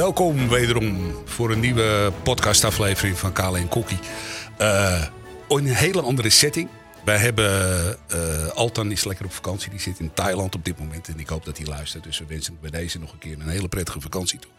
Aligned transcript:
Welkom 0.00 0.48
wederom 0.48 1.14
voor 1.24 1.50
een 1.50 1.60
nieuwe 1.60 2.12
podcastaflevering 2.22 3.18
van 3.18 3.32
Kale 3.32 3.58
en 3.58 3.68
Kokkie. 3.68 3.98
Uh, 4.60 5.04
in 5.48 5.56
een 5.56 5.74
hele 5.74 6.02
andere 6.02 6.30
setting. 6.30 6.68
Wij 7.04 7.16
hebben, 7.16 7.98
uh, 8.14 8.46
Altan 8.46 8.90
is 8.90 9.04
lekker 9.04 9.24
op 9.24 9.32
vakantie. 9.32 9.70
Die 9.70 9.80
zit 9.80 9.98
in 9.98 10.10
Thailand 10.14 10.54
op 10.54 10.64
dit 10.64 10.78
moment. 10.78 11.08
En 11.08 11.18
ik 11.18 11.28
hoop 11.28 11.44
dat 11.44 11.56
hij 11.56 11.66
luistert. 11.66 12.04
Dus 12.04 12.18
we 12.18 12.24
wensen 12.28 12.58
bij 12.60 12.70
deze 12.70 12.98
nog 12.98 13.12
een 13.12 13.18
keer 13.18 13.32
een 13.32 13.48
hele 13.48 13.68
prettige 13.68 14.00
vakantie 14.00 14.38
toe. 14.38 14.50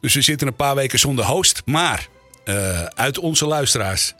Dus 0.00 0.14
we 0.14 0.20
zitten 0.20 0.46
een 0.46 0.56
paar 0.56 0.74
weken 0.74 0.98
zonder 0.98 1.24
host. 1.24 1.62
Maar 1.64 2.08
uh, 2.44 2.84
uit 2.84 3.18
onze 3.18 3.46
luisteraars. 3.46 4.14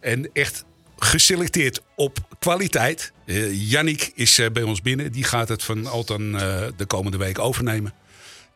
En 0.00 0.30
echt 0.32 0.64
geselecteerd 0.98 1.80
op 1.96 2.18
kwaliteit. 2.38 3.12
Yannick 3.52 4.12
is 4.14 4.40
bij 4.52 4.62
ons 4.62 4.82
binnen. 4.82 5.12
Die 5.12 5.24
gaat 5.24 5.48
het 5.48 5.62
van 5.62 5.86
Altan 5.86 6.32
de 6.76 6.84
komende 6.86 7.16
week 7.16 7.38
overnemen. 7.38 7.94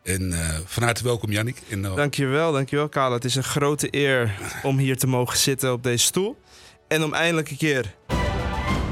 En 0.05 0.33
van 0.65 0.83
harte 0.83 1.03
welkom, 1.03 1.31
Yannick. 1.31 1.61
En, 1.69 1.81
dankjewel, 1.81 2.51
dankjewel, 2.51 2.89
Kale. 2.89 3.13
Het 3.13 3.25
is 3.25 3.35
een 3.35 3.43
grote 3.43 3.87
eer 3.91 4.35
om 4.63 4.77
hier 4.77 4.97
te 4.97 5.07
mogen 5.07 5.37
zitten 5.37 5.71
op 5.71 5.83
deze 5.83 6.05
stoel. 6.05 6.37
En 6.87 7.03
om 7.03 7.13
eindelijk 7.13 7.49
een 7.49 7.57
keer 7.57 7.95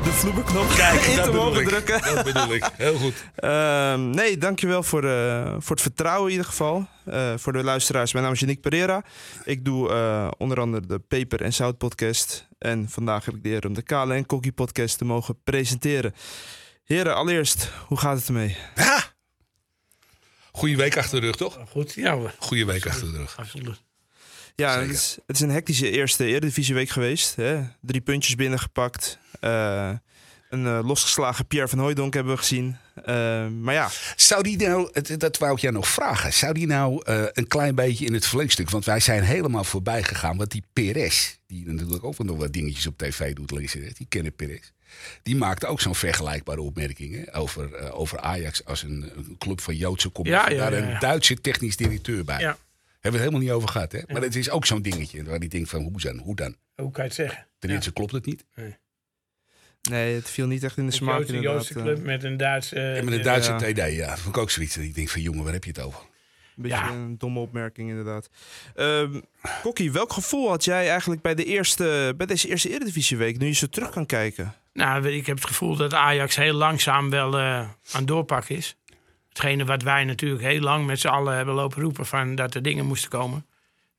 de 0.03 0.09
vloebenknop 0.09 0.70
Kijk, 0.70 1.02
in 1.17 1.23
te 1.23 1.31
mogen 1.31 1.62
ik. 1.62 1.67
drukken. 1.67 2.02
Dat 2.16 2.23
bedoel 2.23 2.53
ik. 2.53 2.70
Heel 2.77 2.95
goed. 2.95 3.13
Uh, 3.39 3.95
nee, 4.20 4.38
dankjewel 4.38 4.84
voor, 4.84 5.03
uh, 5.03 5.55
voor 5.59 5.76
het 5.76 5.81
vertrouwen 5.81 6.26
in 6.26 6.31
ieder 6.31 6.45
geval. 6.48 6.88
Uh, 7.08 7.34
voor 7.36 7.53
de 7.53 7.64
luisteraars, 7.64 8.11
mijn 8.11 8.23
naam 8.23 8.34
is 8.34 8.39
Yannick 8.39 8.61
Pereira. 8.61 9.03
Ik 9.44 9.66
doe 9.66 9.89
uh, 9.89 10.27
onder 10.38 10.59
andere 10.59 10.88
de 10.88 11.00
Peper 11.00 11.41
en 11.41 11.53
Zout 11.53 11.77
podcast. 11.77 12.48
En 12.58 12.89
vandaag 12.89 13.25
heb 13.25 13.36
ik 13.36 13.44
de 13.44 13.50
eer 13.50 13.67
om 13.67 13.73
de 13.73 13.81
Kale 13.81 14.14
en 14.14 14.25
Kokkie 14.25 14.52
podcast 14.52 14.98
te 14.98 15.05
mogen 15.05 15.38
presenteren. 15.44 16.14
Heren, 16.83 17.16
allereerst, 17.16 17.70
hoe 17.88 17.98
gaat 17.98 18.17
het 18.17 18.27
ermee? 18.27 18.58
Ja. 18.75 19.12
Goeie 20.55 20.77
week 20.77 20.97
achter 20.97 21.19
de 21.19 21.25
rug, 21.25 21.35
toch? 21.35 21.59
Goed, 21.69 21.93
ja. 21.93 22.17
Goeie 22.37 22.65
week 22.65 22.85
achter 22.85 23.11
de 23.11 23.17
rug. 23.17 23.37
Absoluut. 23.37 23.81
Ja, 24.55 24.79
het 24.79 24.89
is, 24.89 25.17
het 25.27 25.35
is, 25.35 25.41
een 25.41 25.49
hectische 25.49 25.89
eerste 25.89 26.25
Eredivisieweek 26.25 26.89
geweest. 26.89 27.35
Hè? 27.35 27.61
Drie 27.81 28.01
puntjes 28.01 28.35
binnengepakt. 28.35 29.17
Uh, 29.41 29.91
een 30.49 30.65
uh, 30.65 30.79
losgeslagen 30.83 31.47
Pierre 31.47 31.67
van 31.67 31.79
Hooijdonk 31.79 32.13
hebben 32.13 32.33
we 32.33 32.39
gezien. 32.39 32.77
Uh, 32.95 33.05
maar 33.47 33.73
ja. 33.73 33.89
Zou 34.15 34.43
die 34.43 34.57
nou, 34.57 35.01
dat 35.17 35.37
wou 35.37 35.53
ik 35.53 35.59
jou 35.59 35.73
nog 35.73 35.87
vragen. 35.87 36.33
Zou 36.33 36.53
die 36.53 36.67
nou 36.67 37.01
een 37.33 37.47
klein 37.47 37.75
beetje 37.75 38.05
in 38.05 38.13
het 38.13 38.25
verlengstuk... 38.25 38.69
want 38.69 38.85
wij 38.85 38.99
zijn 38.99 39.23
helemaal 39.23 39.63
voorbij 39.63 40.03
gegaan. 40.03 40.37
Want 40.37 40.51
die 40.51 40.63
Perez, 40.73 41.35
die 41.47 41.65
natuurlijk 41.65 42.03
ook 42.03 42.17
nog 42.17 42.37
wat 42.37 42.53
dingetjes 42.53 42.87
op 42.87 42.97
tv 42.97 43.33
doet 43.33 43.51
lezen... 43.51 43.81
die 43.81 44.05
kennen 44.09 44.35
Perez. 44.35 44.71
Die 45.23 45.36
maakte 45.36 45.67
ook 45.67 45.81
zo'n 45.81 45.95
vergelijkbare 45.95 46.61
opmerkingen 46.61 47.33
over, 47.33 47.91
over 47.91 48.19
Ajax... 48.19 48.66
als 48.66 48.83
een, 48.83 49.11
een, 49.16 49.36
club 49.38 49.61
van 49.61 49.75
Joodse 49.75 50.09
komst. 50.09 50.31
Ja, 50.31 50.49
ja, 50.49 50.58
Daar 50.58 50.73
ja, 50.73 50.94
een. 50.94 50.99
Duitse 50.99 51.41
technisch 51.41 51.77
directeur 51.77 52.23
bij. 52.23 52.39
Ja. 52.39 52.47
Hebben 52.47 52.58
we 53.02 53.09
het 53.09 53.19
helemaal 53.19 53.39
niet 53.39 53.52
over 53.52 53.69
gehad, 53.69 53.91
hè? 53.91 53.99
Maar 54.08 54.21
het 54.21 54.36
is 54.36 54.49
ook 54.49 54.66
zo'n 54.66 54.81
dingetje 54.81 55.23
waar 55.23 55.39
die 55.39 55.49
denkt 55.49 55.69
van, 55.69 55.81
hoe 55.81 55.99
dan? 55.99 56.17
Hoe 56.17 56.36
dan? 56.36 56.55
Hoe 56.75 56.91
kan 56.91 57.03
je 57.03 57.09
het 57.09 57.14
zeggen? 57.14 57.47
Ten 57.59 57.69
eerste 57.69 57.94
klopt 57.94 58.11
het 58.11 58.25
niet. 58.25 58.45
Nee, 59.89 60.16
het 60.16 60.30
viel 60.30 60.47
niet 60.47 60.64
echt 60.64 60.77
in 60.77 60.86
de 60.86 60.91
Een 60.91 60.97
smaak 60.97 61.17
Joodse, 61.17 61.33
inderdaad. 61.33 61.67
Joodse 61.67 61.73
club 61.73 62.03
met 62.03 62.23
een 62.23 62.38
Duitse... 62.38 62.75
En 62.75 63.05
met 63.05 63.14
een 63.14 63.21
Duitse 63.21 63.55
TD, 63.55 63.95
ja. 63.95 64.17
Vond 64.17 64.36
ik 64.36 64.41
ook 64.41 64.49
zoiets. 64.49 64.75
dat 64.75 64.83
Ik 64.83 64.95
denk 64.95 65.09
van, 65.09 65.21
jongen, 65.21 65.44
waar 65.44 65.53
heb 65.53 65.64
je 65.64 65.69
het 65.69 65.81
over? 65.81 65.99
Een 65.99 66.64
beetje 66.64 66.77
Ja. 66.77 66.91
een 66.91 67.17
domme 67.17 67.39
opmerking 67.39 67.89
inderdaad. 67.89 68.30
Ehm 68.75 69.19
Kokkie, 69.61 69.91
welk 69.91 70.14
gevoel 70.14 70.49
had 70.49 70.64
jij 70.64 70.89
eigenlijk 70.89 71.21
bij, 71.21 71.36
de 71.36 71.45
eerste, 71.45 72.14
bij 72.17 72.25
deze 72.25 72.47
eerste 72.47 72.69
Eredivisieweek... 72.69 73.38
nu 73.38 73.47
je 73.47 73.53
zo 73.53 73.67
terug 73.67 73.89
kan 73.89 74.05
kijken? 74.05 74.53
Nou, 74.73 75.07
ik 75.07 75.25
heb 75.25 75.35
het 75.35 75.47
gevoel 75.47 75.75
dat 75.75 75.93
Ajax 75.93 76.35
heel 76.35 76.53
langzaam 76.53 77.09
wel 77.09 77.39
eh, 77.39 77.69
aan 77.91 78.25
het 78.27 78.49
is. 78.49 78.77
Hetgene 79.30 79.65
wat 79.65 79.81
wij 79.81 80.03
natuurlijk 80.03 80.42
heel 80.42 80.61
lang 80.61 80.86
met 80.86 80.99
z'n 80.99 81.08
allen 81.08 81.36
hebben 81.36 81.55
lopen 81.55 81.81
roepen... 81.81 82.05
van 82.05 82.36
dat 82.36 82.55
er 82.55 82.61
dingen 82.61 82.86
moesten 82.86 83.09
komen. 83.09 83.45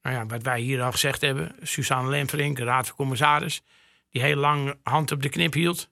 Nou 0.03 0.17
ja, 0.17 0.27
wat 0.27 0.43
wij 0.43 0.61
hier 0.61 0.83
al 0.83 0.93
gezegd 0.93 1.21
hebben. 1.21 1.57
Suzanne 1.63 2.11
Lemverink, 2.11 2.59
raad 2.59 2.87
van 2.87 2.97
commissaris... 2.97 3.63
die 4.11 4.23
heel 4.23 4.37
lang 4.37 4.75
hand 4.83 5.13
op 5.13 5.23
de 5.23 5.29
knip 5.29 5.53
hield. 5.53 5.91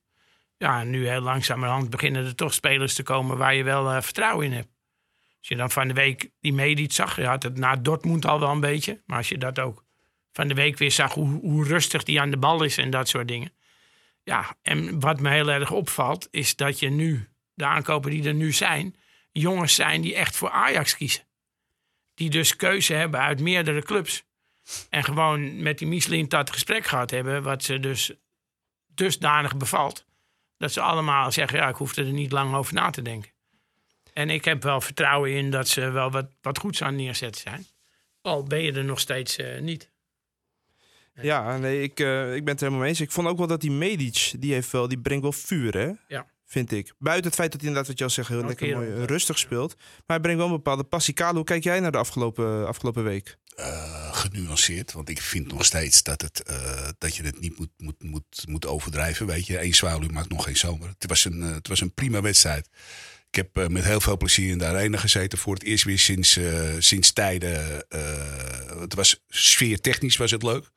Ja, 0.56 0.82
nu 0.84 1.08
heel 1.08 1.20
langzamerhand 1.20 1.90
beginnen 1.90 2.24
er 2.24 2.34
toch 2.34 2.54
spelers 2.54 2.94
te 2.94 3.02
komen... 3.02 3.36
waar 3.36 3.54
je 3.54 3.62
wel 3.62 3.90
eh, 3.90 4.02
vertrouwen 4.02 4.46
in 4.46 4.52
hebt. 4.52 4.68
Als 5.38 5.48
je 5.48 5.56
dan 5.56 5.70
van 5.70 5.88
de 5.88 5.94
week 5.94 6.30
die 6.40 6.52
Medic 6.52 6.92
zag... 6.92 7.16
je 7.16 7.26
had 7.26 7.42
het 7.42 7.56
na 7.56 7.76
Dortmund 7.76 8.26
al 8.26 8.40
wel 8.40 8.50
een 8.50 8.60
beetje... 8.60 9.02
maar 9.06 9.16
als 9.16 9.28
je 9.28 9.38
dat 9.38 9.58
ook 9.58 9.84
van 10.32 10.48
de 10.48 10.54
week 10.54 10.78
weer 10.78 10.90
zag... 10.90 11.14
hoe, 11.14 11.40
hoe 11.40 11.64
rustig 11.64 12.02
die 12.02 12.20
aan 12.20 12.30
de 12.30 12.36
bal 12.36 12.62
is 12.62 12.78
en 12.78 12.90
dat 12.90 13.08
soort 13.08 13.28
dingen... 13.28 13.52
Ja, 14.24 14.56
en 14.62 15.00
wat 15.00 15.20
me 15.20 15.30
heel 15.30 15.50
erg 15.50 15.70
opvalt... 15.70 16.28
is 16.30 16.56
dat 16.56 16.78
je 16.78 16.90
nu, 16.90 17.28
de 17.54 17.64
aankopen 17.64 18.10
die 18.10 18.26
er 18.26 18.34
nu 18.34 18.52
zijn... 18.52 18.96
jongens 19.32 19.74
zijn 19.74 20.00
die 20.00 20.14
echt 20.14 20.36
voor 20.36 20.50
Ajax 20.50 20.96
kiezen 20.96 21.24
die 22.14 22.30
dus 22.30 22.56
keuze 22.56 22.94
hebben 22.94 23.20
uit 23.20 23.40
meerdere 23.40 23.82
clubs. 23.82 24.24
En 24.90 25.04
gewoon 25.04 25.62
met 25.62 25.78
die 25.78 25.88
Michelin 25.88 26.28
dat 26.28 26.50
gesprek 26.50 26.86
gehad 26.86 27.10
hebben, 27.10 27.42
wat 27.42 27.62
ze 27.62 27.80
dus 27.80 28.12
dusdanig 28.86 29.56
bevalt. 29.56 30.04
Dat 30.56 30.72
ze 30.72 30.80
allemaal 30.80 31.32
zeggen, 31.32 31.58
ja, 31.58 31.68
ik 31.68 31.76
hoef 31.76 31.96
er 31.96 32.04
niet 32.04 32.32
lang 32.32 32.54
over 32.54 32.74
na 32.74 32.90
te 32.90 33.02
denken. 33.02 33.30
En 34.12 34.30
ik 34.30 34.44
heb 34.44 34.62
wel 34.62 34.80
vertrouwen 34.80 35.32
in 35.32 35.50
dat 35.50 35.68
ze 35.68 35.90
wel 35.90 36.10
wat, 36.10 36.26
wat 36.40 36.58
goeds 36.58 36.82
aan 36.82 36.96
neerzetten 36.96 37.40
zijn. 37.40 37.66
Al 38.20 38.42
ben 38.42 38.62
je 38.62 38.72
er 38.72 38.84
nog 38.84 39.00
steeds 39.00 39.38
uh, 39.38 39.60
niet. 39.60 39.90
Ja, 41.14 41.58
nee, 41.58 41.82
ik, 41.82 42.00
uh, 42.00 42.34
ik 42.34 42.44
ben 42.44 42.52
het 42.52 42.60
er 42.60 42.66
helemaal 42.66 42.78
mee 42.78 42.88
eens. 42.88 43.00
Ik 43.00 43.10
vond 43.10 43.28
ook 43.28 43.38
wel 43.38 43.46
dat 43.46 43.60
die 43.60 43.70
Medic, 43.70 44.32
die, 44.38 44.52
heeft 44.52 44.70
wel, 44.70 44.88
die 44.88 44.98
brengt 44.98 45.22
wel 45.22 45.32
vuur, 45.32 45.76
hè? 45.76 45.90
Ja. 46.08 46.26
Vind 46.46 46.72
ik. 46.72 46.92
Buiten 46.98 47.26
het 47.26 47.34
feit 47.34 47.52
dat 47.52 47.60
hij 47.60 47.68
inderdaad, 47.68 47.90
wat 47.90 47.98
je 47.98 48.04
al 48.04 48.10
zegt, 48.10 48.28
heel 48.28 48.44
lekker 48.44 48.76
mooi 48.76 48.88
uh, 48.88 48.98
ja. 48.98 49.04
rustig 49.04 49.38
speelt. 49.38 49.74
Maar 49.76 50.02
hij 50.06 50.20
brengt 50.20 50.38
wel 50.38 50.48
een 50.48 50.56
bepaalde 50.56 50.84
passie. 50.84 51.14
Kalo, 51.14 51.34
hoe 51.34 51.44
kijk 51.44 51.64
jij 51.64 51.80
naar 51.80 51.92
de 51.92 51.98
afgelopen, 51.98 52.66
afgelopen 52.66 53.04
week? 53.04 53.36
Uh, 53.58 54.14
genuanceerd, 54.14 54.92
want 54.92 55.08
ik 55.08 55.20
vind 55.20 55.52
nog 55.52 55.64
steeds 55.64 56.02
dat, 56.02 56.22
het, 56.22 56.42
uh, 56.50 56.88
dat 56.98 57.16
je 57.16 57.22
het 57.22 57.40
niet 57.40 57.58
moet, 57.58 57.70
moet, 57.76 58.02
moet, 58.02 58.44
moet 58.48 58.66
overdrijven. 58.66 59.26
Weet 59.26 59.46
je, 59.46 59.58
één 59.58 59.74
zwaluw 59.74 60.08
maakt 60.08 60.28
nog 60.28 60.44
geen 60.44 60.56
zomer. 60.56 60.88
Het 60.88 61.08
was 61.08 61.24
een, 61.24 61.38
uh, 61.38 61.54
het 61.54 61.68
was 61.68 61.80
een 61.80 61.94
prima 61.94 62.20
wedstrijd. 62.20 62.68
Ik 63.28 63.34
heb 63.34 63.58
uh, 63.58 63.66
met 63.66 63.84
heel 63.84 64.00
veel 64.00 64.16
plezier 64.16 64.50
in 64.50 64.58
de 64.58 64.66
arena 64.66 64.98
gezeten. 64.98 65.38
Voor 65.38 65.54
het 65.54 65.62
eerst 65.62 65.84
weer 65.84 65.98
sinds, 65.98 66.36
uh, 66.36 66.70
sinds 66.78 67.12
tijden. 67.12 67.84
Uh, 67.88 68.80
het 68.80 68.94
was 68.94 69.22
sfeer 69.28 69.80
technisch 69.80 70.16
was 70.16 70.30
het 70.30 70.42
leuk. 70.42 70.70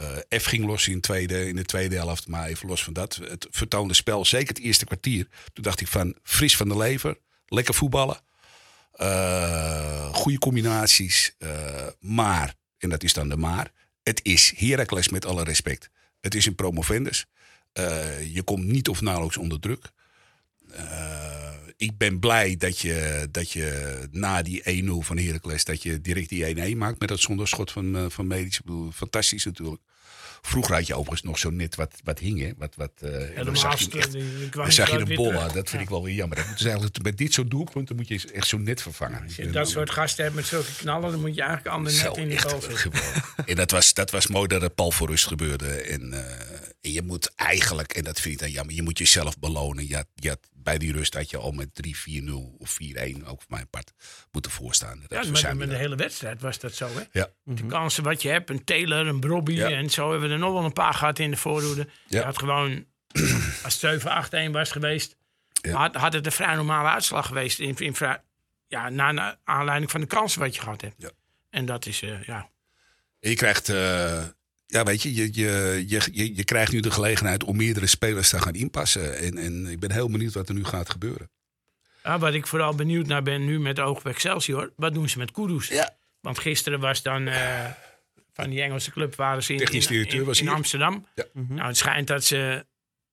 Uh, 0.00 0.40
F 0.40 0.44
ging 0.44 0.64
los 0.64 0.88
in, 0.88 1.00
tweede, 1.00 1.48
in 1.48 1.56
de 1.56 1.64
tweede 1.64 1.96
helft, 1.96 2.28
maar 2.28 2.46
even 2.46 2.68
los 2.68 2.84
van 2.84 2.92
dat. 2.92 3.14
Het 3.14 3.46
vertoonde 3.50 3.94
spel, 3.94 4.24
zeker 4.24 4.48
het 4.48 4.58
eerste 4.58 4.84
kwartier. 4.84 5.28
Toen 5.52 5.64
dacht 5.64 5.80
ik 5.80 5.88
van 5.88 6.16
fris 6.22 6.56
van 6.56 6.68
de 6.68 6.76
lever, 6.76 7.18
lekker 7.46 7.74
voetballen. 7.74 8.20
Uh, 8.96 10.14
goede 10.14 10.38
combinaties. 10.38 11.34
Uh, 11.38 11.86
maar, 12.00 12.54
en 12.78 12.88
dat 12.88 13.02
is 13.02 13.12
dan 13.12 13.28
de 13.28 13.36
maar, 13.36 13.72
het 14.02 14.20
is 14.22 14.52
Heracles 14.56 15.08
met 15.08 15.26
alle 15.26 15.44
respect. 15.44 15.90
Het 16.20 16.34
is 16.34 16.46
een 16.46 16.54
promovendus. 16.54 17.26
Je 18.32 18.42
komt 18.44 18.64
niet 18.64 18.88
of 18.88 19.00
nauwelijks 19.00 19.36
onder 19.36 19.60
druk. 19.60 19.92
Uh, 20.76 21.34
ik 21.76 21.98
ben 21.98 22.18
blij 22.18 22.56
dat 22.56 22.78
je, 22.78 23.28
dat 23.30 23.50
je 23.50 23.98
na 24.10 24.42
die 24.42 24.84
1-0 24.84 24.86
van 24.98 25.18
Heracles... 25.18 25.64
dat 25.64 25.82
je 25.82 26.00
direct 26.00 26.28
die 26.28 26.74
1-1 26.74 26.76
maakt 26.76 27.00
met 27.00 27.08
dat 27.08 27.20
zonderschot 27.20 27.70
van, 27.70 27.96
uh, 27.96 28.04
van. 28.08 28.32
Ik 28.32 28.60
bedoel, 28.64 28.90
fantastisch 28.90 29.44
natuurlijk. 29.44 29.82
Vroeger 30.46 30.74
had 30.74 30.86
je 30.86 30.94
overigens 30.94 31.22
nog 31.22 31.38
zo 31.38 31.50
net 31.50 31.74
wat, 31.74 31.94
wat 32.04 32.18
hing, 32.18 32.40
hè? 32.40 32.52
Wat, 32.56 32.74
wat, 32.74 32.90
uh, 33.02 33.38
en 33.38 33.44
dan 33.44 33.56
zag 33.56 33.80
je, 33.80 33.90
echt, 33.90 34.12
dan 34.52 34.72
zag 34.72 34.90
je 34.90 34.98
een 34.98 35.14
bolla. 35.14 35.48
Dat 35.48 35.52
vind 35.52 35.70
ja. 35.70 35.78
ik 35.78 35.88
wel 35.88 36.02
weer 36.02 36.14
jammer. 36.14 36.36
Dat 36.36 36.66
eigenlijk, 36.66 37.02
met 37.02 37.18
dit 37.18 37.32
soort 37.32 37.50
doelpunten 37.50 37.96
moet 37.96 38.08
je 38.08 38.30
echt 38.32 38.46
zo 38.46 38.58
net 38.58 38.82
vervangen. 38.82 39.22
Als 39.22 39.36
je 39.36 39.50
dat 39.50 39.68
soort 39.68 39.90
gasten 39.90 40.24
hebt 40.24 40.36
met 40.36 40.46
zulke 40.46 40.74
knallen... 40.76 41.10
dan 41.10 41.20
moet 41.20 41.34
je 41.34 41.42
eigenlijk 41.42 41.76
ander 41.76 41.92
net 41.92 42.16
in 42.16 42.28
de 42.28 42.38
goal 42.38 42.60
en 43.46 43.56
dat 43.56 43.70
was, 43.70 43.94
dat 43.94 44.10
was 44.10 44.26
mooi 44.26 44.48
dat 44.48 44.62
het 44.62 44.74
Paul 44.74 44.90
voor 44.90 45.08
rust 45.08 45.26
gebeurde. 45.26 45.66
En, 45.66 46.12
uh, 46.12 46.18
en 46.80 46.92
je 46.92 47.02
moet 47.02 47.32
eigenlijk, 47.36 47.92
en 47.92 48.04
dat 48.04 48.20
vind 48.20 48.34
ik 48.34 48.40
dan 48.40 48.50
jammer... 48.50 48.74
je 48.74 48.82
moet 48.82 48.98
jezelf 48.98 49.38
belonen. 49.38 49.88
Je 49.88 49.94
had, 49.94 50.06
je 50.14 50.28
had, 50.28 50.40
bij 50.64 50.78
die 50.78 50.92
rust 50.92 51.14
had 51.14 51.30
je 51.30 51.36
al 51.36 51.52
met 51.52 51.68
3-4-0 51.86 52.32
of 52.58 52.78
4-1, 52.82 53.24
ook 53.24 53.42
voor 53.42 53.44
mijn 53.48 53.68
part, 53.70 53.92
moeten 54.30 54.50
voorstaan. 54.50 55.00
Dat 55.08 55.24
ja, 55.24 55.30
met, 55.30 55.56
met 55.56 55.70
de 55.70 55.76
hele 55.76 55.96
wedstrijd 55.96 56.40
was 56.40 56.58
dat 56.58 56.74
zo, 56.74 56.88
hè? 56.94 57.02
Ja. 57.12 57.28
De 57.42 57.66
kansen 57.66 58.02
wat 58.02 58.22
je 58.22 58.28
hebt, 58.28 58.50
een 58.50 58.64
Taylor, 58.64 59.06
een 59.06 59.20
Brobby... 59.20 59.52
Ja. 59.52 59.70
en 59.70 59.90
zo 59.90 60.10
hebben 60.10 60.28
we 60.28 60.34
er 60.34 60.40
nog 60.40 60.52
wel 60.52 60.64
een 60.64 60.72
paar 60.72 60.94
gehad 60.94 61.18
in 61.18 61.30
de 61.30 61.36
voorhoede. 61.36 61.88
Ja. 62.06 62.18
Je 62.18 62.24
had 62.24 62.38
gewoon, 62.38 62.86
als 63.64 63.80
het 63.80 64.02
7-8-1 64.48 64.50
was 64.50 64.70
geweest... 64.70 65.16
Ja. 65.52 65.76
Had, 65.76 65.94
had 65.94 66.12
het 66.12 66.26
een 66.26 66.32
vrij 66.32 66.54
normale 66.54 66.88
uitslag 66.88 67.26
geweest... 67.26 67.58
In, 67.58 67.76
in 67.76 67.94
vrij, 67.94 68.22
ja, 68.66 68.88
na, 68.88 69.12
na 69.12 69.38
aanleiding 69.44 69.90
van 69.90 70.00
de 70.00 70.06
kansen 70.06 70.40
wat 70.40 70.54
je 70.54 70.60
gehad 70.60 70.80
hebt. 70.80 70.94
Ja. 70.98 71.10
En 71.50 71.64
dat 71.64 71.86
is, 71.86 72.02
uh, 72.02 72.22
ja... 72.22 72.48
Je 73.18 73.34
krijgt... 73.34 73.68
Uh, 73.68 74.24
ja, 74.74 74.84
weet 74.84 75.02
je 75.02 75.14
je, 75.14 75.28
je, 75.32 75.84
je, 75.86 76.34
je, 76.36 76.44
krijgt 76.44 76.72
nu 76.72 76.80
de 76.80 76.90
gelegenheid 76.90 77.44
om 77.44 77.56
meerdere 77.56 77.86
spelers 77.86 78.28
te 78.28 78.40
gaan 78.40 78.54
inpassen. 78.54 79.18
En, 79.18 79.38
en 79.38 79.66
ik 79.66 79.80
ben 79.80 79.92
heel 79.92 80.10
benieuwd 80.10 80.34
wat 80.34 80.48
er 80.48 80.54
nu 80.54 80.64
gaat 80.64 80.90
gebeuren. 80.90 81.30
Ja, 82.02 82.18
wat 82.18 82.34
ik 82.34 82.46
vooral 82.46 82.74
benieuwd 82.74 83.06
naar 83.06 83.22
ben 83.22 83.44
nu 83.44 83.60
met 83.60 83.80
oog 83.80 83.98
op 83.98 84.06
Excelsior. 84.06 84.72
Wat 84.76 84.94
doen 84.94 85.08
ze 85.08 85.18
met 85.18 85.30
Kudus? 85.30 85.68
Ja. 85.68 85.96
Want 86.20 86.38
gisteren 86.38 86.80
was 86.80 87.02
dan... 87.02 87.28
Uh, 87.28 87.66
van 88.32 88.50
die 88.50 88.62
Engelse 88.62 88.90
club 88.90 89.14
waren 89.14 89.42
ze 89.42 89.52
in, 89.52 89.58
Technisch 89.58 89.86
directeur 89.86 90.20
in, 90.20 90.26
was 90.26 90.40
in, 90.40 90.46
in 90.46 90.52
Amsterdam. 90.52 91.06
Ja. 91.14 91.24
Mm 91.32 91.46
-hmm. 91.46 91.56
Nou, 91.56 91.68
het 91.68 91.76
schijnt 91.76 92.06
dat 92.06 92.24
ze 92.24 92.66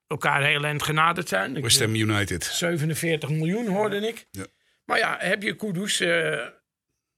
elkaar 0.07 0.43
heel 0.43 0.63
eind 0.63 0.83
genaderd 0.83 1.27
zijn. 1.27 1.61
West 1.61 1.79
Ham 1.79 1.95
United. 1.95 2.43
47 2.43 3.29
miljoen 3.29 3.67
hoorde 3.67 4.07
ik. 4.07 4.27
Ja. 4.31 4.45
Maar 4.85 4.97
ja, 4.97 5.17
heb 5.19 5.43
je 5.43 5.55
Kudus... 5.55 6.01
Uh, 6.01 6.47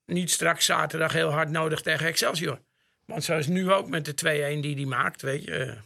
niet 0.06 0.32
straks 0.32 0.66
zaterdag 0.66 1.14
heel 1.14 1.32
hard 1.32 1.50
nodig 1.50 1.82
tegen 1.82 2.08
Excelsior. 2.08 2.60
Want 3.06 3.24
zoals 3.24 3.48
nu 3.48 3.72
ook 3.72 3.88
met 3.88 4.06
de 4.06 4.56
2-1 4.58 4.60
die 4.60 4.76
hij 4.76 4.86
maakt, 4.86 5.22
weet 5.22 5.44
je. 5.44 5.78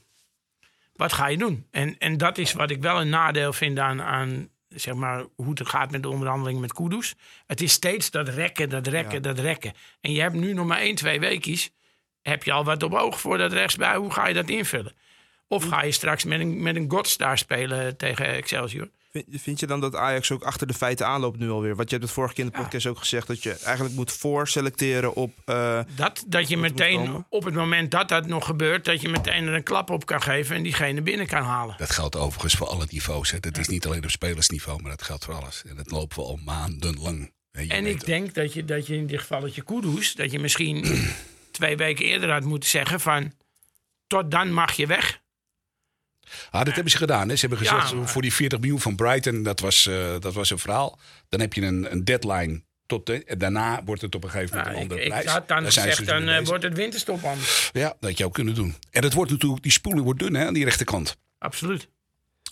wat 0.96 1.14
ga 1.14 1.28
je 1.28 1.38
doen? 1.38 1.68
En, 1.72 1.96
en 1.98 2.18
dat 2.18 2.38
is 2.38 2.54
wat 2.54 2.70
ik 2.72 2.82
wel 2.82 3.02
een 3.02 3.10
nadeel 3.10 3.54
vind 3.54 3.80
aan, 3.80 4.02
aan 4.02 4.50
zeg 4.68 4.94
maar, 4.94 5.26
hoe 5.36 5.50
het 5.50 5.70
gaat 5.70 5.92
met 5.92 6.04
de 6.04 6.10
onderhandeling 6.10 6.60
met 6.60 6.74
Kudus. 6.74 7.16
Het 7.46 7.62
is 7.62 7.72
steeds 7.72 8.12
dat 8.12 8.30
rekken, 8.30 8.70
dat 8.70 8.88
rekken, 8.88 9.14
Ja. 9.14 9.20
dat 9.20 9.40
rekken. 9.40 9.74
En 10.02 10.12
je 10.12 10.22
hebt 10.22 10.36
nu 10.36 10.54
nog 10.54 10.66
maar 10.66 10.80
één, 10.80 10.96
twee 10.96 11.20
weekjes. 11.20 11.72
Heb 12.22 12.44
je 12.44 12.52
al 12.52 12.64
wat 12.64 12.84
op 12.84 12.94
oog 12.94 13.20
voor 13.20 13.38
dat 13.38 13.54
rechtsbij? 13.54 13.96
Hoe 13.96 14.12
ga 14.12 14.28
je 14.28 14.34
dat 14.34 14.50
invullen? 14.50 14.94
Of 15.48 15.64
ga 15.68 15.84
je 15.84 15.92
straks 15.92 16.24
met 16.24 16.40
een, 16.40 16.62
met 16.62 16.76
een 16.76 16.92
Godstar 16.92 17.38
spelen 17.38 17.98
tegen 17.98 18.26
Excelsior? 18.26 18.90
Vind, 19.26 19.42
vind 19.42 19.60
je 19.60 19.68
dan 19.68 19.80
dat 19.80 19.96
Ajax 19.96 20.32
ook 20.32 20.44
achter 20.44 20.68
de 20.68 20.74
feiten 20.74 21.08
aanloopt 21.08 21.40
nu 21.40 21.50
alweer? 21.50 21.76
Want 21.76 21.90
je 21.90 21.96
hebt 21.96 22.08
het 22.08 22.18
vorige 22.18 22.34
keer 22.34 22.44
in 22.46 22.52
de 22.52 22.58
podcast 22.58 22.86
ook 22.86 22.98
gezegd... 22.98 23.28
dat 23.28 23.44
je 23.44 23.54
eigenlijk 23.54 23.96
moet 23.96 24.12
voorselecteren 24.12 25.14
op... 25.14 25.34
eh, 25.46 25.80
Dat, 25.96 26.24
dat 26.28 26.48
je 26.48 26.58
meteen 26.58 27.26
op 27.30 27.44
het 27.44 27.54
moment 27.54 27.92
dat 27.92 28.10
dat 28.10 28.28
nog 28.28 28.46
gebeurt, 28.46 28.86
dat 28.86 29.02
je 29.02 29.10
meteen 29.10 29.48
er 29.48 29.54
een 29.54 29.64
klap 29.64 29.90
op 29.90 30.06
kan 30.06 30.22
geven 30.22 30.56
en 30.56 30.64
diegene 30.64 31.02
binnen 31.02 31.28
kan 31.28 31.44
halen. 31.44 31.76
Dat 31.78 31.92
geldt 31.92 32.16
overigens 32.16 32.54
voor 32.54 32.68
alle 32.68 32.86
niveaus. 32.90 33.32
Hè. 33.32 33.40
Dat 33.40 33.58
is 33.58 33.68
niet 33.68 33.86
alleen 33.86 34.04
op 34.04 34.10
spelersniveau, 34.10 34.82
maar 34.82 34.92
dat 34.92 35.02
geldt 35.04 35.26
voor 35.26 35.34
alles. 35.34 35.64
En 35.68 35.76
dat 35.76 35.92
lopen 35.92 36.18
we 36.18 36.24
al 36.24 36.40
maandenlang. 36.46 37.32
Je 37.52 37.68
En 37.68 37.86
ik 37.86 38.06
denk 38.06 38.34
dat 38.34 38.54
je, 38.54 38.66
dat 38.66 38.88
je 38.88 38.96
in 38.96 39.08
dit 39.08 39.20
gevalletje 39.20 39.62
Kudus, 39.64 40.14
dat 40.16 40.32
je 40.32 40.40
misschien 40.40 41.06
twee 41.52 41.78
weken 41.78 42.06
eerder 42.06 42.32
had 42.32 42.44
moeten 42.44 42.70
zeggen 42.70 43.00
van 43.00 43.32
tot 44.08 44.32
dan 44.32 44.54
mag 44.54 44.74
je 44.74 44.88
weg. 44.88 45.22
Ah, 46.50 46.66
dat 46.66 46.74
hebben 46.74 46.92
ze 46.92 46.98
gedaan. 46.98 47.30
Hè. 47.30 47.36
Ze 47.36 47.48
hebben 47.48 47.68
gezegd 47.68 47.94
voor 48.04 48.22
die 48.22 48.34
40 48.34 48.60
miljoen 48.60 48.80
van 48.80 48.96
Brighton, 48.96 49.44
dat 49.44 49.60
was, 49.60 49.88
eh, 49.88 50.20
dat 50.20 50.34
was 50.34 50.50
een 50.50 50.60
verhaal. 50.60 51.00
Dan 51.30 51.40
heb 51.40 51.54
je 51.54 51.62
een, 51.62 51.92
een 51.92 52.04
deadline. 52.04 52.66
Tot 52.86 53.06
de, 53.06 53.36
daarna 53.38 53.84
wordt 53.84 54.02
het 54.02 54.16
op 54.16 54.24
een 54.24 54.30
gegeven 54.30 54.58
moment 54.58 54.76
een 54.76 54.82
andere 54.82 55.02
ik 55.02 55.10
prijs. 55.10 55.26
had 55.26 55.48
dan 55.48 55.58
Daar 55.58 55.72
gezegd, 55.72 55.98
dus 55.98 56.08
dan 56.08 56.28
eh, 56.28 56.46
wordt 56.46 56.64
het 56.64 56.76
winterstop 56.76 57.24
anders. 57.24 57.70
Ja, 57.74 57.96
dat 58.00 58.22
ook 58.22 58.34
kunnen 58.34 58.56
doen. 58.56 58.76
En 58.92 59.04
het 59.04 59.14
wordt 59.14 59.32
natuurlijk, 59.32 59.64
die 59.64 59.72
spoeling 59.72 60.04
wordt 60.04 60.20
dun 60.20 60.34
hè, 60.34 60.46
aan 60.46 60.54
die 60.54 60.64
rechterkant. 60.64 61.18
Absoluut. 61.40 61.90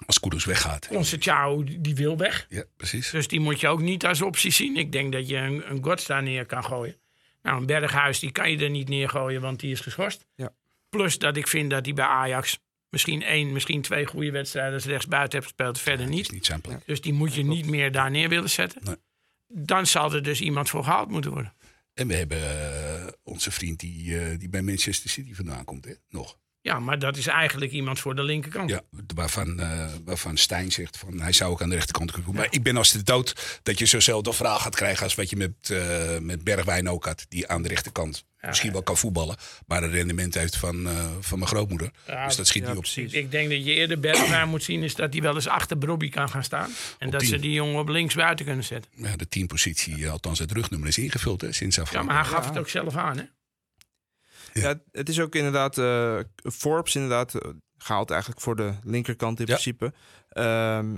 Als 0.05 0.19
Kudus 0.19 0.45
weggaat. 0.45 0.87
Onze 0.91 1.17
Ciao, 1.17 1.63
die 1.63 1.95
wil 1.95 2.17
weg. 2.17 2.45
Ja, 2.49 2.63
precies. 2.77 3.09
Dus 3.09 3.27
die 3.27 3.39
moet 3.39 3.59
je 3.59 3.67
ook 3.67 3.81
niet 3.81 4.05
als 4.05 4.21
optie 4.21 4.51
zien. 4.51 4.77
Ik 4.77 4.91
denk 4.91 5.11
dat 5.11 5.29
je 5.29 5.37
een, 5.37 5.63
een 5.69 5.83
Gods 5.83 6.05
daar 6.05 6.23
neer 6.23 6.45
kan 6.45 6.63
gooien. 6.63 6.95
Nou, 7.41 7.57
een 7.57 7.65
Berghuis, 7.65 8.19
die 8.19 8.31
kan 8.31 8.51
je 8.51 8.57
er 8.57 8.69
niet 8.69 8.89
neergooien, 8.89 9.41
want 9.41 9.59
die 9.59 9.71
is 9.71 9.79
geschorst. 9.79 10.25
Ja. 10.35 10.53
Plus 10.89 11.17
dat 11.17 11.37
ik 11.37 11.47
vind 11.47 11.69
dat 11.69 11.85
hij 11.85 11.93
bij 11.93 12.05
Ajax 12.05 12.59
misschien 12.95 13.23
één, 13.23 13.51
misschien 13.51 13.81
twee 13.81 14.05
goede 14.05 14.31
wedstrijden 14.31 14.73
als 14.73 14.85
rechtsbuiten 14.85 15.39
heeft 15.39 15.51
gespeeld, 15.51 15.79
verder 15.79 16.07
niet. 16.07 16.51
Dus 16.85 17.01
die 17.01 17.13
moet 17.13 17.33
je 17.33 17.43
niet 17.43 17.65
meer 17.65 17.91
daar 17.91 18.11
neer 18.11 18.29
willen 18.29 18.49
zetten. 18.49 18.81
Nee. 18.83 18.95
Dan 19.47 19.87
zal 19.87 20.13
er 20.13 20.23
dus 20.23 20.41
iemand 20.41 20.69
voor 20.69 20.83
gehaald 20.83 21.09
moeten 21.09 21.31
worden. 21.31 21.53
En 21.93 22.07
we 22.07 22.15
hebben 22.15 22.37
eh, 22.37 23.07
onze 23.23 23.51
vriend 23.51 23.79
die, 23.79 24.19
eh, 24.19 24.39
die 24.39 24.49
bij 24.49 24.61
Manchester 24.61 25.09
City 25.09 25.33
vandaan 25.33 25.63
komt. 25.63 25.85
Hè? 25.85 25.93
Nog. 26.09 26.39
Ja, 26.65 26.79
maar 26.79 26.99
dat 26.99 27.17
is 27.17 27.27
eigenlijk 27.27 27.71
iemand 27.71 27.99
voor 27.99 28.15
de 28.15 28.23
linkerkant. 28.23 28.69
Ja, 28.69 28.81
waarvan, 29.15 29.59
eh, 29.59 29.87
waarvan 30.05 30.37
Stijn 30.37 30.71
zegt 30.71 30.97
van 30.97 31.21
hij 31.21 31.31
zou 31.31 31.51
ook 31.51 31.61
aan 31.61 31.69
de 31.69 31.75
rechterkant 31.75 32.11
kunnen 32.11 32.27
komen. 32.27 32.41
Maar 32.45 32.53
ik 32.53 32.63
ben 32.63 32.77
als 32.77 32.91
de 32.91 33.03
dood 33.03 33.59
dat 33.63 33.79
je 33.79 33.85
zo'nzelfde 33.85 34.33
vraag 34.33 34.61
gaat 34.61 34.75
krijgen 34.75 35.03
als 35.03 35.15
wat 35.15 35.29
je 35.29 35.35
met, 35.35 35.51
eh, 35.69 36.17
met 36.19 36.43
Bergwijn 36.43 36.89
ook 36.89 37.05
had. 37.05 37.25
Die 37.29 37.47
aan 37.47 37.61
de 37.61 37.67
rechterkant 37.67 38.25
misschien 38.41 38.71
wel 38.71 38.83
kan 38.83 38.97
voetballen. 38.97 39.35
Maar 39.67 39.83
een 39.83 39.89
rendement 39.91 40.33
heeft 40.33 40.55
van, 40.57 40.87
eh, 40.87 41.05
van 41.19 41.37
mijn 41.39 41.49
grootmoeder. 41.49 41.91
Ja, 42.07 42.25
dus 42.25 42.35
dat 42.35 42.47
schiet 42.47 42.61
ja, 42.61 42.67
niet 42.67 42.77
op. 42.77 42.83
precies. 42.83 43.13
Ik 43.13 43.31
denk 43.31 43.49
dat 43.49 43.65
je 43.65 43.73
eerder 43.73 43.99
Bergwijn 43.99 44.49
moet 44.49 44.63
zien 44.63 44.83
is 44.83 44.95
dat 44.95 45.13
hij 45.13 45.21
wel 45.21 45.35
eens 45.35 45.47
achter 45.47 45.77
Brobby 45.77 46.09
kan 46.09 46.29
gaan 46.29 46.43
staan. 46.43 46.69
En 46.97 47.09
dat 47.09 47.19
tien. 47.19 47.29
ze 47.29 47.39
die 47.39 47.51
jongen 47.51 47.79
op 47.79 47.87
links 47.87 48.15
buiten 48.15 48.45
kunnen 48.45 48.63
zetten. 48.63 48.91
Ja, 48.95 49.15
de 49.15 49.27
teampositie, 49.27 50.09
althans 50.09 50.39
het 50.39 50.51
rugnummer, 50.51 50.87
is 50.87 50.97
ingevuld 50.97 51.41
hè, 51.41 51.51
sinds 51.51 51.75
Ja, 51.75 51.81
afgelopen. 51.81 52.13
maar 52.13 52.23
hij 52.23 52.31
gaf 52.33 52.45
het 52.47 52.57
ook 52.57 52.69
zelf 52.69 52.95
aan, 52.95 53.17
hè? 53.17 53.23
Ja, 54.61 54.79
het 54.91 55.09
is 55.09 55.19
ook 55.19 55.35
inderdaad 55.35 55.77
eh, 55.77 56.19
Forbes 56.53 56.95
inderdaad 56.95 57.33
eh, 57.35 57.51
gehaald 57.77 58.11
eigenlijk 58.11 58.41
voor 58.41 58.55
de 58.55 58.73
linkerkant 58.83 59.39
in 59.39 59.45
Ja. 59.45 59.51
principe. 59.53 59.93
Ehm, 60.29 60.97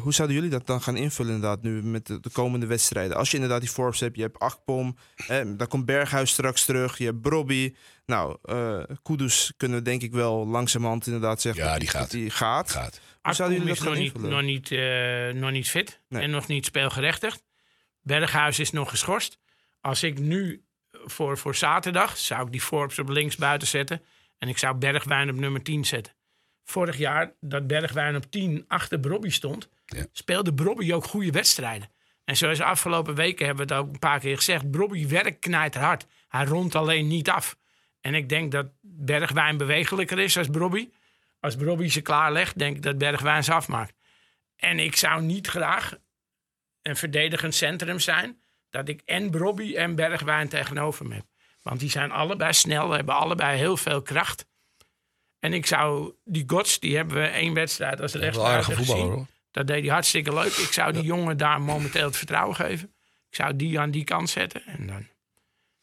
hoe 0.00 0.12
zouden 0.14 0.36
jullie 0.36 0.50
dat 0.50 0.66
dan 0.66 0.80
gaan 0.82 0.96
invullen 0.96 1.34
inderdaad 1.34 1.62
nu 1.62 1.82
met 1.82 2.06
de, 2.06 2.20
de 2.20 2.30
komende 2.30 2.66
wedstrijden? 2.66 3.16
Als 3.16 3.28
je 3.30 3.34
inderdaad 3.34 3.60
die 3.60 3.70
Forbes 3.70 4.00
hebt, 4.00 4.16
je 4.16 4.22
hebt 4.22 4.38
Akpom, 4.38 4.96
eh, 5.26 5.40
dan 5.56 5.66
komt 5.68 5.84
Berghuis 5.84 6.30
straks 6.30 6.64
terug, 6.64 6.98
je 6.98 7.04
hebt 7.04 7.20
Brobby. 7.20 7.74
Nou, 8.06 8.36
eh 8.42 8.82
Kudus 9.02 9.52
kunnen 9.56 9.78
we 9.78 9.84
denk 9.84 10.02
ik 10.02 10.12
wel 10.12 10.46
langzamerhand 10.46 11.06
inderdaad 11.06 11.40
zeggen 11.40 11.64
Ja, 11.64 11.78
die 11.78 11.90
dat 11.92 11.96
gaat. 11.96 12.10
die 12.10 12.30
gaat. 12.30 12.70
gaat. 12.70 13.00
Hoe 13.22 13.34
zouden 13.34 13.58
jullie 13.58 13.74
dat 13.74 13.82
is 13.84 13.90
gaan 13.90 13.92
nog 13.92 14.02
niet, 14.02 14.14
invullen? 14.14 14.36
nog, 14.36 14.42
niet, 14.44 14.70
eh, 15.34 15.40
nog 15.42 15.50
niet 15.50 15.68
fit 15.70 16.00
Nee. 16.08 16.22
en 16.22 16.30
nog 16.30 16.46
niet 16.46 16.64
speelgerechtigd. 16.64 17.42
Berghuis 18.00 18.58
is 18.58 18.70
nog 18.70 18.90
geschorst. 18.90 19.38
Als 19.80 20.02
ik 20.02 20.18
nu 20.18 20.64
voor, 21.04 21.38
voor 21.38 21.54
zaterdag 21.54 22.16
zou 22.16 22.46
ik 22.46 22.52
die 22.52 22.60
Forbes 22.60 22.98
op 22.98 23.08
links 23.08 23.36
buiten 23.36 23.68
zetten. 23.68 24.02
En 24.38 24.48
ik 24.48 24.58
zou 24.58 24.76
Bergwijn 24.76 25.30
op 25.30 25.36
nummer 25.36 25.62
10 25.62 25.84
zetten. 25.84 26.12
Vorig 26.64 26.96
jaar 26.96 27.32
dat 27.40 27.66
Bergwijn 27.66 28.16
op 28.16 28.30
10 28.30 28.64
achter 28.68 29.00
Brobby 29.00 29.30
stond, 29.30 29.68
Ja. 29.86 30.06
speelde 30.12 30.54
Brobby 30.54 30.92
ook 30.92 31.04
goede 31.04 31.30
wedstrijden. 31.30 31.88
En 32.24 32.36
zoals 32.36 32.58
de 32.58 32.64
afgelopen 32.64 33.14
weken 33.14 33.46
hebben 33.46 33.66
we 33.66 33.74
het 33.74 33.82
ook 33.82 33.92
een 33.92 33.98
paar 33.98 34.20
keer 34.20 34.36
gezegd. 34.36 34.70
Brobby 34.70 35.08
werkt 35.08 35.38
knijterhard. 35.38 36.06
Hij 36.28 36.44
rondt 36.44 36.74
alleen 36.74 37.06
niet 37.06 37.30
af. 37.30 37.56
En 38.00 38.14
ik 38.14 38.28
denk 38.28 38.52
dat 38.52 38.66
Bergwijn 38.80 39.56
bewegelijker 39.56 40.18
is 40.18 40.38
als 40.38 40.48
Brobby. 40.48 40.88
Als 41.40 41.56
Brobby 41.56 41.88
ze 41.88 42.00
klaarlegt, 42.00 42.58
denk 42.58 42.76
ik 42.76 42.82
dat 42.82 42.98
Bergwijn 42.98 43.44
ze 43.44 43.52
afmaakt. 43.52 43.94
En 44.56 44.78
ik 44.78 44.96
zou 44.96 45.22
niet 45.22 45.46
graag 45.46 45.94
een 46.82 46.96
verdedigend 46.96 47.54
centrum 47.54 47.98
zijn... 48.00 48.40
dat 48.76 48.88
ik 48.88 49.02
en 49.04 49.30
Brobby 49.30 49.74
en 49.74 49.94
Bergwijn 49.94 50.48
tegenover 50.48 51.06
me 51.06 51.14
heb. 51.14 51.24
Want 51.62 51.80
die 51.80 51.90
zijn 51.90 52.10
allebei 52.10 52.52
snel, 52.52 52.90
hebben 52.90 53.14
allebei 53.14 53.58
heel 53.58 53.76
veel 53.76 54.02
kracht. 54.02 54.46
En 55.38 55.52
ik 55.52 55.66
zou 55.66 56.14
die 56.24 56.44
Gods, 56.46 56.80
die 56.80 56.96
hebben 56.96 57.16
we 57.16 57.26
één 57.26 57.54
wedstrijd 57.54 58.00
als 58.00 58.12
rechtsbuiten 58.12 58.76
gezien. 58.76 58.96
hoor. 58.96 59.26
Dat 59.50 59.66
deed 59.66 59.84
hij 59.84 59.92
hartstikke 59.92 60.34
leuk. 60.34 60.52
Ik 60.52 60.72
zou 60.72 60.92
die 60.92 61.02
jongen 61.02 61.36
daar 61.36 61.60
momenteel 61.60 62.06
het 62.06 62.16
vertrouwen 62.16 62.56
geven. 62.56 62.94
Ik 63.28 63.34
zou 63.34 63.56
die 63.56 63.80
aan 63.80 63.90
die 63.90 64.04
kant 64.04 64.30
zetten. 64.30 64.62
En 64.66 64.86
dan 64.86 65.06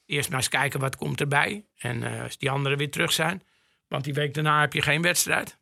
eerst 0.06 0.30
maar 0.30 0.38
eens 0.38 0.50
kijken 0.50 0.80
wat 0.80 0.96
komt 0.96 1.20
erbij. 1.20 1.66
En 1.78 2.04
eh, 2.04 2.24
als 2.24 2.38
die 2.38 2.50
anderen 2.50 2.78
weer 2.78 2.92
terug 2.92 3.12
zijn. 3.12 3.44
Want 3.88 4.04
die 4.04 4.14
week 4.14 4.34
daarna 4.34 4.60
heb 4.60 4.74
je 4.74 4.82
geen 4.82 5.02
wedstrijd. 5.02 5.58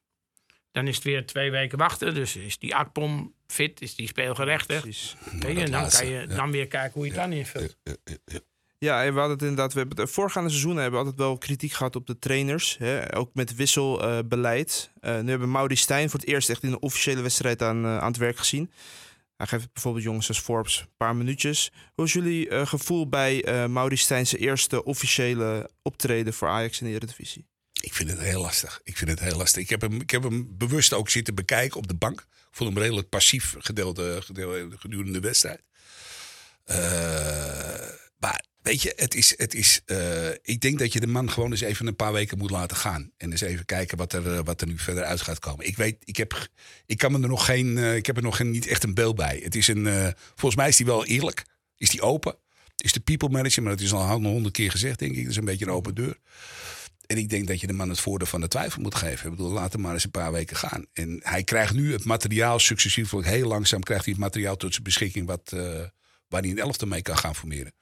Dan 0.71 0.87
is 0.87 0.95
het 0.95 1.03
weer 1.03 1.25
twee 1.25 1.51
weken 1.51 1.77
wachten. 1.77 2.13
Dus 2.13 2.35
is 2.35 2.57
die 2.57 2.75
Akpom 2.75 3.33
fit, 3.47 3.81
is 3.81 3.95
die. 3.95 4.09
Weet 4.15 5.41
je, 5.41 5.41
dat 5.41 5.47
en 5.47 5.71
dan 5.71 5.81
laatste, 5.81 6.01
kan 6.03 6.11
je 6.11 6.19
ja. 6.19 6.35
dan 6.35 6.51
weer 6.51 6.67
kijken 6.67 6.93
hoe 6.93 7.05
je 7.05 7.11
het 7.11 7.21
dan 7.21 7.31
invult. 7.31 7.77
Ja, 7.83 7.95
ja, 8.03 8.17
ja. 8.25 8.39
Ja, 8.85 9.03
en 9.03 9.13
we 9.13 9.19
hadden 9.19 9.37
het 9.37 9.47
inderdaad. 9.47 9.73
We 9.73 9.79
hebben 9.79 9.97
het 9.97 10.11
voorgaande 10.11 10.49
seizoenen 10.49 10.81
hebben 10.81 10.99
we 10.99 11.05
altijd 11.05 11.27
wel 11.27 11.37
kritiek 11.37 11.71
gehad 11.71 11.95
op 11.95 12.07
de 12.07 12.19
trainers. 12.19 12.77
Hè, 12.77 13.17
ook 13.17 13.29
met 13.33 13.55
wisselbeleid. 13.55 14.91
Eh 14.99 15.19
nu 15.19 15.29
hebben 15.29 15.51
Mauri 15.51 15.75
Stijn 15.75 16.09
voor 16.09 16.19
het 16.19 16.29
eerst 16.29 16.49
echt 16.49 16.63
in 16.63 16.71
een 16.71 16.81
officiële 16.81 17.21
wedstrijd 17.21 17.61
aan, 17.61 17.85
eh, 17.85 17.97
aan 17.97 18.07
het 18.07 18.17
werk 18.17 18.37
gezien. 18.37 18.71
Hij 19.37 19.47
geeft 19.47 19.73
bijvoorbeeld 19.73 20.03
jongens 20.03 20.27
als 20.27 20.39
Forbes 20.39 20.79
een 20.79 20.95
paar 20.97 21.15
minuutjes. 21.15 21.71
Hoe 21.93 22.05
is 22.05 22.13
jullie 22.13 22.49
eh, 22.49 22.65
gevoel 22.65 23.09
bij 23.09 23.43
eh 23.43 23.65
Mauri 23.65 23.95
Stijn's 23.95 24.35
eerste 24.35 24.83
officiële 24.83 25.69
optreden 25.81 26.33
voor 26.33 26.47
Ajax 26.47 26.81
in 26.81 26.87
de 26.87 26.93
Eredivisie? 26.93 27.47
Ik 27.81 27.93
vind 27.93 28.09
het 28.09 28.19
heel 28.19 28.41
lastig. 28.41 28.81
Ik 28.83 28.97
vind 28.97 29.09
het 29.09 29.19
heel 29.19 29.37
lastig. 29.37 29.61
Ik 29.61 29.69
heb 29.69 29.81
hem, 29.81 30.01
ik 30.01 30.09
heb 30.09 30.23
hem 30.23 30.57
bewust 30.57 30.93
ook 30.93 31.09
zitten 31.09 31.35
bekijken 31.35 31.77
op 31.77 31.87
de 31.87 31.95
bank. 31.95 32.19
Ik 32.19 32.57
vond 32.57 32.73
hem 32.73 32.81
redelijk 32.81 33.09
passief 33.09 33.55
gedeelte, 33.59 34.21
gedurende 34.77 35.11
de 35.11 35.19
wedstrijd. 35.19 35.61
Eh, 36.63 37.89
maar 38.19 38.45
weet 38.61 38.81
je, 38.81 38.93
het 38.95 39.15
is, 39.15 39.33
het 39.37 39.53
is, 39.53 39.81
eh, 39.85 40.29
ik 40.29 40.61
denk 40.61 40.79
dat 40.79 40.93
je 40.93 40.99
de 40.99 41.07
man 41.07 41.31
gewoon 41.31 41.51
eens 41.51 41.61
even 41.61 41.87
een 41.87 41.95
paar 41.95 42.13
weken 42.13 42.37
moet 42.37 42.51
laten 42.51 42.77
gaan. 42.77 43.11
En 43.17 43.31
eens 43.31 43.41
even 43.41 43.65
kijken 43.65 43.97
wat 43.97 44.13
er, 44.13 44.33
eh, 44.33 44.39
wat 44.43 44.61
er 44.61 44.67
nu 44.67 44.77
verder 44.77 45.03
uit 45.03 45.21
gaat 45.21 45.39
komen. 45.39 45.65
Ik 45.65 45.77
weet, 45.77 45.97
ik 46.03 46.17
heb, 46.17 46.49
ik 46.85 46.97
kan 46.97 47.11
me 47.11 47.21
er 47.21 47.29
nog 47.29 47.45
geen, 47.45 47.77
ik 47.77 48.05
heb 48.05 48.17
er 48.17 48.23
nog 48.23 48.35
geen, 48.35 48.49
niet 48.49 48.67
echt 48.67 48.83
een 48.83 48.93
beeld 48.93 49.15
bij. 49.15 49.39
Het 49.43 49.55
is 49.55 49.67
een, 49.67 50.13
volgens 50.27 50.55
mij 50.55 50.67
is 50.67 50.77
hij 50.77 50.87
wel 50.87 51.05
eerlijk. 51.05 51.45
Is 51.77 51.91
hij 51.91 52.01
open? 52.01 52.35
Is 52.77 52.93
de 52.93 52.99
people 52.99 53.29
manager, 53.29 53.63
maar 53.63 53.71
dat 53.71 53.81
is 53.81 53.93
al 53.93 54.21
honderd 54.21 54.53
keer 54.53 54.71
gezegd, 54.71 54.99
denk 54.99 55.15
ik. 55.15 55.21
Dat 55.21 55.31
is 55.31 55.37
een 55.37 55.45
beetje 55.45 55.65
een 55.65 55.71
open 55.71 55.95
deur. 55.95 56.17
En 57.11 57.17
ik 57.17 57.29
denk 57.29 57.47
dat 57.47 57.61
je 57.61 57.67
de 57.67 57.73
man 57.73 57.89
het 57.89 57.99
voordeel 57.99 58.27
van 58.27 58.41
de 58.41 58.47
twijfel 58.47 58.81
moet 58.81 58.95
geven. 58.95 59.29
Ik 59.29 59.35
bedoel, 59.35 59.51
laat 59.51 59.73
hem 59.73 59.81
maar 59.81 59.93
eens 59.93 60.03
een 60.03 60.11
paar 60.11 60.31
weken 60.31 60.55
gaan. 60.55 60.85
En 60.93 61.19
hij 61.23 61.43
krijgt 61.43 61.73
nu 61.73 61.91
het 61.91 62.05
materiaal 62.05 62.59
successief, 62.59 63.11
heel 63.11 63.47
langzaam 63.47 63.83
krijgt 63.83 64.05
hij 64.05 64.13
het 64.13 64.23
materiaal 64.23 64.57
tot 64.57 64.71
zijn 64.71 64.83
beschikking 64.83 65.27
wat, 65.27 65.51
eh, 65.53 65.59
waar 66.27 66.41
hij 66.41 66.49
een 66.49 66.59
elfte 66.59 66.85
mee 66.85 67.01
kan 67.01 67.17
gaan 67.17 67.35
formeren. 67.35 67.73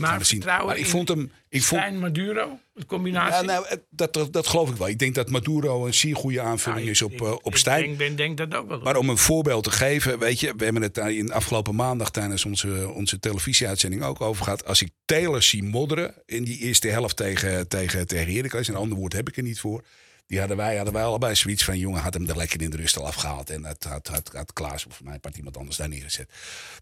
Maar 0.00 0.18
we 0.18 0.24
zien. 0.24 0.40
vertrouwen 0.40 0.68
Maar 0.68 0.78
ik 0.84 0.86
vond 0.90 1.08
hem. 1.08 1.32
Ik 1.48 1.62
vond, 1.62 1.80
Stijn 1.80 1.98
Maduro, 1.98 2.58
de 2.74 2.86
combinatie. 2.86 3.34
ja, 3.34 3.40
nou, 3.42 3.66
het- 3.68 3.82
dat, 3.90 4.12
dat, 4.12 4.32
dat 4.32 4.46
geloof 4.46 4.70
ik 4.70 4.76
wel. 4.76 4.88
Ik 4.88 4.98
denk 4.98 5.14
dat 5.14 5.30
Maduro 5.30 5.86
een 5.86 5.94
zeer 5.94 6.16
goede 6.16 6.40
aanvulling 6.40 6.80
Nou, 6.80 6.90
is 6.92 7.00
ik- 7.00 7.06
op, 7.06 7.12
ik- 7.12 7.20
eh, 7.20 7.32
op 7.32 7.52
ik 7.52 7.56
Stijn. 7.56 7.82
denk, 7.84 7.98
ben, 7.98 8.16
denk 8.16 8.36
dat 8.36 8.54
ook 8.54 8.68
wel. 8.68 8.80
Maar 8.80 8.96
om 8.96 9.08
een 9.08 9.18
voorbeeld 9.18 9.64
te 9.64 9.70
geven, 9.70 10.18
weet 10.18 10.40
je, 10.40 10.52
we 10.56 10.64
hebben 10.64 10.82
het 10.82 10.94
daar 10.94 11.12
in 11.12 11.32
afgelopen 11.32 11.74
maandag 11.74 12.10
tijdens 12.10 12.44
onze, 12.44 12.88
onze 12.94 13.18
televisieuitzending 13.20 14.02
ook 14.02 14.20
over 14.20 14.44
gehad. 14.44 14.64
Als 14.66 14.82
ik 14.82 14.90
Taylor 15.04 15.42
zie 15.42 15.62
modderen 15.62 16.14
in 16.26 16.44
die 16.44 16.58
eerste 16.58 16.88
helft 16.88 17.16
tegen, 17.16 17.68
tegen, 17.68 18.06
tegen 18.06 18.34
Heracles, 18.34 18.68
een 18.68 18.74
ander 18.76 18.98
woord 18.98 19.12
heb 19.12 19.28
ik 19.28 19.36
er 19.36 19.42
niet 19.42 19.60
voor. 19.60 19.84
Die 20.26 20.38
hadden 20.38 20.56
wij, 20.56 20.76
hadden 20.76 20.94
wij 20.94 21.04
allebei 21.04 21.34
zoiets 21.34 21.64
van, 21.64 21.78
jongen, 21.78 22.00
had 22.00 22.14
hem 22.14 22.28
er 22.28 22.36
lekker 22.36 22.62
in 22.62 22.70
de 22.70 22.76
rust 22.76 22.96
al 22.98 23.06
afgehaald. 23.06 23.50
En 23.50 23.64
had, 23.64 23.84
had, 23.84 24.08
had, 24.08 24.30
had 24.32 24.52
Klaas 24.52 24.86
of 24.86 25.02
mij 25.02 25.18
part 25.18 25.36
iemand 25.36 25.56
anders 25.56 25.76
daar 25.76 25.88
neergezet. 25.88 26.30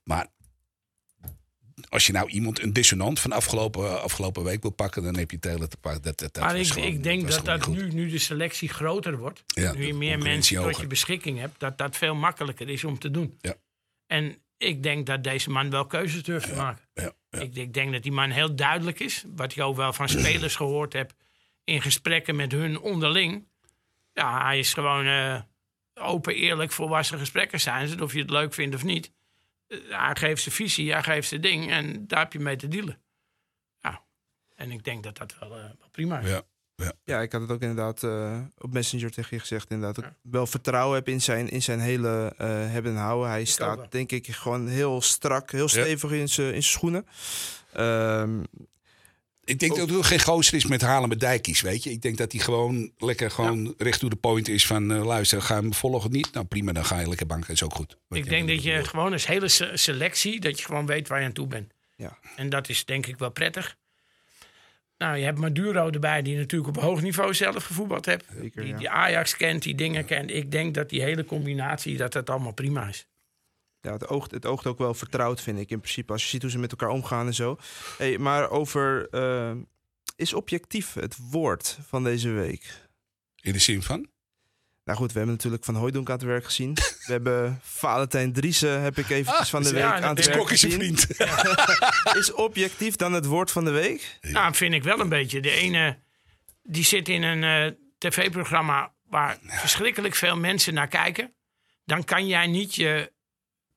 Maar 0.04 0.26
als 1.88 2.06
je 2.06 2.12
nou 2.12 2.28
iemand, 2.30 2.62
een 2.62 2.72
dissonant 2.72 3.20
van 3.20 3.32
afgelopen, 3.32 4.02
afgelopen 4.02 4.44
week 4.44 4.62
wil 4.62 4.70
pakken, 4.70 5.02
dan 5.02 5.16
heb 5.16 5.30
je 5.30 5.38
Taylor 5.38 5.68
te 5.68 5.76
pakken. 5.76 6.02
Dat, 6.02 6.18
dat, 6.18 6.34
dat 6.34 6.42
maar 6.44 6.56
ik, 6.56 6.66
gewoon- 6.66 6.88
ik 6.88 7.02
denk 7.02 7.28
dat 7.30 7.44
dat 7.44 7.66
nu, 7.66 7.92
nu 7.92 8.08
de 8.10 8.18
selectie 8.18 8.68
groter 8.68 9.18
wordt, 9.18 9.42
Ja, 9.46 9.72
nu 9.72 9.86
je 9.86 9.94
meer 9.94 10.18
mensen 10.18 10.62
tot 10.62 10.80
je 10.80 10.86
beschikking 10.86 11.38
hebt, 11.38 11.60
dat 11.60 11.78
dat 11.78 11.96
veel 11.96 12.14
makkelijker 12.14 12.68
is 12.68 12.84
om 12.84 12.98
te 12.98 13.10
doen. 13.10 13.38
Ja. 13.40 13.54
En 14.06 14.36
ik 14.56 14.82
denk 14.82 15.06
dat 15.06 15.24
deze 15.24 15.50
man 15.50 15.70
wel 15.70 15.86
keuzes 15.86 16.22
durft 16.22 16.48
te 16.48 16.54
maken. 16.54 16.84
Ik, 17.30 17.54
ik 17.56 17.74
denk 17.74 17.92
dat 17.92 18.02
die 18.02 18.12
man 18.12 18.30
heel 18.30 18.54
duidelijk 18.54 19.00
is. 19.00 19.24
Wat 19.36 19.52
ik 19.56 19.62
ook 19.62 19.76
wel 19.76 19.92
van 19.92 20.08
spelers 20.08 20.56
gehoord 20.62 20.92
heb 20.92 21.12
in 21.64 21.82
gesprekken 21.82 22.36
met 22.36 22.52
hun 22.52 22.80
onderling. 22.80 23.46
Ja, 24.12 24.44
hij 24.44 24.58
is 24.58 24.74
gewoon 24.74 25.06
eh, 25.06 25.40
open, 25.94 26.34
eerlijk, 26.34 26.72
volwassen 26.72 27.18
gesprekken 27.18 27.60
zijn 27.60 27.88
ze. 27.88 28.02
Of 28.02 28.12
je 28.12 28.20
het 28.20 28.30
leuk 28.30 28.54
vindt 28.54 28.74
of 28.74 28.84
niet. 28.84 29.10
Eh, 29.68 29.78
hij 29.88 30.16
geeft 30.16 30.42
zijn 30.42 30.54
visie, 30.54 30.92
hij 30.92 31.02
geeft 31.02 31.28
zijn 31.28 31.40
ding 31.40 31.70
en 31.70 32.06
daar 32.06 32.18
heb 32.18 32.32
je 32.32 32.40
mee 32.40 32.56
te 32.56 32.68
dealen. 32.68 33.00
Ja. 33.80 34.04
En 34.54 34.70
ik 34.70 34.84
denk 34.84 35.02
dat 35.02 35.16
dat 35.16 35.38
wel, 35.38 35.56
eh, 35.56 35.62
wel 35.62 35.88
prima 35.90 36.18
is. 36.18 36.28
Ja. 36.28 36.42
Ja, 37.04 37.20
ik 37.20 37.32
had 37.32 37.40
het 37.40 37.50
ook 37.50 37.60
inderdaad 37.60 38.02
eh, 38.02 38.40
op 38.58 38.72
Messenger 38.72 39.10
tegen 39.10 39.36
je 39.36 39.40
gezegd. 39.40 39.70
Inderdaad, 39.70 39.94
dat 39.94 40.04
ik 40.04 40.16
wel 40.22 40.46
vertrouwen 40.46 40.96
heb 40.96 41.08
in 41.08 41.20
zijn, 41.20 41.48
in 41.48 41.62
zijn 41.62 41.80
hele 41.80 42.34
eh, 42.36 42.46
hebben 42.48 42.92
en 42.92 42.98
houden. 42.98 43.28
Hij 43.28 43.44
staat, 43.44 43.92
denk 43.92 44.12
ik, 44.12 44.26
gewoon 44.26 44.68
heel 44.68 45.02
strak, 45.02 45.50
heel 45.50 45.68
stevig 45.68 46.10
in 46.10 46.28
zijn 46.28 46.46
in 46.46 46.52
zijn 46.52 46.62
schoenen. 46.62 47.06
Ehm, 47.72 48.42
Ik 49.48 49.58
denk 49.58 49.76
dat 49.76 49.90
er 49.90 50.04
geen 50.04 50.20
gozer 50.20 50.54
is 50.54 50.66
met 50.66 50.80
halen 50.80 51.08
met 51.08 51.20
dijkies, 51.20 51.60
weet 51.60 51.82
je. 51.84 51.90
Ik 51.90 52.02
denk 52.02 52.16
dat 52.16 52.32
hij 52.32 52.40
gewoon 52.40 52.90
lekker 52.98 53.30
gewoon 53.30 53.74
recht 53.78 54.00
to 54.00 54.08
the 54.08 54.16
point 54.16 54.48
is 54.48 54.66
van... 54.66 54.92
eh, 54.92 55.04
luister, 55.04 55.42
ga 55.42 55.56
je 55.56 55.62
me 55.62 55.74
volgen 55.74 55.98
of 55.98 56.08
niet? 56.10 56.32
Nou 56.32 56.46
prima, 56.46 56.72
dan 56.72 56.84
ga 56.84 57.00
je 57.00 57.08
lekker 57.08 57.26
banken, 57.26 57.52
is 57.52 57.62
ook 57.62 57.74
goed. 57.74 57.96
Ik 58.10 58.28
denk 58.28 58.48
dat 58.48 58.62
je 58.62 58.84
gewoon 58.84 59.12
als 59.12 59.26
hele 59.26 59.48
se- 59.48 59.70
selectie, 59.74 60.40
dat 60.40 60.58
je 60.58 60.64
gewoon 60.64 60.86
weet 60.86 61.08
waar 61.08 61.20
je 61.20 61.26
aan 61.26 61.32
toe 61.32 61.46
bent. 61.46 61.72
ja. 61.96 62.18
En 62.36 62.48
dat 62.48 62.68
is 62.68 62.84
denk 62.84 63.06
ik 63.06 63.18
wel 63.18 63.30
prettig. 63.30 63.76
Nou, 64.98 65.16
je 65.16 65.24
hebt 65.24 65.38
Maduro 65.38 65.90
erbij, 65.90 66.22
die 66.22 66.36
natuurlijk 66.36 66.76
op 66.76 66.82
hoog 66.82 67.02
niveau 67.02 67.34
zelf 67.34 67.64
gevoetbald 67.64 68.06
heeft. 68.06 68.24
Zeker, 68.40 68.62
die, 68.62 68.70
ja. 68.70 68.78
die 68.78 68.90
Ajax 68.90 69.36
kent, 69.36 69.62
die 69.62 69.74
dingen 69.74 70.04
kent. 70.04 70.30
Ik 70.34 70.50
denk 70.50 70.74
dat 70.74 70.88
die 70.88 71.02
hele 71.02 71.24
combinatie, 71.24 71.96
dat 71.96 72.12
dat 72.12 72.30
allemaal 72.30 72.52
prima 72.52 72.88
is. 72.88 73.06
Ja, 73.88 73.94
het 73.94 74.08
oogt, 74.08 74.30
het 74.30 74.46
oogt 74.46 74.66
ook 74.66 74.78
wel 74.78 74.94
vertrouwd, 74.94 75.40
vind 75.40 75.58
ik 75.58 75.70
in 75.70 75.80
principe. 75.80 76.12
Als 76.12 76.22
je 76.22 76.28
ziet 76.28 76.42
hoe 76.42 76.50
ze 76.50 76.58
met 76.58 76.70
elkaar 76.70 76.88
omgaan 76.88 77.26
en 77.26 77.34
zo. 77.34 77.58
Hey, 77.98 78.18
maar 78.18 78.50
over. 78.50 79.08
eh, 79.10 79.52
is 80.16 80.32
objectief 80.32 80.94
het 80.94 81.16
woord 81.30 81.78
van 81.86 82.04
deze 82.04 82.30
week? 82.30 82.88
In 83.40 83.52
de 83.52 83.58
zin 83.58 83.82
van? 83.82 84.08
Nou 84.84 84.98
goed, 84.98 85.12
we 85.12 85.16
hebben 85.18 85.36
natuurlijk 85.36 85.64
Van 85.64 85.74
Hooijdonk 85.74 86.08
aan 86.10 86.16
het 86.16 86.24
werk 86.24 86.44
gezien. 86.44 86.74
We 86.74 87.12
hebben 87.12 87.60
Valentijn 87.62 88.32
Driessen, 88.32 88.80
heb 88.80 88.98
ik 88.98 89.10
eventjes 89.10 89.50
van 89.50 89.62
de 89.62 89.68
ja, 89.68 89.74
week 89.94 90.02
aan 90.02 90.16
het 90.16 90.26
werk 90.26 90.38
Kok 90.38 90.50
is 90.50 90.62
een 90.62 90.70
vriend. 90.70 91.06
Is 92.20 92.32
objectief 92.32 92.96
dan 92.96 93.12
het 93.12 93.24
woord 93.24 93.50
van 93.50 93.64
de 93.64 93.70
week? 93.70 94.18
Nou, 94.20 94.54
vind 94.54 94.74
ik 94.74 94.82
wel 94.82 95.00
een 95.00 95.08
beetje. 95.08 95.40
De 95.40 95.50
ene, 95.50 95.98
die 96.62 96.84
zit 96.84 97.08
in 97.08 97.22
een 97.22 97.44
eh, 97.44 97.78
tv-programma 97.98 98.92
waar 99.04 99.38
verschrikkelijk 99.42 100.14
veel 100.14 100.36
mensen 100.36 100.74
naar 100.74 100.88
kijken. 100.88 101.34
Dan 101.84 102.04
kan 102.04 102.26
jij 102.26 102.46
niet 102.46 102.74
je 102.74 103.12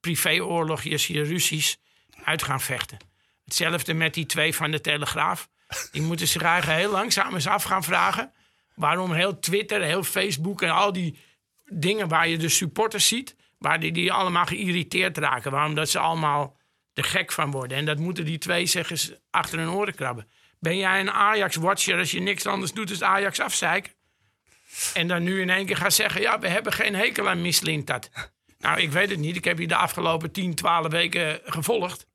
privéoorlogjes, 0.01 1.07
je 1.07 1.23
ruzies 1.23 1.77
uit 2.23 2.43
gaan 2.43 2.61
vechten. 2.61 2.97
Hetzelfde 3.45 3.93
met 3.93 4.13
die 4.13 4.25
twee 4.25 4.55
van 4.55 4.71
de 4.71 4.81
Telegraaf. 4.81 5.49
Die 5.91 6.01
moeten 6.01 6.27
zich 6.27 6.41
eigenlijk 6.41 6.79
heel 6.79 6.91
langzaam 6.91 7.33
eens 7.33 7.47
af 7.47 7.63
gaan 7.63 7.83
vragen... 7.83 8.33
waarom 8.75 9.13
heel 9.13 9.39
Twitter, 9.39 9.81
heel 9.81 10.03
Facebook 10.03 10.61
en 10.61 10.69
al 10.69 10.93
die 10.93 11.17
dingen 11.65 12.07
waar 12.07 12.27
je 12.27 12.37
de 12.37 12.49
supporters 12.49 13.07
ziet... 13.07 13.35
waar 13.57 13.79
die, 13.79 13.91
die 13.91 14.11
allemaal 14.11 14.45
geïrriteerd 14.45 15.17
raken. 15.17 15.51
Waarom 15.51 15.75
dat 15.75 15.89
ze 15.89 15.99
allemaal 15.99 16.57
er 16.93 17.03
gek 17.03 17.31
van 17.31 17.51
worden. 17.51 17.77
En 17.77 17.85
dat 17.85 17.97
moeten 17.97 18.25
die 18.25 18.37
twee 18.37 18.59
eens 18.75 19.11
achter 19.29 19.59
hun 19.59 19.69
oren 19.69 19.95
krabben. 19.95 20.27
Ben 20.59 20.77
jij 20.77 20.99
een 20.99 21.11
Ajax-watcher 21.11 21.97
als 21.97 22.11
je 22.11 22.19
niks 22.19 22.45
anders 22.45 22.71
doet 22.71 22.99
dan 22.99 23.09
Ajax 23.09 23.39
afzeiken? 23.39 23.93
En 24.93 25.07
dan 25.07 25.23
nu 25.23 25.41
in 25.41 25.49
één 25.49 25.65
keer 25.65 25.77
gaat 25.77 25.93
zeggen... 25.93 26.21
ja, 26.21 26.39
we 26.39 26.47
hebben 26.47 26.73
geen 26.73 26.95
hekel 26.95 27.29
aan 27.29 27.41
Mislintat. 27.41 28.09
Nou, 28.61 28.79
ik 28.79 28.91
weet 28.91 29.09
het 29.09 29.19
niet. 29.19 29.35
Ik 29.35 29.43
heb 29.43 29.59
je 29.59 29.67
de 29.67 29.75
afgelopen 29.75 30.31
10, 30.31 30.55
12 30.55 30.87
weken 30.87 31.39
gevolgd. 31.43 32.07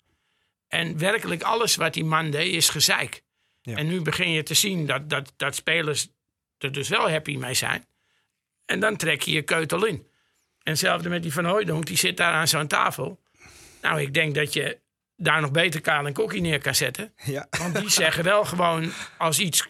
En 0.69 0.99
werkelijk 0.99 1.43
alles 1.43 1.77
wat 1.77 1.95
die 1.95 2.05
man 2.05 2.31
deed 2.31 2.55
is 2.55 2.69
gezeik. 2.69 3.23
Ja. 3.61 3.77
En 3.77 3.87
nu 3.87 4.03
begin 4.03 4.31
je 4.31 4.43
te 4.43 4.55
zien 4.55 4.87
dat, 4.87 5.11
dat, 5.11 5.33
dat 5.37 5.55
spelers 5.55 6.09
er 6.59 6.73
dus 6.73 6.89
wel 6.89 7.11
happy 7.11 7.37
mee 7.37 7.55
zijn. 7.55 7.87
En 8.65 8.81
dan 8.81 8.97
trek 8.97 9.23
je 9.23 9.31
je 9.31 9.43
keutel 9.43 9.85
in. 9.85 9.97
En 10.63 10.73
hetzelfde 10.73 11.09
met 11.09 11.23
die 11.23 11.33
Van 11.33 11.45
Hooijdonk, 11.45 11.87
die 11.87 11.97
zit 11.97 12.17
daar 12.17 12.33
aan 12.33 12.49
zo'n 12.49 12.67
tafel. 12.67 13.21
Nou, 13.83 14.01
ik 14.01 14.15
denk 14.15 14.35
dat 14.35 14.53
je 14.53 14.81
daar 15.17 15.41
nog 15.41 15.51
beter 15.51 15.81
Kaal 15.81 16.07
en 16.07 16.13
Kokkie 16.13 16.41
neer 16.41 16.61
kan 16.61 16.75
zetten. 16.75 17.15
Ja. 17.25 17.47
Want 17.59 17.75
die 17.75 17.89
zeggen 17.89 18.25
wel 18.25 18.45
gewoon, 18.45 18.93
als 19.19 19.39
iets 19.39 19.67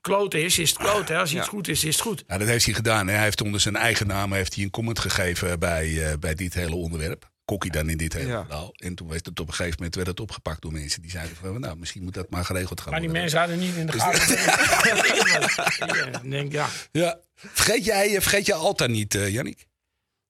kloten 0.00 0.42
is, 0.44 0.58
is 0.58 0.68
het 0.70 0.78
kloten. 0.78 1.16
Als 1.18 1.30
iets 1.32 1.44
Ja. 1.44 1.46
goed 1.48 1.68
is, 1.68 1.84
is 1.84 1.94
het 1.94 2.02
goed. 2.04 2.24
Nou, 2.26 2.38
dat 2.40 2.48
heeft 2.48 2.64
hij 2.64 2.74
gedaan. 2.74 3.06
hè. 3.06 3.14
Hij 3.14 3.22
heeft 3.22 3.40
onder 3.42 3.60
zijn 3.60 3.76
eigen 3.76 4.06
naam 4.06 4.32
heeft 4.32 4.54
hij 4.54 4.64
een 4.64 4.70
comment 4.70 4.98
gegeven 4.98 5.58
bij, 5.58 6.10
eh, 6.10 6.18
bij 6.18 6.34
dit 6.34 6.54
hele 6.54 6.74
onderwerp. 6.74 7.30
Kokkie 7.44 7.70
dan 7.70 7.88
in 7.88 7.96
dit 7.96 8.12
hele 8.12 8.28
Ja. 8.28 8.44
verhaal. 8.44 8.72
En 8.76 8.94
toen 8.94 9.08
werd 9.08 9.26
het 9.26 9.40
op 9.40 9.46
een 9.48 9.54
gegeven 9.54 9.74
moment 9.76 9.94
werd 9.94 10.06
het 10.06 10.20
opgepakt 10.20 10.62
door 10.62 10.72
mensen 10.72 11.02
die 11.02 11.10
zeiden 11.10 11.36
van 11.36 11.60
nou, 11.60 11.76
misschien 11.76 12.02
moet 12.02 12.14
dat 12.14 12.30
maar 12.30 12.44
geregeld 12.44 12.80
gaan 12.80 12.90
Maar 12.90 13.00
die 13.00 13.08
worden. 13.10 13.30
mensen 13.30 13.38
hadden 13.48 13.58
niet 13.66 13.76
in 13.76 13.86
de 13.86 13.92
gaten. 14.00 14.36
Ja, 15.96 16.20
ik 16.22 16.30
denk, 16.30 16.52
ja. 16.52 16.68
Ja. 16.92 17.18
Vergeet 17.34 17.84
jij, 17.84 18.06
eh, 18.14 18.20
vergeet 18.20 18.46
jij 18.46 18.56
Alta 18.56 18.86
niet, 18.86 19.14
eh 19.14 19.28
Jannik? 19.32 19.66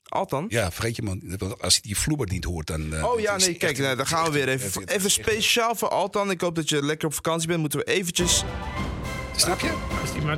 Altan? 0.08 0.46
Ja, 0.48 0.70
vergeet 0.72 0.96
je 0.96 1.02
man. 1.02 1.38
Als 1.60 1.74
je 1.74 1.82
die 1.82 1.96
vloeber 1.98 2.28
niet 2.30 2.44
hoort, 2.44 2.66
dan. 2.66 2.94
eh, 2.94 3.04
Oh 3.04 3.12
dat 3.12 3.20
ja, 3.22 3.36
nee, 3.36 3.48
echt- 3.48 3.58
kijk, 3.58 3.78
nou, 3.78 3.96
dan 3.96 4.06
gaan 4.06 4.24
we 4.24 4.30
weer 4.30 4.48
even. 4.48 4.84
Even 4.88 5.10
speciaal 5.10 5.74
voor 5.74 5.88
Altan. 5.88 6.30
Ik 6.30 6.40
hoop 6.40 6.54
dat 6.54 6.68
je 6.68 6.82
lekker 6.84 7.06
op 7.08 7.14
vakantie 7.14 7.48
bent. 7.48 7.60
Moeten 7.60 7.78
we 7.78 7.84
eventjes... 7.84 8.42
Snap 9.36 9.60
je? 9.60 9.72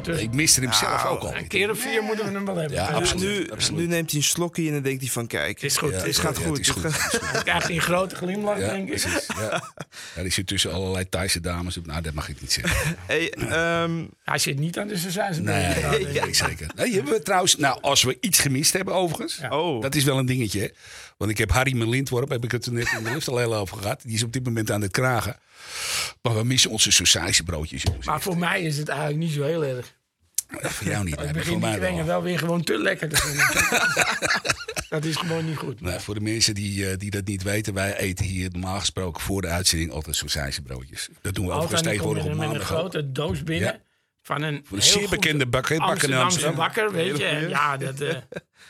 Als 0.02 0.18
Ik 0.18 0.32
miste 0.32 0.60
hem 0.60 0.72
zelf 0.72 1.02
Nou, 1.02 1.16
ook 1.16 1.22
al. 1.22 1.36
Een 1.36 1.46
keer 1.46 1.70
of 1.70 1.78
vier 1.80 2.02
moeten 2.02 2.26
we 2.26 2.32
hem 2.32 2.44
wel 2.44 2.56
hebben. 2.56 2.76
Ja, 2.76 2.86
absoluut. 2.88 3.38
Nu, 3.38 3.50
absoluut. 3.50 3.80
nu 3.80 3.86
neemt 3.86 4.10
hij 4.10 4.18
een 4.20 4.26
slokje 4.26 4.66
en 4.66 4.72
dan 4.72 4.82
denkt 4.82 5.00
hij 5.02 5.10
van... 5.10 5.26
Kijk, 5.26 5.60
Het 5.60 5.62
is 5.70 5.76
goed. 5.76 5.90
Ja, 5.90 5.96
het 5.96 6.06
is 6.06 6.18
gaat 6.18 6.36
ja, 6.38 6.42
goed. 6.46 6.56
Het 6.56 6.66
is 6.66 6.72
goed. 6.72 6.82
Het 6.82 6.92
is 6.94 7.18
goed. 7.18 7.32
Dan 7.32 7.42
krijgt 7.42 7.66
hij 7.66 7.74
een 7.74 7.80
grote 7.80 8.14
glimlach, 8.14 8.58
Ja, 8.58 8.68
denk 8.68 8.88
ik. 8.90 9.00
precies. 9.00 9.26
Ja. 9.38 9.62
Ja, 10.16 10.22
die 10.22 10.32
zit 10.32 10.46
tussen 10.46 10.72
allerlei 10.72 11.08
Thaise 11.08 11.40
dames. 11.40 11.78
Nou, 11.84 12.02
dat 12.02 12.12
mag 12.14 12.28
ik 12.28 12.40
niet 12.40 12.52
zeggen. 12.52 12.96
Hey, 13.06 13.30
ehm, 13.32 14.04
Hij 14.24 14.38
zit 14.38 14.58
niet 14.58 14.78
aan 14.78 14.88
de 14.88 14.96
Sazijnse 14.96 15.40
Nee, 15.42 15.74
nee, 15.90 16.06
nee, 16.06 16.34
zeker. 16.34 16.66
Nee, 16.76 16.92
hebben 16.94 17.12
we 17.12 17.22
trouwens, 17.22 17.56
nou, 17.56 17.78
als 17.80 18.02
we 18.02 18.16
iets 18.20 18.38
gemist 18.38 18.72
hebben 18.72 18.94
overigens. 18.94 19.36
Ja. 19.42 19.58
oh, 19.58 19.82
Dat 19.82 19.94
is 19.94 20.04
wel 20.04 20.18
een 20.18 20.26
dingetje. 20.26 20.60
hè. 20.60 20.68
Want 21.16 21.30
ik 21.30 21.38
heb 21.38 21.50
Harry 21.50 21.76
Melintworp, 21.76 22.28
heb 22.28 22.44
ik 22.44 22.50
het 22.52 22.66
er 22.66 22.72
net 22.72 22.92
in 22.98 23.04
de 23.04 23.10
lift 23.12 23.28
al 23.28 23.38
heel 23.38 23.54
over 23.54 23.76
gehad. 23.78 24.02
Die 24.02 24.14
is 24.14 24.22
op 24.22 24.32
dit 24.32 24.44
moment 24.44 24.70
aan 24.70 24.82
het 24.82 24.90
kragen. 24.92 25.36
Maar 26.22 26.34
we 26.36 26.44
missen 26.44 26.70
onze 26.70 26.90
sausijzenbroodjes, 26.90 27.82
jongens. 27.82 28.06
Maar 28.06 28.20
voor 28.20 28.38
mij 28.38 28.62
is 28.62 28.76
het 28.78 28.88
eigenlijk 28.88 29.18
niet 29.20 29.32
zo 29.32 29.42
heel 29.42 29.64
erg. 29.64 29.96
voor 30.48 30.86
jou 30.86 31.04
niet. 31.04 31.20
Ik 31.20 31.32
begin 31.32 31.50
die 31.50 31.58
mij 31.58 31.76
krengen 31.78 31.96
wel. 31.96 32.06
wel 32.06 32.22
weer 32.22 32.38
gewoon 32.38 32.62
te 32.62 32.78
lekker 32.78 33.08
te 33.08 33.16
vinden. 33.16 33.46
dat 34.88 35.04
is 35.04 35.16
gewoon 35.16 35.44
niet 35.44 35.56
goed. 35.56 35.80
Nou, 35.80 36.00
voor 36.00 36.14
de 36.14 36.20
mensen 36.20 36.54
die, 36.54 36.90
eh, 36.90 36.96
die 36.98 37.10
dat 37.10 37.24
niet 37.26 37.42
weten, 37.42 37.74
wij 37.74 37.96
eten 37.96 38.24
hier 38.24 38.50
normaal 38.50 38.78
gesproken 38.80 39.22
voor 39.22 39.40
de 39.42 39.48
uitzending 39.48 39.92
altijd 39.92 40.16
sausijzenbroodjes. 40.16 41.08
Dat 41.22 41.34
doen 41.34 41.46
we 41.46 41.52
overigens 41.52 41.80
Altijd 41.80 41.82
komt 41.82 41.84
tegenwoordig 41.84 42.22
op 42.24 42.28
een- 42.30 42.38
een 42.38 42.46
maandag 42.50 42.72
ook. 42.72 42.78
grote 42.78 43.12
doos 43.12 43.42
binnen. 43.42 43.72
Ja. 43.72 43.80
Van 44.22 44.42
een, 44.42 44.54
een 44.54 44.64
heel 44.70 44.80
zeer 44.82 45.08
bekende 45.08 45.46
bakker, 45.46 45.76
bakker 45.76 45.92
Amsterdamse 45.92 46.24
Amsterdam. 46.24 46.56
bakker, 46.56 46.92
weet 46.92 47.18
je. 47.18 47.46
Ja, 47.48 47.76
dat, 47.76 48.00
eh, 48.00 48.16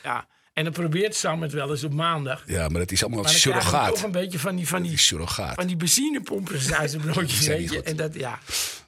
ja. 0.03 0.27
En 0.59 0.65
dan 0.65 0.73
probeert 0.73 1.15
Sam 1.15 1.43
het 1.43 1.53
wel 1.53 1.71
eens 1.71 1.85
op 1.85 1.93
maandag. 1.93 2.43
Ja, 2.47 2.69
maar 2.69 2.81
dat 2.81 2.91
is 2.91 3.03
allemaal 3.03 3.23
Maar 3.23 3.33
dan 3.33 3.41
krijg 3.41 3.55
je 3.55 3.61
toch 3.61 3.71
surrogaat. 3.71 4.03
een 4.05 4.13
beetje 4.13 4.39
van 4.39 4.57
die, 4.57 4.69
van 4.69 4.83
Die 4.83 4.91
die, 4.91 4.99
surrogaat. 4.99 5.55
van 5.55 5.67
die 5.67 5.77
benzinepompen 5.77 6.59
broodjes, 7.05 7.47
weet 7.47 7.71
je. 7.71 7.83
En 7.83 7.97
dat, 7.97 8.15
ja. 8.15 8.39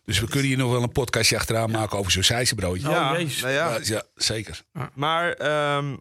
Dus 0.04 0.20
we 0.20 0.26
kunnen 0.28 0.48
hier 0.48 0.56
nog 0.56 0.70
wel 0.70 0.82
een 0.82 0.92
podcastje 0.92 1.36
achteraan 1.36 1.70
maken 1.70 1.98
over 1.98 2.12
sausijzenbroodjes. 2.12 2.86
Oh, 2.88 2.92
ja, 2.92 3.12
nou 3.12 3.52
ja. 3.52 3.78
Ja, 3.82 4.02
zeker. 4.14 4.62
Maar 4.94 5.32
ehm, 5.32 5.96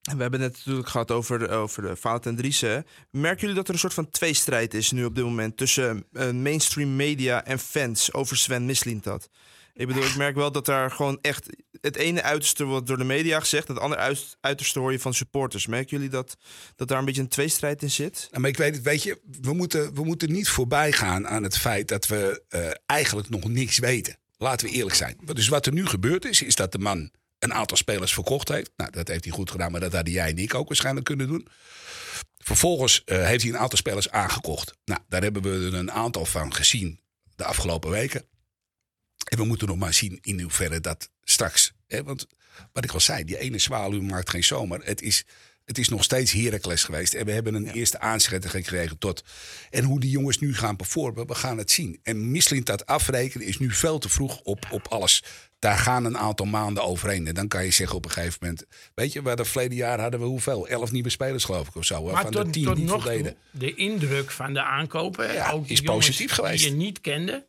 we 0.00 0.22
hebben 0.22 0.40
het 0.40 0.52
natuurlijk 0.56 0.88
gehad 0.88 1.10
over, 1.10 1.50
over 1.50 1.82
de 1.82 1.96
Valentijn 1.96 2.36
Driessen. 2.36 2.86
Merken 3.10 3.40
jullie 3.40 3.54
dat 3.56 3.68
er 3.68 3.74
een 3.74 3.80
soort 3.80 3.94
van 3.94 4.10
tweestrijd 4.10 4.74
is 4.74 4.90
nu 4.90 5.04
op 5.04 5.14
dit 5.14 5.24
moment... 5.24 5.56
tussen 5.56 6.04
eh, 6.12 6.30
mainstream 6.30 6.96
media 6.96 7.44
en 7.44 7.58
fans 7.58 8.12
over 8.12 8.36
Sven 8.36 8.66
Mislintat? 8.66 9.28
Ik 9.76 9.86
bedoel, 9.86 10.04
ik 10.04 10.16
merk 10.16 10.34
wel 10.34 10.52
dat 10.52 10.66
daar 10.66 10.90
gewoon 10.90 11.18
echt... 11.20 11.46
het 11.80 11.96
ene 11.96 12.22
uiterste 12.22 12.64
wordt 12.64 12.86
door 12.86 12.98
de 12.98 13.04
media 13.04 13.40
gezegd... 13.40 13.68
het 13.68 13.78
andere 13.78 14.00
uit- 14.00 14.36
uiterste 14.40 14.78
hoor 14.78 14.92
je 14.92 15.00
van 15.00 15.14
supporters. 15.14 15.66
Merken 15.66 15.96
jullie 15.96 16.12
dat, 16.12 16.36
dat 16.76 16.88
daar 16.88 16.98
een 16.98 17.04
beetje 17.04 17.20
een 17.22 17.28
tweestrijd 17.28 17.82
in 17.82 17.90
zit? 17.90 18.28
Ja, 18.30 18.38
Maar 18.38 18.50
ik 18.50 18.56
weet 18.56 18.74
het, 18.74 18.84
weet 18.84 19.02
je, 19.02 19.20
we 19.40 19.52
moeten, 19.52 19.94
we 19.94 20.04
moeten 20.04 20.32
niet 20.32 20.48
voorbij 20.48 20.92
gaan 20.92 21.28
aan 21.28 21.42
het 21.42 21.58
feit 21.58 21.88
dat 21.88 22.06
we 22.06 22.42
eh, 22.48 22.70
eigenlijk 22.86 23.28
nog 23.28 23.48
niks 23.48 23.78
weten. 23.78 24.18
Laten 24.36 24.66
we 24.66 24.72
eerlijk 24.72 24.96
zijn. 24.96 25.18
Dus 25.24 25.48
wat 25.48 25.66
er 25.66 25.72
nu 25.72 25.86
gebeurd 25.86 26.24
is, 26.24 26.42
is 26.42 26.54
dat 26.54 26.72
de 26.72 26.78
man 26.78 27.10
een 27.38 27.54
aantal 27.54 27.76
spelers 27.76 28.14
verkocht 28.14 28.48
heeft. 28.48 28.70
Nou, 28.76 28.90
dat 28.90 29.08
heeft 29.08 29.24
hij 29.24 29.32
goed 29.32 29.50
gedaan, 29.50 29.70
maar 29.70 29.80
dat 29.80 29.92
hadden 29.92 30.12
jij 30.12 30.28
en 30.28 30.38
ik 30.38 30.54
ook 30.54 30.68
waarschijnlijk 30.68 31.06
kunnen 31.06 31.26
doen. 31.26 31.48
Vervolgens 32.38 33.04
eh, 33.04 33.24
heeft 33.24 33.42
hij 33.42 33.52
een 33.52 33.58
aantal 33.58 33.78
spelers 33.78 34.10
aangekocht. 34.10 34.74
Nou, 34.84 35.00
daar 35.08 35.22
hebben 35.22 35.42
we 35.42 35.66
er 35.66 35.74
een 35.74 35.92
aantal 35.92 36.24
van 36.24 36.54
gezien 36.54 37.00
de 37.36 37.44
afgelopen 37.44 37.90
weken. 37.90 38.24
En 39.26 39.38
we 39.38 39.44
moeten 39.44 39.68
nog 39.68 39.76
maar 39.76 39.94
zien 39.94 40.18
in 40.22 40.40
hoeverre 40.40 40.80
dat 40.80 41.10
straks. 41.22 41.72
Hè, 41.86 42.02
want 42.02 42.26
wat 42.72 42.84
ik 42.84 42.92
al 42.92 43.00
zei, 43.00 43.24
die 43.24 43.38
ene 43.38 43.58
zwaluw 43.58 44.02
maakt 44.02 44.30
geen 44.30 44.44
zomer. 44.44 44.80
Het 44.84 45.02
is 45.02 45.24
Het 45.64 45.78
is 45.78 45.88
nog 45.88 46.04
steeds 46.04 46.32
Heracles 46.32 46.84
geweest. 46.84 47.14
En 47.14 47.24
we 47.24 47.32
hebben 47.32 47.54
een 47.54 47.70
eerste 47.70 48.00
aanzetter 48.00 48.50
gekregen 48.50 48.98
tot. 48.98 49.24
En 49.70 49.84
hoe 49.84 50.00
die 50.00 50.10
jongens 50.10 50.38
nu 50.38 50.54
gaan 50.54 50.76
performen, 50.76 51.26
we 51.26 51.34
gaan 51.34 51.58
het 51.58 51.70
zien. 51.70 52.00
En 52.02 52.30
Mislint 52.30 52.66
dat 52.66 52.86
afrekenen 52.86 53.46
is 53.46 53.58
nu 53.58 53.70
veel 53.70 53.98
te 53.98 54.08
vroeg 54.08 54.40
op, 54.40 54.66
op 54.70 54.86
alles. 54.88 55.22
Daar 55.58 55.78
gaan 55.78 56.04
een 56.04 56.18
aantal 56.18 56.46
maanden 56.46 56.82
overheen. 56.84 57.26
En 57.26 57.34
dan 57.34 57.48
kan 57.48 57.64
je 57.64 57.70
zeggen 57.70 57.96
op 57.96 58.04
een 58.04 58.10
gegeven 58.10 58.38
moment... 58.40 58.64
Weet 58.94 59.12
je, 59.12 59.22
waar 59.22 59.36
de 59.36 59.44
verleden 59.44 59.76
jaar 59.76 60.00
hadden 60.00 60.20
we 60.20 60.26
hoeveel? 60.26 60.68
Elf 60.68 60.92
nieuwe 60.92 61.10
spelers 61.10 61.44
geloof 61.44 61.68
ik 61.68 61.74
of 61.74 61.84
zo. 61.84 62.02
Maar 62.02 62.12
Waarvan 62.12 62.30
tot, 62.32 62.44
de 62.44 62.50
tien 62.50 62.88
voldeden. 62.88 63.24
toe, 63.50 63.60
de 63.60 63.74
indruk 63.74 64.30
van 64.30 64.52
de 64.52 64.62
aankopen, 64.62 65.32
Ja, 65.32 65.50
ook 65.50 65.62
die 65.66 65.72
is 65.72 65.80
positief 65.80 66.32
geweest. 66.32 66.62
die 66.62 66.70
je 66.72 66.76
niet 66.76 67.00
kende, 67.00 67.46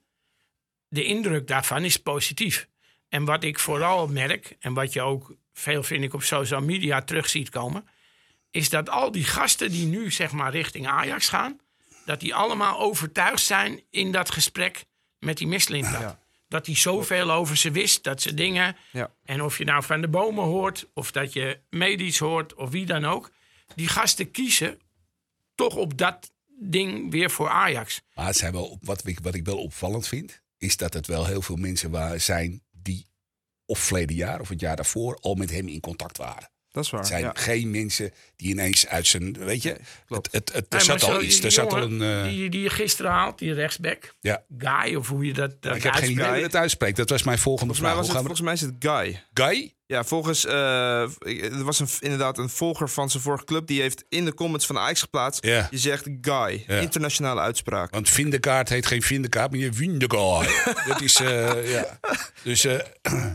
de 0.88 1.04
indruk 1.04 1.48
daarvan 1.48 1.84
is 1.84 1.98
positief. 1.98 2.68
En 3.10 3.26
wat 3.26 3.44
ik 3.44 3.60
vooral 3.60 4.08
merk, 4.08 4.56
en 4.60 4.74
wat 4.74 4.94
je 4.94 5.02
ook 5.02 5.36
veel 5.54 5.84
vind 5.84 6.04
ik 6.04 6.14
op 6.14 6.24
social 6.24 6.62
media 6.62 7.02
terug 7.02 7.30
ziet 7.30 7.50
komen, 7.50 7.88
is 8.52 8.70
dat 8.70 8.90
al 8.90 9.12
die 9.12 9.24
gasten 9.24 9.72
die 9.72 9.86
nu 9.86 10.12
zeg 10.12 10.32
maar 10.32 10.52
richting 10.52 10.88
Ajax 10.88 11.30
gaan, 11.30 11.60
dat 12.06 12.20
die 12.20 12.36
allemaal 12.36 12.80
overtuigd 12.80 13.44
zijn 13.44 13.82
in 13.90 14.12
dat 14.12 14.32
gesprek 14.32 14.86
met 15.20 15.38
die 15.38 15.48
Mislintat. 15.48 16.02
Ja. 16.02 16.20
Dat 16.48 16.66
hij 16.66 16.76
zoveel 16.76 17.32
over 17.32 17.58
ze 17.58 17.72
wist, 17.72 18.04
dat 18.04 18.22
ze 18.22 18.34
dingen. 18.34 18.76
Ja. 18.92 19.12
En 19.24 19.44
of 19.44 19.58
je 19.58 19.64
nou 19.64 19.84
van 19.84 20.02
de 20.02 20.08
bomen 20.08 20.44
hoort, 20.44 20.88
of 20.94 21.12
dat 21.12 21.34
je 21.34 21.60
medisch 21.70 22.18
hoort, 22.18 22.54
of 22.54 22.70
wie 22.70 22.86
dan 22.86 23.06
ook. 23.06 23.32
Die 23.76 23.88
gasten 23.88 24.32
kiezen 24.32 24.80
toch 25.56 25.76
op 25.76 25.98
dat 25.98 26.32
ding 26.60 27.12
weer 27.12 27.30
voor 27.30 27.50
Ajax. 27.50 28.02
Maar 28.14 28.26
het 28.26 28.38
zijn 28.38 28.54
wel, 28.54 28.80
wat, 28.82 29.08
ik, 29.08 29.20
wat 29.20 29.36
ik 29.36 29.46
wel 29.46 29.58
opvallend 29.58 30.08
vind, 30.08 30.42
is 30.58 30.78
dat 30.78 30.94
het 30.94 31.08
wel 31.08 31.26
heel 31.26 31.42
veel 31.42 31.56
mensen 31.56 31.92
waar 31.92 32.20
zijn 32.20 32.64
die 32.72 33.08
of 33.66 33.80
verleden 33.80 34.16
jaar 34.16 34.40
of 34.40 34.50
het 34.50 34.60
jaar 34.60 34.76
daarvoor 34.76 35.18
al 35.22 35.36
met 35.36 35.52
hem 35.52 35.68
in 35.68 35.80
contact 35.80 36.18
waren. 36.18 36.50
Dat 36.72 36.84
is 36.86 36.92
waar. 36.92 37.00
Het 37.00 37.10
zijn 37.10 37.24
ja. 37.24 37.32
geen 37.34 37.72
mensen 37.72 38.12
die 38.36 38.50
ineens 38.50 38.88
uit 38.88 39.08
zijn, 39.08 39.38
weet 39.38 39.62
je, 39.62 39.78
klopt. 40.06 40.32
het, 40.32 40.54
het, 40.54 40.56
het, 40.56 40.74
er 40.74 40.78
Nee, 40.78 41.00
zat 41.00 41.04
al 41.10 41.16
zo, 41.16 41.22
iets, 41.22 41.36
die 41.36 41.46
er 41.46 41.52
zat 41.52 41.74
al 41.74 41.82
een, 41.82 42.02
eh, 42.02 42.24
Die, 42.24 42.50
die 42.50 42.62
je 42.62 42.70
gisteren 42.70 43.12
haalt, 43.12 43.40
die 43.40 43.54
rechtsback. 43.54 44.16
ja. 44.22 44.44
Guy, 44.58 44.96
of 44.96 45.08
hoe 45.08 45.26
je 45.26 45.34
dat, 45.34 45.62
dat 45.62 45.76
Ik 45.76 45.84
heb 45.84 45.94
geen 45.94 46.12
idee 46.12 46.28
hoe 46.28 46.36
je 46.36 46.44
het 46.44 46.56
uitspreekt. 46.56 46.98
Dat 46.98 47.10
was 47.10 47.24
mijn 47.24 47.38
volgende 47.38 47.74
Volgens 47.74 47.96
mij, 47.96 48.04
vraag. 48.04 48.16
het, 48.16 48.26
volgens 48.26 48.42
mij 48.42 48.54
is 48.54 48.62
het 48.62 48.76
Guy. 48.80 49.24
Guy? 49.34 49.76
Ja, 49.88 50.04
volgens. 50.04 50.46
eh, 50.46 51.02
er 51.58 51.64
was 51.64 51.80
een, 51.80 51.88
inderdaad 52.00 52.38
een 52.38 52.50
volger 52.50 52.90
van 52.90 53.10
zijn 53.10 53.24
vorige 53.24 53.44
club. 53.44 53.68
Die 53.68 53.82
heeft 53.82 54.06
in 54.10 54.26
de 54.26 54.34
comments 54.34 54.66
van 54.66 54.78
Ajax 54.78 55.02
geplaatst. 55.02 55.46
Ja. 55.46 55.68
Je 55.72 55.78
zegt 55.78 56.08
Guy. 56.22 56.64
Internationale 56.68 57.42
uitspraak. 57.42 57.92
Want 57.94 58.10
Vindekaart 58.10 58.70
heet 58.70 58.86
geen 58.86 59.02
Vindekaart, 59.02 59.52
maar 59.52 59.60
je 59.60 59.74
Vindekaart. 59.74 60.64
dat 60.88 61.02
is, 61.02 61.16
eh, 61.20 61.72
ja. 61.72 62.00
Dus, 62.44 62.66
eh, 62.66 62.80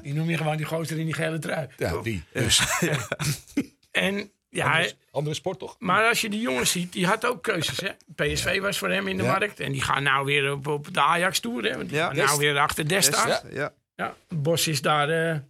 Die 0.03 0.15
noem 0.15 0.31
je 0.31 0.37
gewoon 0.37 0.57
die 0.57 0.67
gozer 0.67 0.99
in 0.99 1.05
die 1.05 1.15
gele 1.15 1.39
trui. 1.39 1.67
ja, 1.77 1.97
die. 2.03 2.25
Dus, 2.33 2.61
En 3.91 4.31
ja, 4.49 4.85
andere 5.11 5.35
sport 5.35 5.59
toch? 5.59 5.77
maar 5.79 6.09
als 6.09 6.21
je 6.21 6.29
die 6.31 6.41
jongens 6.41 6.71
ziet, 6.71 6.93
die 6.93 7.07
had 7.07 7.27
ook 7.27 7.43
keuzes. 7.43 7.81
Hè? 7.81 7.89
PSV 8.15 8.61
was 8.61 8.79
voor 8.79 8.91
hem 8.91 9.09
in 9.09 9.17
de 9.17 9.23
Ja. 9.23 9.31
markt. 9.39 9.61
En 9.61 9.73
die 9.73 9.83
gaan 9.83 10.03
nou 10.03 10.25
weer 10.25 10.53
op, 10.53 10.67
op 10.67 10.95
de 10.95 11.01
Ajax-tour. 11.01 11.63
hè, 11.65 11.77
Want 11.77 11.89
die 11.89 11.99
Ja. 11.99 12.07
gaan 12.07 12.17
nou 12.17 12.39
weer 12.39 12.59
achter 12.59 12.89
Dest 12.89 13.09
Yes, 13.09 13.17
staan. 13.19 13.29
ja. 13.29 13.43
ja. 13.53 13.73
Ja, 13.97 14.15
Bos 14.29 14.69
is 14.69 14.81
daar. 14.83 15.45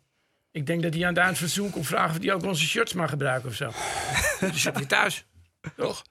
Eh, 0.53 0.61
ik 0.61 0.67
denk 0.67 0.83
dat 0.83 0.95
hij 0.95 1.07
aan 1.07 1.17
het 1.17 1.37
seizoen 1.37 1.71
komt 1.71 1.87
vragen 1.87 2.17
of 2.17 2.23
hij 2.23 2.33
ook 2.33 2.45
onze 2.45 2.67
shirts 2.67 2.93
mag 2.93 3.11
gebruiken 3.11 3.49
of 3.49 3.55
zo. 3.55 3.73
dus 4.53 4.63
zit 4.63 4.77
weer 4.77 4.87
thuis. 4.87 5.27
Toch? 5.77 6.03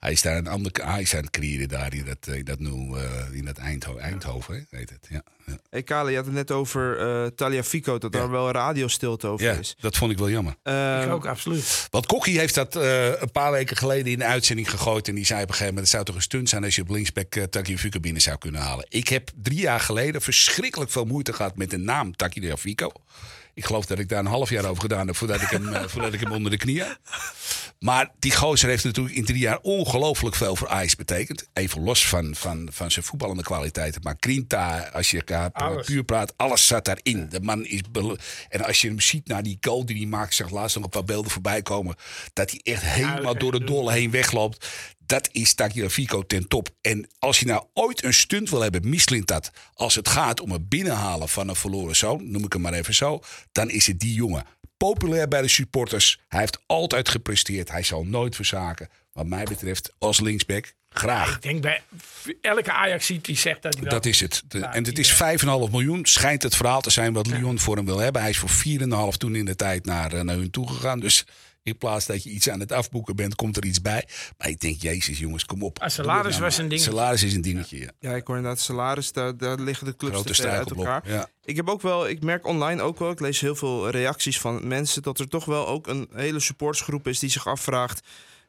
Hij 0.00 0.12
is 0.12 0.22
daar 0.22 0.36
een 0.36 0.46
ander, 0.46 0.72
hij 0.84 1.00
is 1.00 1.14
aan 1.14 1.22
het 1.22 1.30
creëren 1.30 1.68
daar 1.68 1.94
in 1.94 2.04
dat, 2.04 2.36
in 2.36 2.44
dat, 2.44 2.58
nu, 2.58 2.96
eh, 2.96 3.32
in 3.32 3.44
dat 3.44 3.58
Eindho 3.58 3.96
Eindhoven, 3.96 4.54
hè, 4.54 4.78
heet 4.78 4.90
het. 4.90 5.06
Ja, 5.10 5.22
ja. 5.46 5.58
Hey 5.70 5.82
Kale, 5.82 6.10
je 6.10 6.16
had 6.16 6.24
het 6.24 6.34
net 6.34 6.50
over 6.50 6.98
eh 6.98 7.26
Talia 7.26 7.62
Fico. 7.62 7.98
Dat 7.98 8.12
daar 8.12 8.30
wel 8.30 8.50
radiostilte 8.50 9.26
over 9.26 9.46
ja, 9.46 9.52
is. 9.52 9.76
dat 9.80 9.96
vond 9.96 10.12
ik 10.12 10.18
wel 10.18 10.30
jammer. 10.30 10.54
Ehm, 10.62 11.02
ik 11.02 11.12
ook, 11.12 11.26
absoluut. 11.26 11.88
Want 11.90 12.06
Kokkie 12.06 12.38
heeft 12.38 12.54
dat 12.54 12.76
eh, 12.76 13.20
een 13.20 13.30
paar 13.30 13.50
weken 13.50 13.76
geleden 13.76 14.12
in 14.12 14.18
de 14.18 14.24
uitzending 14.24 14.70
gegooid. 14.70 15.08
En 15.08 15.14
die 15.14 15.24
zei 15.24 15.42
op 15.42 15.48
een 15.48 15.54
gegeven 15.54 15.74
moment: 15.74 15.92
het 15.92 15.94
zou 15.94 16.04
toch 16.04 16.14
een 16.14 16.28
stunt 16.28 16.48
zijn 16.48 16.64
als 16.64 16.74
je 16.74 16.82
op 16.82 16.90
linksback 16.90 17.34
uh, 17.34 17.44
Tagliafico 17.44 18.00
binnen 18.00 18.22
zou 18.22 18.38
kunnen 18.38 18.60
halen. 18.60 18.86
Ik 18.88 19.08
heb 19.08 19.30
drie 19.34 19.60
jaar 19.60 19.80
geleden 19.80 20.22
verschrikkelijk 20.22 20.90
veel 20.90 21.04
moeite 21.04 21.32
gehad 21.32 21.56
met 21.56 21.70
de 21.70 21.78
naam 21.78 22.16
Tagliafico. 22.16 22.92
Ik 23.60 23.66
geloof 23.66 23.86
dat 23.86 23.98
ik 23.98 24.08
daar 24.08 24.18
een 24.18 24.26
half 24.26 24.50
jaar 24.50 24.64
over 24.64 24.82
gedaan 24.82 25.06
heb 25.06 25.16
voordat 25.16 25.40
ik 25.40 25.48
hem, 25.48 25.72
eh, 25.72 25.84
voordat 25.86 26.12
ik 26.12 26.20
hem 26.20 26.32
onder 26.32 26.50
de 26.50 26.56
knie 26.56 26.82
had. 26.82 26.98
Maar 27.78 28.10
die 28.18 28.36
gozer 28.36 28.68
heeft 28.68 28.84
natuurlijk 28.84 29.16
in 29.16 29.24
drie 29.24 29.38
jaar 29.38 29.58
ongelooflijk 29.62 30.36
veel 30.36 30.56
voor 30.56 30.68
Ajax 30.68 30.96
betekend. 30.96 31.48
Even 31.52 31.82
los 31.82 32.08
van, 32.08 32.34
van, 32.34 32.68
van 32.72 32.90
zijn 32.90 33.04
voetballende 33.04 33.42
kwaliteiten. 33.42 34.02
Maar 34.02 34.16
Grinta, 34.20 34.90
als 34.92 35.10
je 35.10 35.50
Alles. 35.52 35.86
puur 35.86 36.04
praat, 36.04 36.32
alles 36.36 36.66
zat 36.66 36.84
daarin. 36.84 37.28
De 37.28 37.40
man 37.40 37.64
is... 37.64 37.80
En 38.48 38.64
als 38.64 38.80
je 38.80 38.88
hem 38.88 39.00
ziet 39.00 39.26
naar 39.26 39.42
die 39.42 39.58
goal 39.60 39.86
die 39.86 39.96
hij 39.96 40.06
maakt, 40.06 40.34
zeg 40.34 40.50
laatst 40.50 40.74
nog 40.74 40.84
een 40.84 40.90
paar 40.90 41.04
beelden 41.04 41.30
voorbij 41.30 41.62
komen. 41.62 41.96
Dat 42.32 42.50
hij 42.50 42.60
echt 42.62 42.82
helemaal 42.82 43.38
door 43.38 43.52
de 43.52 43.64
dolle 43.64 43.92
heen 43.92 44.10
wegloopt. 44.10 44.66
Dat 45.10 45.28
is 45.32 45.54
Tagliafico 45.54 46.22
ten 46.26 46.48
top. 46.48 46.68
En 46.80 47.08
als 47.18 47.38
je 47.40 47.46
nou 47.46 47.64
ooit 47.74 48.04
een 48.04 48.14
stunt 48.14 48.50
wil 48.50 48.60
hebben, 48.60 48.88
mislint 48.88 49.26
dat. 49.26 49.50
Als 49.74 49.94
het 49.94 50.08
gaat 50.08 50.40
om 50.40 50.50
het 50.52 50.68
binnenhalen 50.68 51.28
van 51.28 51.48
een 51.48 51.56
verloren 51.56 51.96
zoon, 51.96 52.30
noem 52.30 52.44
ik 52.44 52.52
hem 52.52 52.62
maar 52.62 52.72
even 52.72 52.94
zo. 52.94 53.20
Dan 53.52 53.70
is 53.70 53.86
het 53.86 54.00
die 54.00 54.14
jongen. 54.14 54.44
Populair 54.76 55.28
bij 55.28 55.42
de 55.42 55.48
supporters. 55.48 56.20
Hij 56.28 56.40
heeft 56.40 56.58
altijd 56.66 57.08
gepresteerd. 57.08 57.70
Hij 57.70 57.82
zal 57.82 58.04
nooit 58.04 58.36
verzaken. 58.36 58.88
Wat 59.12 59.26
mij 59.26 59.44
betreft, 59.44 59.92
als 59.98 60.20
linksback, 60.20 60.72
graag. 60.90 61.34
Ik 61.36 61.42
denk 61.42 61.60
bij 61.62 61.82
elke 62.40 62.72
Ajax 62.72 63.06
die 63.22 63.36
zegt 63.36 63.62
dat 63.62 63.74
hij 63.74 63.82
wel- 63.82 63.92
Dat 63.92 64.06
is 64.06 64.20
het. 64.20 64.42
De- 64.48 64.58
en 64.64 64.84
het 64.84 64.98
is 64.98 65.12
5,5 65.12 65.70
miljoen. 65.70 66.06
Schijnt 66.06 66.42
het 66.42 66.56
verhaal 66.56 66.80
te 66.80 66.90
zijn 66.90 67.12
wat 67.12 67.26
Lyon 67.26 67.58
voor 67.58 67.76
hem 67.76 67.84
wil 67.84 67.98
hebben. 67.98 68.20
Hij 68.22 68.30
is 68.30 68.38
voor 68.38 68.48
4,5 68.48 69.16
toen 69.16 69.34
in 69.34 69.44
de 69.44 69.56
tijd 69.56 69.84
naar, 69.84 70.12
eh, 70.12 70.20
naar 70.20 70.36
hun 70.36 70.50
toe 70.50 70.68
gegaan. 70.68 71.00
Dus 71.00 71.24
in 71.62 71.76
plaats 71.78 72.06
dat 72.06 72.22
je 72.22 72.30
iets 72.30 72.50
aan 72.50 72.60
het 72.60 72.72
afboeken 72.72 73.16
bent, 73.16 73.34
komt 73.34 73.56
er 73.56 73.64
iets 73.64 73.80
bij. 73.80 74.08
Maar 74.38 74.48
ik 74.48 74.60
denk, 74.60 74.80
jezus 74.80 75.18
jongens, 75.18 75.44
kom 75.44 75.62
op. 75.62 75.78
Ah, 75.78 75.88
salaris 75.88 76.32
nou 76.32 76.42
was 76.42 76.54
maar. 76.56 76.64
een 76.64 76.68
ding. 76.70 76.80
Salaris 76.80 77.22
is 77.22 77.34
een 77.34 77.40
dingetje, 77.40 77.78
ja. 77.78 77.90
Ja, 77.98 78.14
ik 78.14 78.26
hoor 78.26 78.36
inderdaad 78.36 78.60
salaris. 78.60 79.12
Daar, 79.12 79.36
daar 79.36 79.60
liggen 79.60 79.86
de 79.86 79.96
clubs 79.96 80.14
Grote 80.14 80.32
te 80.32 80.42
ver 80.42 80.50
uit 80.50 80.70
elkaar. 80.70 81.08
Ja. 81.08 81.28
Ik 81.44 81.56
heb 81.56 81.68
ook 81.68 81.82
wel, 81.82 82.08
ik 82.08 82.22
merk 82.22 82.46
online 82.46 82.82
ook 82.82 82.98
wel, 82.98 83.10
ik 83.10 83.20
lees 83.20 83.40
heel 83.40 83.56
veel 83.56 83.90
reacties 83.90 84.40
van 84.40 84.68
mensen 84.68 85.02
dat 85.02 85.18
er 85.18 85.28
toch 85.28 85.44
wel 85.44 85.66
ook 85.66 85.86
een 85.86 86.08
hele 86.14 86.40
supportsgroep 86.40 87.08
is 87.08 87.18
die 87.18 87.30
zich 87.30 87.46
afvraagt. 87.46 88.00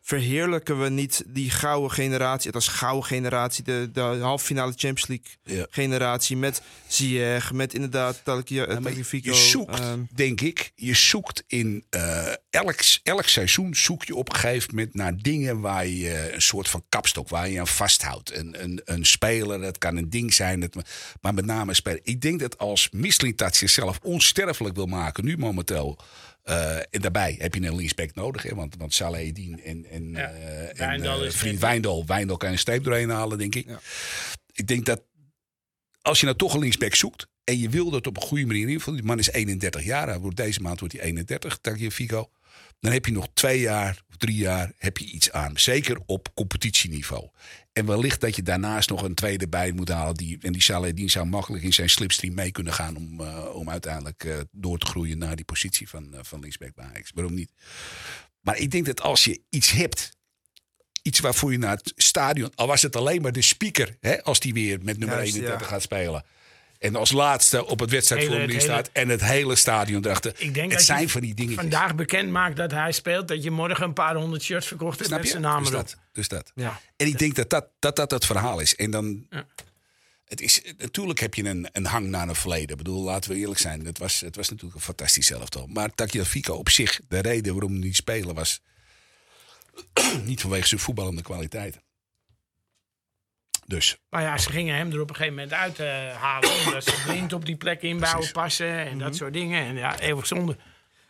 Verheerlijken 0.04 0.82
we 0.82 0.90
niet 0.90 1.24
die 1.28 1.50
gouden 1.50 1.92
generatie, 1.92 2.52
dat 2.52 2.62
is 2.62 2.68
gouden 2.68 3.04
generatie, 3.06 3.64
de, 3.64 3.90
de 3.94 4.02
halve 4.02 4.46
finale 4.46 4.72
Champions 4.76 5.08
League 5.08 5.58
Ja. 5.60 5.68
generatie 5.70 6.38
met 6.38 6.62
Ziyech, 6.88 7.52
met 7.54 7.74
inderdaad 7.74 8.22
Talia- 8.24 8.44
Ja, 8.46 8.66
Tagliafico. 8.66 9.30
je 9.32 9.36
zoekt, 9.38 9.80
ehm, 9.80 10.00
denk 10.16 10.42
ik, 10.42 10.72
je 10.76 10.94
zoekt 10.94 11.44
in 11.48 11.86
eh, 11.90 12.28
elk, 12.50 12.76
elk 13.04 13.28
seizoen 13.28 13.76
zoek 13.76 14.04
je 14.04 14.16
op 14.16 14.30
een 14.30 14.36
gegeven 14.40 14.76
moment 14.76 14.94
naar 14.94 15.18
dingen 15.18 15.60
waar 15.60 15.88
je 15.88 16.34
een 16.34 16.42
soort 16.42 16.70
van 16.70 16.84
kapstok, 16.90 17.30
waar 17.30 17.50
je 17.50 17.60
aan 17.60 17.68
vasthoudt. 17.68 18.36
Een, 18.38 18.64
een, 18.64 18.82
een 18.86 19.06
speler, 19.06 19.62
dat 19.62 19.78
kan 19.78 19.98
een 19.98 20.10
ding 20.10 20.34
zijn, 20.34 20.60
dat, 20.60 20.76
maar 21.22 21.34
met 21.34 21.46
name 21.46 21.70
een 21.70 21.76
speler. 21.76 22.00
Ik 22.04 22.22
denk 22.22 22.40
dat 22.40 22.58
als 22.58 22.90
Mislintat 22.92 23.56
zichzelf 23.56 24.00
onsterfelijk 24.04 24.76
wil 24.76 24.86
maken, 24.86 25.26
nu 25.26 25.38
momenteel. 25.38 26.00
Eh, 26.44 26.78
en 26.78 27.02
daarbij 27.02 27.36
heb 27.40 27.54
je 27.56 27.62
een 27.62 27.76
linksback 27.76 28.16
nodig, 28.16 28.44
hè, 28.44 28.56
want, 28.56 28.76
want 28.78 28.94
Salahedin 28.94 29.62
en, 29.64 29.86
en, 29.86 30.12
Ja. 30.12 30.30
eh, 30.32 30.70
en 30.70 30.78
Wijndal 30.78 31.22
eh, 31.22 31.28
is 31.28 31.36
vriend 31.36 31.60
Wijndal, 31.60 32.06
Wijndal 32.06 32.38
kan 32.38 32.52
een 32.52 32.58
streep 32.60 32.84
doorheen 32.84 33.10
halen, 33.10 33.38
denk 33.38 33.56
ik. 33.56 33.68
Ja. 33.68 33.80
Ik 34.52 34.68
denk 34.68 34.86
dat 34.86 35.02
als 36.02 36.20
je 36.20 36.26
nou 36.26 36.38
toch 36.38 36.54
een 36.54 36.60
linksback 36.60 36.96
zoekt 36.96 37.28
en 37.44 37.60
je 37.60 37.70
wil 37.70 37.90
dat 37.90 38.08
op 38.08 38.16
een 38.18 38.24
goede 38.24 38.46
manier 38.46 38.70
invullen, 38.70 39.00
die 39.00 39.08
man 39.08 39.20
is 39.20 39.32
31 39.32 39.84
jaar, 39.84 40.08
hij 40.08 40.20
wordt 40.20 40.38
deze 40.38 40.62
maand 40.62 40.80
wordt 40.80 40.94
hij 40.96 41.04
31, 41.04 41.58
Tagliafico. 41.58 42.32
Dan 42.80 42.92
heb 42.92 43.06
je 43.06 43.12
nog 43.12 43.28
twee 43.34 43.60
jaar 43.60 44.02
of 44.10 44.16
drie 44.18 44.36
jaar 44.36 44.72
heb 44.78 44.98
je 44.98 45.06
iets 45.06 45.32
aan. 45.32 45.58
Zeker 45.60 45.98
op 46.06 46.34
competitieniveau. 46.34 47.30
En 47.74 47.86
wellicht 47.86 48.22
dat 48.22 48.36
je 48.36 48.42
daarnaast 48.42 48.90
nog 48.90 49.02
een 49.04 49.14
tweede 49.14 49.48
bij 49.48 49.72
moet 49.72 49.90
halen. 49.90 50.16
Die, 50.16 50.38
en 50.42 50.52
die 50.52 50.62
Saladin 50.62 51.10
zou 51.10 51.26
makkelijk 51.26 51.64
in 51.64 51.74
zijn 51.74 51.90
slipstream 51.90 52.34
mee 52.34 52.52
kunnen 52.52 52.74
gaan. 52.74 52.96
Om, 52.96 53.20
eh, 53.20 53.56
om 53.56 53.70
uiteindelijk 53.70 54.24
eh, 54.24 54.40
door 54.52 54.78
te 54.78 54.86
groeien 54.86 55.18
naar 55.18 55.36
die 55.36 55.46
positie 55.46 55.90
van, 55.90 56.14
eh, 56.14 56.20
van 56.24 56.40
linksback 56.40 56.76
bij 56.76 56.86
Ajax. 56.86 57.12
Waarom 57.14 57.34
niet? 57.34 57.52
Maar 58.42 58.58
ik 58.58 58.72
denk 58.72 58.86
dat 58.86 59.02
als 59.02 59.24
je 59.24 59.42
iets 59.50 59.72
hebt. 59.72 60.20
Iets 61.02 61.20
waarvoor 61.20 61.52
je 61.52 61.58
naar 61.58 61.78
het 61.78 61.94
stadion. 61.96 62.56
Al 62.56 62.68
was 62.68 62.82
het 62.82 62.96
alleen 62.96 63.22
maar 63.22 63.32
de 63.32 63.42
speaker. 63.42 63.98
Hè, 64.00 64.24
als 64.24 64.40
die 64.40 64.54
weer 64.54 64.78
met 64.84 64.98
nummer 64.98 65.18
Juist, 65.18 65.34
31 65.34 65.68
ja. 65.68 65.74
gaat 65.74 65.82
spelen. 65.82 66.26
En 66.82 66.96
als 66.96 67.12
laatste 67.12 67.66
op 67.66 67.80
het 67.80 67.90
wedstrijdformulier 67.90 68.62
staat. 68.62 68.90
En 68.94 69.10
het 69.10 69.24
hele 69.24 69.56
stadion 69.56 70.06
erachter. 70.06 70.34
Ik 70.38 70.54
denk 70.54 70.70
het 70.70 70.78
dat 70.78 70.82
zijn 70.82 71.10
van 71.10 71.22
die 71.22 71.56
vandaag 71.56 71.96
bekend 71.96 72.30
maakt 72.30 72.56
dat 72.56 72.72
hij 72.72 72.92
speelt, 72.92 73.28
dat 73.28 73.44
je 73.44 73.52
morgen 73.52 73.84
een 73.84 73.94
paar 73.94 74.16
honderd 74.16 74.44
shirts 74.44 74.68
verkocht 74.68 75.00
hebt 75.00 75.12
met 75.12 75.24
je? 75.24 75.28
zijn 75.28 75.42
naam 75.42 75.64
dus, 75.64 75.72
erop. 75.72 75.86
dat, 75.86 75.98
dus 76.12 76.28
dat. 76.28 76.52
ja. 76.56 76.80
En 76.96 77.08
ik 77.08 77.20
denk 77.20 77.36
dat 77.36 77.50
dat, 77.50 77.68
dat, 77.80 77.96
dat 77.96 78.12
het 78.12 78.26
verhaal 78.26 78.60
is. 78.60 78.76
En 78.76 78.92
dan. 78.92 79.26
Ja. 79.30 79.46
Het 80.26 80.42
is, 80.42 80.62
natuurlijk 80.78 81.20
heb 81.20 81.34
je 81.34 81.44
een, 81.44 81.68
een 81.72 81.86
hang 81.86 82.08
naar 82.08 82.28
een 82.28 82.36
verleden. 82.36 82.70
Ik 82.70 82.78
bedoel, 82.78 83.04
laten 83.04 83.32
we 83.32 83.38
eerlijk 83.38 83.60
zijn. 83.60 83.86
Het 83.86 83.98
was, 83.98 84.20
het 84.20 84.36
was 84.36 84.50
natuurlijk 84.50 84.76
een 84.76 84.82
fantastisch 84.82 85.32
elftal. 85.32 85.68
Maar 85.68 85.94
Tagliafico 85.94 86.54
op 86.54 86.70
zich, 86.70 87.00
de 87.08 87.20
reden 87.20 87.54
waarom 87.54 87.72
hij 87.72 87.82
niet 87.82 87.96
spelen 87.96 88.36
was... 88.36 88.62
niet 90.26 90.42
vanwege 90.42 90.68
zijn 90.68 90.80
voetballende 90.80 91.22
kwaliteit. 91.22 91.82
Dus, 93.72 93.98
Maar 94.10 94.22
ja, 94.22 94.38
ze 94.38 94.50
gingen 94.50 94.76
hem 94.76 94.92
er 94.92 95.02
op 95.02 95.10
een 95.10 95.16
gegeven 95.16 95.36
moment 95.36 95.54
uithalen. 95.54 96.50
omdat 96.66 96.84
ze 96.84 97.04
blind 97.06 97.34
op 97.34 97.46
die 97.46 97.56
plek 97.56 97.82
in 97.82 97.98
Precies. 97.98 98.12
wouden 98.14 98.32
passen 98.32 98.78
en 98.78 98.98
dat 98.98 99.16
soort 99.16 99.34
dingen. 99.34 99.66
En 99.66 99.76
ja, 99.76 100.00
eeuwig 100.00 100.28
zonde. 100.28 100.58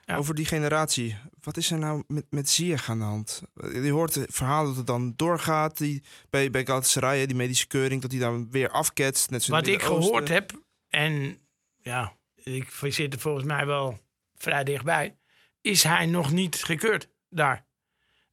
Ja. 0.06 0.16
Over 0.16 0.36
die 0.36 0.46
generatie. 0.46 1.18
Wat 1.42 1.58
is 1.58 1.72
er 1.72 1.78
nou 1.78 2.04
met, 2.08 2.26
met 2.30 2.50
Ziyech 2.50 2.90
aan 2.90 2.98
de 2.98 3.04
hand? 3.04 3.42
Je 3.56 3.90
hoort 3.90 4.16
het 4.16 4.34
verhaal 4.34 4.66
dat 4.66 4.76
het 4.76 4.88
dan 4.88 5.14
doorgaat. 5.16 5.78
Die, 5.78 6.04
bij, 6.30 6.52
bij 6.52 6.66
Galatasaray, 6.66 7.20
hè, 7.20 7.26
die 7.26 7.36
medische 7.36 7.68
keuring, 7.68 8.02
dat 8.02 8.12
hij 8.12 8.20
dan 8.20 8.52
weer 8.52 8.70
afketst. 8.70 9.30
Net 9.30 9.44
zoals 9.44 9.62
Wat 9.66 9.74
ik 9.74 9.82
gehoord 9.82 10.28
heb, 10.28 10.52
en 10.90 11.38
ja, 11.82 12.14
ik 12.44 12.68
zit 12.88 13.14
er 13.14 13.20
volgens 13.20 13.46
mij 13.46 13.66
wel 13.66 14.00
vrij 14.36 14.64
dichtbij, 14.64 15.16
is 15.62 15.84
hij 15.84 16.06
nog 16.06 16.32
niet 16.32 16.64
gekeurd 16.64 17.08
daar. 17.30 17.66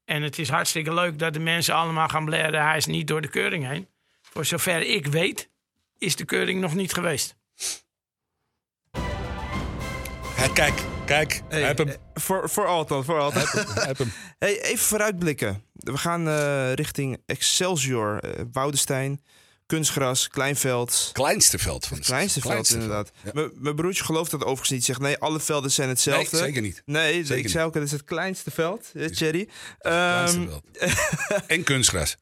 En 0.04 0.22
het 0.22 0.38
is 0.38 0.48
hartstikke 0.48 0.94
leuk 0.94 1.18
dat 1.18 1.32
de 1.32 1.40
mensen 1.40 1.74
allemaal 1.74 2.08
gaan 2.08 2.24
blaren. 2.24 2.66
Hij 2.66 2.76
is 2.76 2.86
niet 2.86 3.06
door 3.06 3.20
de 3.20 3.28
keuring 3.28 3.66
heen. 3.66 3.88
Voor 4.32 4.44
zover 4.44 4.80
ik 4.82 5.06
weet, 5.06 5.48
is 5.98 6.16
de 6.16 6.24
keuring 6.24 6.60
nog 6.60 6.74
niet 6.74 6.92
geweest. 6.92 7.36
Ja, 10.36 10.48
kijk, 10.54 10.74
kijk. 11.06 11.42
Hey, 11.48 11.62
heeft 11.64 11.78
hem. 11.78 11.88
eh, 11.88 11.94
voor, 12.14 12.50
voor 12.50 12.66
altijd, 12.66 13.04
voor 13.04 13.18
altijd. 13.18 13.50
Heeft 13.52 13.98
hem. 13.98 14.12
Hey, 14.38 14.62
even 14.62 14.84
vooruitblikken. 14.86 15.62
We 15.72 15.96
gaan 15.96 16.28
eh, 16.28 16.72
richting 16.72 17.22
Excelsior, 17.26 18.18
eh 18.22 18.44
Woudestein, 18.52 19.22
kunstgras, 19.66 20.28
kleinveld. 20.28 21.10
Kleinste 21.12 21.58
veld 21.58 21.86
van 21.86 21.96
Het 21.96 22.06
kleinste 22.06 22.40
veld, 22.40 22.70
inderdaad. 22.70 23.10
Ja. 23.34 23.48
Mijn- 23.54 23.74
broertje 23.76 24.04
gelooft 24.04 24.30
dat 24.30 24.40
overigens 24.40 24.70
niet. 24.70 24.84
Zegt 24.84 25.00
nee, 25.00 25.18
alle 25.18 25.40
velden 25.40 25.70
zijn 25.70 25.86
Nee, 25.86 25.96
hetzelfde. 25.96 26.36
zeker 26.36 26.62
niet. 26.62 26.82
Nee, 26.84 27.24
Zeker 27.24 27.44
ik 27.44 27.50
zei 27.50 27.64
ook, 27.66 27.74
het 27.74 27.82
is 27.82 27.90
het 27.92 28.04
kleinste 28.04 28.50
veld, 28.50 28.90
Thierry. 29.12 29.48
Kleinste 29.78 30.38
Ehm, 30.38 30.48
veld. 30.48 30.64
en 31.46 31.62
kunstgras. 31.62 32.16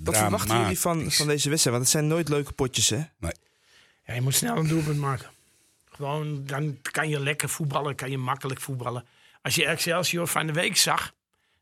Wat 0.00 0.16
verwachten 0.16 0.60
jullie 0.60 0.78
van, 0.78 1.10
van 1.10 1.26
deze 1.26 1.48
wedstrijd? 1.48 1.76
Want 1.76 1.88
het 1.88 1.88
zijn 1.88 2.06
nooit 2.06 2.28
leuke 2.28 2.52
potjes, 2.52 2.88
hè? 2.88 3.02
Ja, 4.04 4.14
je 4.14 4.20
moet 4.20 4.34
snel 4.34 4.56
een 4.56 4.68
doelpunt 4.68 4.98
maken. 4.98 5.30
Gewoon, 5.90 6.46
dan 6.46 6.78
kan 6.90 7.08
je 7.08 7.20
lekker 7.20 7.48
voetballen, 7.48 7.94
kan 7.94 8.10
je 8.10 8.18
makkelijk 8.18 8.60
voetballen. 8.60 9.06
Als 9.42 9.54
je 9.54 9.66
Excelsior 9.66 10.26
van 10.26 10.46
de 10.46 10.52
week 10.52 10.76
zag, 10.76 11.12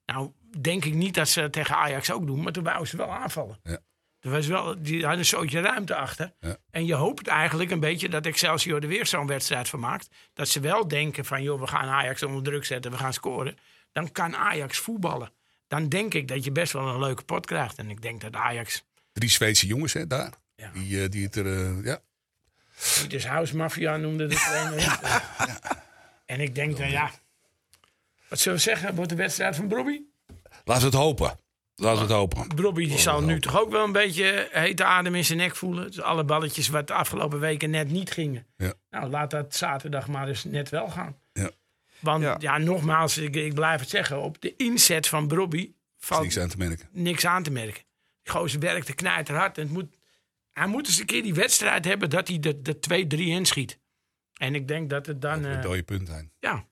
nou 0.07 0.31
denk 0.61 0.85
ik 0.85 0.94
niet 0.94 1.14
dat 1.14 1.29
ze 1.29 1.40
het 1.40 1.53
tegen 1.53 1.77
Ajax 1.77 2.11
ook 2.11 2.27
doen, 2.27 2.42
maar 2.42 2.53
toen 2.53 2.64
wouden 2.64 2.88
ze 2.88 2.96
wel 2.96 3.12
aanvallen. 3.12 3.59
Ja. 3.62 3.79
Er 4.20 4.31
was 4.31 4.46
wel, 4.46 4.83
die 4.83 5.01
hadden 5.01 5.18
een 5.18 5.25
soortje 5.25 5.61
ruimte 5.61 5.94
achter. 5.94 6.33
Ja. 6.40 6.57
En 6.70 6.87
je 6.87 6.94
hoopt 6.94 7.27
eigenlijk 7.27 7.70
een 7.70 7.81
beetje 7.81 8.09
dat 8.09 8.27
Excelsior 8.27 8.83
er 8.83 8.88
weer 8.88 9.07
zo'n 9.07 9.27
wedstrijd 9.27 9.68
van 9.68 9.81
maakt. 9.81 10.09
Dat 10.35 10.49
ze 10.49 10.61
wel 10.61 10.88
denken 10.88 11.25
van, 11.25 11.42
joh, 11.42 11.61
we 11.61 11.66
gaan 11.66 11.88
Ajax 11.88 12.22
onder 12.22 12.42
druk 12.42 12.64
zetten, 12.64 12.90
we 12.90 12.96
gaan 12.96 13.12
scoren. 13.12 13.59
Dan 13.92 14.12
kan 14.12 14.37
Ajax 14.37 14.79
voetballen. 14.79 15.31
Dan 15.68 15.88
denk 15.88 16.14
ik 16.14 16.29
dat 16.29 16.44
je 16.44 16.52
best 16.52 16.72
wel 16.72 16.88
een 16.88 16.98
leuke 17.00 17.22
pot 17.24 17.46
krijgt. 17.46 17.79
En 17.79 17.90
ik 17.90 18.02
denk 18.02 18.20
dat 18.20 18.35
Ajax, 18.35 18.85
Drie 19.12 19.31
Zweedse 19.31 19.66
jongens 19.66 19.92
hè, 19.92 20.07
daar. 20.07 20.33
Ja. 20.57 20.70
Die, 20.72 21.02
eh, 21.02 21.11
die 21.11 21.24
het 21.24 21.37
er... 21.37 21.46
eh, 21.46 21.85
ja. 21.85 22.00
dus 23.09 23.26
House 23.26 23.57
Mafia 23.57 23.96
noemde 23.96 24.26
de 24.26 24.35
trainer. 24.35 24.98
En 26.26 26.40
ik 26.40 26.55
denk 26.55 26.76
dan, 26.76 26.90
ja, 26.90 27.11
wat 28.29 28.38
zullen 28.38 28.59
we 28.59 28.64
zeggen? 28.64 28.94
Wordt 28.94 29.11
de 29.11 29.16
wedstrijd 29.16 29.57
van 29.57 29.68
Brobby? 29.68 30.00
Laten 30.64 30.90
we 30.90 30.96
het 30.96 31.05
hopen. 31.05 31.38
Laten 31.74 31.96
we 31.98 32.02
het 32.05 32.12
hopen. 32.12 32.48
Brobby 32.48 32.88
die 32.88 32.98
zal 32.98 33.22
nu 33.22 33.40
toch 33.40 33.61
ook 33.61 33.70
wel 33.70 33.85
een 33.85 33.92
beetje 33.92 34.48
hete 34.52 34.85
adem 34.85 35.14
in 35.14 35.24
zijn 35.24 35.38
nek 35.38 35.57
voelen. 35.57 35.87
Dus 35.87 36.00
alle 36.00 36.24
balletjes 36.24 36.68
wat 36.68 36.87
de 36.87 36.92
afgelopen 36.92 37.40
weken 37.40 37.70
net 37.70 37.90
niet 37.90 38.11
gingen. 38.11 38.46
Ja. 38.57 38.72
Nou, 38.90 39.11
laat 39.11 39.31
dat 39.31 39.55
zaterdag 39.55 40.09
maar 40.09 40.29
eens 40.29 40.44
net 40.44 40.68
wel 40.68 40.88
gaan. 40.88 41.16
Ja. 41.33 41.50
Want 42.01 42.23
Ja. 42.23 42.37
ja, 42.39 42.59
nogmaals, 42.59 43.19
ik, 43.19 43.37
ik 43.37 43.55
blijf 43.55 43.81
het 43.81 43.89
zeggen. 43.89 44.21
Op 44.21 44.41
de 44.41 44.55
inzet 44.57 45.09
van 45.09 45.27
Brobby 45.27 45.59
is 45.59 45.73
valt 45.99 46.23
niks 46.23 46.39
aan 46.39 46.49
te 46.49 46.57
merken. 46.57 46.89
niks 46.93 47.27
aan 47.27 47.43
te 47.43 47.51
merken. 47.51 47.83
Die 48.23 48.33
gozer 48.33 48.61
werkt 48.61 48.87
de 48.87 48.95
knijterhard. 48.95 49.59
En 49.59 49.63
het 49.65 49.73
moet, 49.73 49.97
hij 50.53 50.67
moet 50.67 50.87
eens 50.87 50.99
een 50.99 51.07
keer 51.07 51.23
die 51.23 51.35
wedstrijd 51.35 51.85
hebben 51.85 52.11
dat 52.11 52.29
hij 52.29 52.39
de, 52.39 52.63
de 52.63 53.07
2-3 53.15 53.19
inschiet. 53.19 53.79
En 54.35 54.55
ik 54.55 54.69
denk 54.69 54.91
dat 54.91 55.07
het 55.07 55.21
dan... 55.23 55.43
Dat 55.43 55.53
eh, 55.53 55.63
dode 55.63 55.83
punt 55.83 56.09
zijn. 56.09 56.33
ja, 56.41 56.67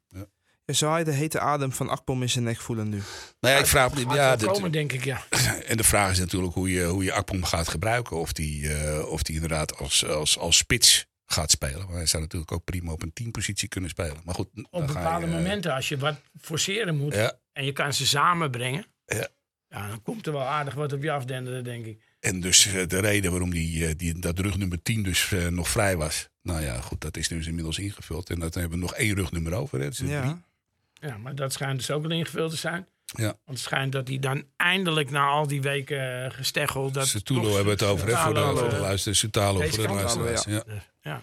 Zou 0.66 0.92
hij 0.92 1.04
de 1.04 1.12
hete 1.12 1.40
adem 1.40 1.72
van 1.72 1.88
Akpom 1.88 2.22
in 2.22 2.30
zijn 2.30 2.44
nek 2.44 2.60
voelen 2.60 2.88
nu? 2.88 3.02
Nou 3.40 3.54
ja, 3.54 3.60
ik 3.60 3.66
vraag 3.66 3.94
me... 3.94 4.14
Ja, 4.14 4.36
komen, 4.36 4.72
denk 4.72 4.92
ik, 4.92 5.04
ja. 5.04 5.24
En 5.66 5.76
de 5.76 5.84
vraag 5.84 6.10
is 6.10 6.18
natuurlijk 6.18 6.54
hoe 6.54 6.70
je, 6.70 6.84
hoe 6.84 7.04
je 7.04 7.12
Akpom 7.12 7.44
gaat 7.44 7.68
gebruiken. 7.68 8.16
Of 8.16 8.32
die, 8.32 8.74
eh, 8.74 9.08
of 9.08 9.22
die 9.22 9.34
inderdaad 9.34 9.78
als, 9.78 10.06
als, 10.06 10.38
als 10.38 10.56
spits 10.56 11.06
gaat 11.26 11.50
spelen. 11.50 11.86
Maar 11.86 11.96
hij 11.96 12.06
zou 12.06 12.22
natuurlijk 12.22 12.52
ook 12.52 12.64
prima 12.64 12.92
op 12.92 13.02
een 13.02 13.12
teampositie 13.12 13.68
kunnen 13.68 13.90
spelen. 13.90 14.16
Maar 14.24 14.34
goed, 14.34 14.48
Op 14.70 14.86
je, 14.86 14.92
bepaalde 14.92 15.26
eh, 15.26 15.32
momenten, 15.32 15.74
als 15.74 15.88
je 15.88 15.96
wat 15.96 16.16
forceren 16.40 16.96
moet 16.96 17.14
Ja, 17.14 17.32
en 17.52 17.64
je 17.64 17.72
kan 17.72 17.92
ze 17.94 18.06
samenbrengen, 18.06 18.84
Ja. 19.06 19.28
ja, 19.68 19.88
dan 19.88 20.02
komt 20.02 20.26
er 20.26 20.32
wel 20.32 20.42
aardig 20.42 20.74
wat 20.74 20.92
op 20.92 21.02
je 21.02 21.10
afdenderen, 21.12 21.64
denk 21.64 21.86
ik. 21.86 22.02
en 22.20 22.40
dus 22.40 22.66
eh, 22.66 22.86
de 22.86 22.98
reden 23.00 23.30
waarom 23.30 23.50
die, 23.50 23.86
eh, 23.86 23.94
die, 23.96 24.18
dat 24.18 24.38
rugnummer 24.38 24.82
10 24.82 25.02
dus 25.02 25.32
eh, 25.32 25.46
nog 25.48 25.68
vrij 25.68 25.96
was. 25.96 26.28
Nou 26.42 26.60
ja, 26.62 26.80
goed, 26.80 27.00
dat 27.00 27.16
is 27.16 27.28
dus 27.28 27.46
inmiddels 27.46 27.78
ingevuld. 27.78 28.30
En 28.30 28.38
dat 28.38 28.54
hebben 28.54 28.72
we 28.78 28.84
nog 28.84 28.94
één 28.94 29.14
rugnummer 29.14 29.52
over. 29.52 29.80
Hè. 29.80 29.90
Drie. 29.90 30.08
Ja. 30.10 30.42
Ja, 31.00 31.16
maar 31.18 31.34
dat 31.34 31.52
schijnt 31.52 31.78
dus 31.78 31.90
ook 31.90 32.02
wel 32.02 32.10
ingevuld 32.10 32.50
te 32.50 32.56
zijn. 32.56 32.86
Ja. 33.04 33.24
Want 33.24 33.38
het 33.44 33.58
schijnt 33.58 33.92
dat 33.92 34.08
hij 34.08 34.18
dan 34.18 34.44
eindelijk 34.56 35.10
na 35.10 35.26
al 35.26 35.46
die 35.46 35.62
weken 35.62 36.24
eh, 36.24 36.30
gesteggeld... 36.30 36.94
dat 36.94 37.06
Sutulo 37.06 37.40
toch- 37.42 37.54
hebben 37.54 37.76
we 37.78 37.84
het 37.84 37.92
over, 37.92 38.08
hè, 38.08 38.16
voor 38.16 38.34
de, 38.34 38.40
voor 38.40 38.68
de 38.68 38.74
eh, 38.74 38.80
luisteraars. 38.80 39.18
Sutalo 39.18 39.60
deze 39.60 39.74
voor 39.74 39.86
de 39.86 39.94
luisteraars. 39.94 40.44
Ja. 40.44 40.62
Ja. 41.02 41.22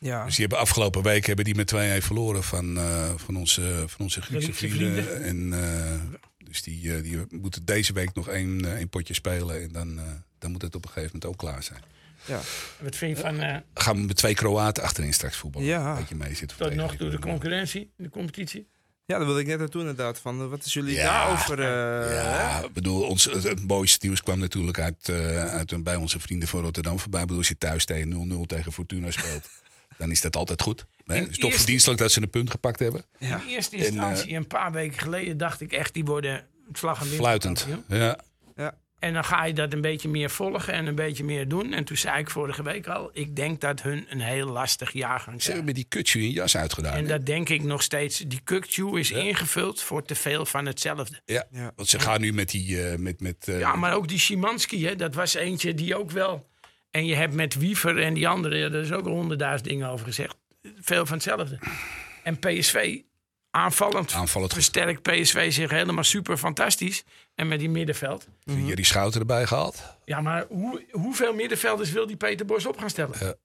Ja. 0.00 0.24
Dus 0.24 0.32
die 0.36 0.40
hebben 0.40 0.58
afgelopen 0.58 1.02
week 1.02 1.26
hebben 1.26 1.44
die 1.44 1.54
met 1.54 1.74
2-1 1.74 2.04
verloren 2.04 2.42
van, 2.42 2.76
eh, 2.78 3.10
van 3.16 3.36
onze, 3.36 3.84
van 3.86 4.00
onze 4.00 4.22
Griekse 4.22 4.52
vrienden. 4.52 5.22
En, 5.22 5.52
eh, 5.52 6.00
dus 6.44 6.62
die, 6.62 7.00
die 7.02 7.26
moeten 7.30 7.64
deze 7.64 7.92
week 7.92 8.14
nog 8.14 8.28
één, 8.28 8.76
één 8.76 8.88
potje 8.88 9.14
spelen. 9.14 9.62
En 9.62 9.72
dan, 9.72 10.00
dan 10.38 10.50
moet 10.50 10.62
het 10.62 10.74
op 10.74 10.84
een 10.84 10.90
gegeven 10.90 11.10
moment 11.18 11.30
ook 11.32 11.38
klaar 11.48 11.62
zijn. 11.62 11.82
Ja. 12.24 12.40
Wat 12.80 12.96
vind 12.96 13.16
je 13.16 13.22
van 13.22 13.40
eh, 13.40 13.56
gaan 13.74 13.96
we 13.96 14.02
met 14.02 14.16
twee 14.16 14.34
Kroaten 14.34 14.82
achterin 14.82 15.12
straks 15.12 15.36
voetballen. 15.36 15.68
Ja. 15.68 15.90
Een 15.90 15.96
beetje 15.98 16.14
mee 16.14 16.34
zitten 16.34 16.56
tot 16.58 16.74
nog 16.74 16.94
toe 16.94 17.10
de 17.10 17.18
concurrentie 17.18 17.80
in 17.80 18.04
de 18.04 18.10
competitie? 18.10 18.68
Ja, 19.08 19.16
dat 19.18 19.26
wilde 19.26 19.40
ik 19.40 19.46
net 19.46 19.58
naartoe 19.58 19.80
inderdaad. 19.80 20.18
Van, 20.18 20.40
eh, 20.40 20.48
wat 20.48 20.64
is 20.64 20.72
jullie 20.72 20.94
Ja. 20.94 21.04
daarover? 21.04 21.58
eh, 21.60 22.14
Ja, 22.14 22.64
ik 22.64 22.72
bedoel, 22.72 23.02
ons, 23.02 23.24
het, 23.24 23.42
het 23.42 23.66
mooiste 23.66 23.98
nieuws 24.06 24.22
kwam 24.22 24.38
natuurlijk 24.38 24.78
uit, 24.78 25.08
eh, 25.08 25.44
uit 25.44 25.72
een- 25.72 25.82
bij 25.82 25.96
onze 25.96 26.20
vrienden 26.20 26.48
van 26.48 26.60
Rotterdam 26.60 26.98
voorbij. 26.98 27.20
Ik 27.20 27.26
bedoel, 27.26 27.40
als 27.42 27.48
je 27.48 27.58
thuis 27.58 27.84
tegen 27.84 28.08
0-0 28.08 28.46
tegen 28.46 28.72
Fortuna 28.72 29.10
speelt, 29.10 29.48
dan 29.98 30.10
is 30.10 30.20
dat 30.20 30.36
altijd 30.36 30.62
goed. 30.62 30.86
Hè? 31.06 31.14
Het 31.16 31.30
is 31.30 31.38
toch 31.38 31.54
verdienstelijk 31.54 32.00
dat 32.00 32.12
ze 32.12 32.22
een 32.22 32.30
punt 32.30 32.50
gepakt 32.50 32.78
hebben. 32.78 33.04
Ja. 33.18 33.40
In 33.42 33.48
eerste 33.48 33.76
En, 33.76 33.84
instantie, 33.84 34.34
een 34.34 34.46
paar 34.46 34.72
weken 34.72 34.98
geleden, 34.98 35.36
dacht 35.36 35.60
ik 35.60 35.72
echt, 35.72 35.94
die 35.94 36.04
worden 36.04 36.46
vlag 36.72 37.00
en 37.00 37.06
Fluitend. 37.06 37.66
Ja, 37.88 38.18
En 38.98 39.12
dan 39.12 39.24
ga 39.24 39.44
je 39.44 39.52
dat 39.52 39.72
een 39.72 39.80
beetje 39.80 40.08
meer 40.08 40.30
volgen 40.30 40.72
en 40.72 40.86
een 40.86 40.94
beetje 40.94 41.24
meer 41.24 41.48
doen. 41.48 41.72
En 41.72 41.84
toen 41.84 41.96
zei 41.96 42.18
ik 42.18 42.30
vorige 42.30 42.62
week 42.62 42.86
al, 42.86 43.10
ik 43.12 43.36
denk 43.36 43.60
dat 43.60 43.82
hun 43.82 44.06
een 44.08 44.20
heel 44.20 44.46
lastig 44.46 44.92
jaargang 44.92 45.42
ze 45.42 45.50
hebben 45.50 45.52
zijn. 45.52 45.64
met 45.64 45.74
die 45.74 45.84
kutje 45.84 46.20
in 46.20 46.30
jas 46.30 46.56
uitgedaan. 46.56 46.94
En 46.94 47.02
hè? 47.02 47.08
dat 47.08 47.26
denk 47.26 47.48
ik 47.48 47.62
nog 47.62 47.82
steeds. 47.82 48.18
Die 48.18 48.40
Kukju 48.44 48.98
is 48.98 49.10
ingevuld 49.10 49.82
voor 49.82 50.02
te 50.02 50.14
veel 50.14 50.46
van 50.46 50.66
hetzelfde. 50.66 51.20
Ja, 51.24 51.44
Ja. 51.50 51.72
want 51.76 51.88
ze 51.88 52.00
gaan 52.00 52.20
nu 52.20 52.32
met 52.32 52.50
die... 52.50 52.82
eh, 52.88 52.98
met, 52.98 53.20
met, 53.20 53.48
eh, 53.48 53.58
Ja, 53.58 53.76
maar 53.76 53.94
ook 53.94 54.08
die 54.08 54.18
Szymanski, 54.18 54.86
hè, 54.86 54.96
dat 54.96 55.14
was 55.14 55.34
eentje 55.34 55.74
die 55.74 55.96
ook 55.96 56.10
wel... 56.10 56.48
En 56.90 57.06
je 57.06 57.14
hebt 57.14 57.34
met 57.34 57.54
Wiever 57.54 57.98
en 58.02 58.14
die 58.14 58.28
andere, 58.28 58.70
daar 58.70 58.80
is 58.82 58.92
ook 58.92 59.06
honderdduizend 59.06 59.68
dingen 59.68 59.88
over 59.88 60.06
gezegd. 60.06 60.36
Veel 60.80 61.06
van 61.06 61.14
hetzelfde. 61.16 61.58
En 62.22 62.38
PSV, 62.38 62.98
aanvallend, 63.50 64.12
Aanvallend 64.12 64.52
versterkt 64.52 65.02
PSV 65.02 65.52
zich 65.52 65.70
helemaal 65.70 66.04
super 66.04 66.36
fantastisch. 66.36 67.04
En 67.34 67.48
met 67.48 67.58
die 67.58 67.68
middenveld. 67.68 68.26
Jerry 68.44 68.82
Schouten 68.82 69.20
erbij 69.20 69.46
gehaald. 69.46 69.82
Ja, 70.04 70.20
maar 70.20 70.46
hoe, 70.48 70.84
hoeveel 70.90 71.34
middenvelders 71.34 71.90
wil 71.90 72.06
die 72.06 72.16
Peter 72.16 72.46
Bos 72.46 72.66
op 72.66 72.78
gaan 72.78 72.90
stellen? 72.90 73.36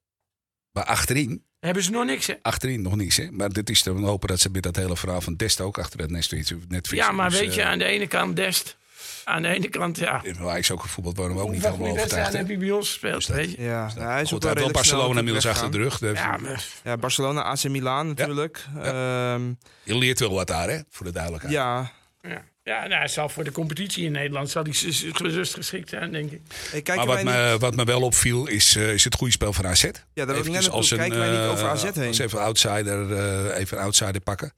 Maar 0.72 0.84
achterin, 0.84 1.44
Hebben 1.60 1.82
ze 1.82 1.90
nog 1.90 2.04
niks, 2.04 2.26
hè? 2.26 2.34
achterin 2.42 2.82
nog 2.82 2.96
niets. 2.96 3.16
Hè? 3.16 3.30
Maar 3.30 3.52
dit 3.52 3.70
is 3.70 3.82
te 3.82 3.90
hopen 3.90 4.28
dat 4.28 4.40
ze 4.40 4.50
met 4.50 4.62
dat 4.62 4.76
hele 4.76 4.96
verhaal 4.96 5.20
van 5.20 5.34
Dest 5.34 5.60
ook 5.60 5.78
achter 5.78 6.00
het 6.00 6.10
nest 6.10 6.32
iets 6.32 6.52
net 6.68 6.88
Ja, 6.88 7.12
maar 7.12 7.30
weet 7.30 7.54
je, 7.54 7.60
eh, 7.60 7.68
aan 7.68 7.78
de 7.78 7.84
ene 7.84 8.06
kant 8.06 8.36
Dest. 8.36 8.76
Aan 9.24 9.42
de 9.42 9.48
ene 9.48 9.68
kant, 9.68 9.98
ja. 9.98 10.20
in 10.22 10.38
Ajax 10.38 10.70
ook 10.70 10.80
gevoetbald 10.82 11.16
worden 11.16 11.36
we 11.36 11.42
ook 11.42 11.50
niet 11.50 11.64
helemaal 11.64 11.90
overtuigd. 11.90 12.32
hè? 12.32 12.38
heb 12.38 12.48
je 12.48 12.56
bij 12.56 12.70
ons 12.70 12.88
gespeeld, 12.88 13.26
dat- 13.26 13.36
weet 13.36 13.50
je? 13.50 13.62
Ja, 13.62 13.90
nou, 13.96 14.10
hij 14.10 14.22
is 14.22 14.28
Goed, 14.28 14.44
wel 14.44 14.70
Barcelona 14.70 15.18
inmiddels 15.18 15.46
achter 15.46 15.70
de 15.70 15.78
rug. 15.78 15.98
Dus 15.98 16.18
Ja, 16.18 16.36
maar, 16.36 16.64
Ja, 16.84 16.96
Barcelona, 16.96 17.42
AC 17.42 17.64
Milan 17.68 18.06
natuurlijk. 18.06 18.64
Ja, 18.74 19.38
Je 19.82 19.98
leert 19.98 20.18
wel 20.20 20.34
wat 20.34 20.46
daar, 20.46 20.68
hè? 20.68 20.78
Voor 20.90 21.06
de 21.06 21.12
duidelijkheid. 21.12 21.54
ja. 21.54 21.90
ja. 22.22 22.42
ja 22.62 22.86
nou, 22.86 23.08
zal 23.08 23.28
voor 23.28 23.44
de 23.44 23.52
competitie 23.52 24.04
in 24.04 24.12
Nederland 24.12 24.50
zal 24.50 24.64
s- 24.70 25.04
gerust 25.12 25.54
geschikt 25.54 25.88
zijn, 25.88 26.12
denk 26.12 26.30
ik. 26.30 26.40
Hey, 26.70 26.96
Maar 26.96 27.06
wat 27.06 27.16
niet- 27.16 27.24
me, 27.24 27.56
wat 27.58 27.74
me 27.76 27.84
wel 27.84 28.00
opviel 28.02 28.46
is, 28.46 28.76
eh, 28.76 28.92
is 28.92 29.04
het 29.04 29.14
goede 29.14 29.32
spel 29.32 29.52
van 29.52 29.66
AZ. 29.66 29.82
Ja, 29.82 29.90
daar 30.14 30.26
wil 30.26 30.36
ik 30.36 30.50
net 30.50 30.62
naartoe. 30.70 30.96
Kijken 30.98 31.18
wij 31.18 31.30
niet 31.30 31.38
eh, 31.40 31.50
over 31.50 31.68
AZ 31.68 31.82
heen? 31.94 32.06
Als 32.08 32.18
even 32.18 32.40
outsider, 32.40 33.12
eh, 33.16 33.58
even 33.60 33.76
een 33.78 33.82
outsider 33.84 34.20
pakken. 34.20 34.52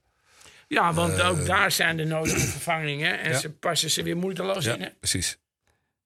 Ja, 0.67 0.93
want 0.93 1.21
ook 1.21 1.45
daar 1.45 1.71
zijn 1.71 1.97
de 1.97 2.03
nodige 2.03 2.39
vervangingen. 2.39 3.19
En 3.19 3.31
ja. 3.31 3.37
ze 3.37 3.49
passen 3.49 3.89
ze 3.89 4.03
weer 4.03 4.17
moeiteloos 4.17 4.65
in, 4.65 4.79
hè? 4.79 4.85
Ja, 4.85 4.93
precies. 4.99 5.37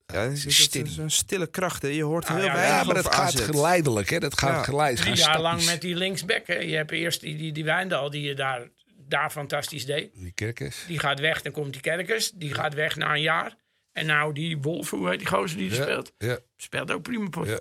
Ja, 0.05 0.19
het 0.29 0.45
is, 0.45 0.97
een 0.97 1.11
stille 1.11 1.47
kracht. 1.47 1.81
Hè. 1.81 1.87
Je 1.87 2.03
hoort 2.03 2.27
Nou 2.27 2.39
heel 2.39 2.47
ja, 2.49 2.53
weinig 2.55 2.77
Ja, 2.79 2.83
maar 2.85 2.95
dat 2.95 3.13
gaat 3.15 3.39
geleidelijk, 3.39 4.09
hè? 4.09 4.19
Dat 4.19 4.37
gaat 4.39 4.55
Ja. 4.57 4.63
geleid. 4.63 4.97
Drie 4.97 5.15
jaar 5.15 5.41
lang 5.41 5.65
met 5.65 5.81
die 5.81 5.95
linksback. 5.95 6.47
hè. 6.47 6.57
Je 6.57 6.75
hebt 6.75 6.91
eerst 6.91 7.21
die, 7.21 7.37
die, 7.37 7.51
die 7.51 7.63
Wijndal 7.63 8.09
die 8.09 8.21
je 8.21 8.33
daar, 8.35 8.67
daar 9.07 9.29
fantastisch 9.31 9.85
deed. 9.85 10.09
Die 10.13 10.31
kerkers. 10.31 10.77
Die 10.87 10.99
gaat 10.99 11.19
weg, 11.19 11.41
dan 11.41 11.51
komt 11.51 11.71
die 11.73 11.81
Kerkers. 11.81 12.31
Die 12.31 12.53
gaat 12.53 12.73
weg 12.73 12.95
na 12.95 13.13
een 13.13 13.21
jaar. 13.21 13.55
En 13.91 14.05
nou 14.05 14.33
die 14.33 14.57
Wolf, 14.57 14.89
hoe 14.89 15.09
heet 15.09 15.19
die 15.19 15.27
gozer 15.27 15.57
die 15.57 15.69
er 15.69 15.75
Ja, 15.77 15.81
speelt? 15.83 16.13
ja, 16.17 16.37
Speelt 16.57 16.91
ook 16.91 17.01
prima. 17.01 17.27
Ja. 17.43 17.59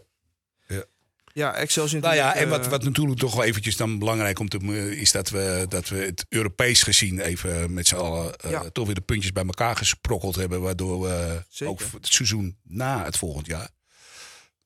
Ja, 1.40 1.54
Excelsior 1.54 2.02
Nou 2.02 2.14
ja, 2.14 2.34
en 2.34 2.48
wat, 2.48 2.64
eh, 2.64 2.70
wat 2.70 2.82
natuurlijk 2.84 3.18
toch 3.18 3.34
wel 3.34 3.44
eventjes 3.44 3.76
dan 3.76 3.98
belangrijk 3.98 4.38
om 4.38 4.48
te 4.48 4.58
is 5.00 5.12
dat 5.12 5.30
we, 5.30 5.66
dat 5.68 5.88
we 5.88 5.96
het 5.96 6.26
Europees 6.28 6.82
gezien 6.82 7.20
even 7.20 7.72
met 7.74 7.86
z'n 7.86 7.94
allen 7.96 8.36
eh, 8.36 8.50
Ja. 8.50 8.70
toch 8.72 8.86
weer 8.86 8.94
de 8.94 9.00
puntjes 9.00 9.32
bij 9.32 9.44
elkaar 9.44 9.76
gesprokkeld 9.76 10.34
hebben. 10.36 10.60
Waardoor 10.60 11.00
we 11.00 11.42
Zeker. 11.48 11.72
ook 11.72 11.80
het 11.92 12.06
seizoen 12.06 12.56
na 12.62 13.04
het 13.04 13.16
volgend 13.16 13.46
jaar, 13.46 13.68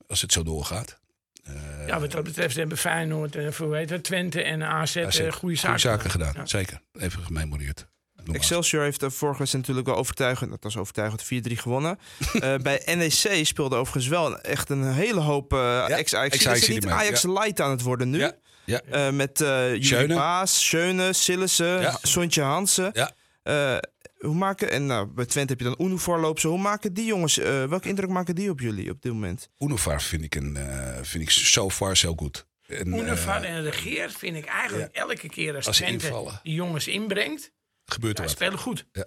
als 0.07 0.21
het 0.21 0.33
zo 0.33 0.43
doorgaat. 0.43 0.99
eh, 1.45 1.87
Ja, 1.87 2.01
wat 2.01 2.11
dat 2.11 2.25
betreft 2.25 2.57
hebben 2.57 2.77
Feyenoord, 2.79 3.37
en 3.37 3.45
het, 3.45 4.01
Twente 4.01 4.43
en 4.43 4.63
AZ 4.63 4.97
eh, 4.97 5.33
goede 5.33 5.57
zaken. 5.57 5.81
zaken 5.81 6.11
gedaan. 6.11 6.33
Ja. 6.37 6.47
Zeker. 6.47 6.81
Even 6.99 7.23
gememoreerd. 7.25 7.87
Excelsior 8.33 8.83
heeft 8.83 9.01
de 9.01 9.11
vorige 9.11 9.39
wedstrijd 9.39 9.67
natuurlijk 9.67 9.87
wel 9.87 10.05
overtuigend, 10.05 10.51
dat 10.51 10.63
was 10.63 10.77
overtuigend 10.77 11.25
4-3 11.25 11.53
gewonnen. 11.53 11.99
Eh, 12.35 12.57
bij 12.57 12.83
NEC 12.95 13.47
speelde 13.47 13.77
overigens 13.77 14.07
wel 14.07 14.39
echt 14.41 14.71
een 14.71 14.93
hele 14.93 15.21
hoop 15.21 15.53
uh, 15.53 15.99
ex-Ajax. 15.99 16.45
het 16.45 16.69
niet 16.69 16.87
Ajax 16.87 17.23
Light 17.23 17.61
aan 17.61 17.71
het 17.71 17.83
worden 17.83 18.11
nu? 18.11 18.19
Ja, 18.19 18.33
ja. 18.65 18.81
Eh, 18.91 19.11
met 19.11 19.41
eh 19.41 19.69
Juri 19.69 19.83
Schöne. 19.85 20.15
Baas, 20.15 20.65
Schöne, 20.65 21.13
Sillissen, 21.13 21.81
Ja. 21.81 21.99
Sontje 22.03 22.43
Hansen. 22.43 22.91
Ja. 22.93 23.11
Eh, 23.43 23.77
hoe 24.19 24.35
maken, 24.35 24.71
en 24.71 24.87
nou, 24.87 25.07
bij 25.07 25.25
Twente 25.27 25.53
heb 25.53 25.61
je 25.61 25.75
dan 25.77 25.87
Uno 25.87 25.97
voorloop. 25.97 26.39
Zo, 26.41 26.49
hoe 26.49 26.59
maken 26.59 26.95
die 26.95 27.05
jongens, 27.05 27.39
eh, 27.39 27.65
welke 27.65 27.89
indruk 27.89 28.09
maken 28.11 28.35
die 28.35 28.51
op 28.51 28.61
jullie 28.61 28.91
op 28.91 29.03
dit 29.03 29.13
moment? 29.13 29.49
Unovar 29.59 30.03
vind 30.03 30.23
ik, 30.25 30.35
een, 30.35 30.57
eh, 30.57 30.99
vind 31.03 31.23
ik 31.23 31.31
so 31.31 31.71
far 31.71 31.97
zo 31.97 32.15
goed. 32.17 32.47
En, 32.67 32.93
Oenevaar 32.93 33.43
eh, 33.43 33.51
en 33.55 33.63
Regeer 33.63 34.11
vind 34.11 34.37
ik 34.37 34.45
eigenlijk 34.45 34.95
elke 34.95 35.29
keer 35.29 35.57
als, 35.57 35.67
Als 35.67 35.77
Twente 35.77 36.07
invallen. 36.07 36.41
die 36.43 36.55
jongens 36.55 36.87
inbrengt, 36.89 37.51
gebeurt 37.87 38.19
er 38.19 38.25
ja, 38.25 38.31
spelen 38.31 38.59
goed. 38.59 38.87
Ja. 38.93 39.05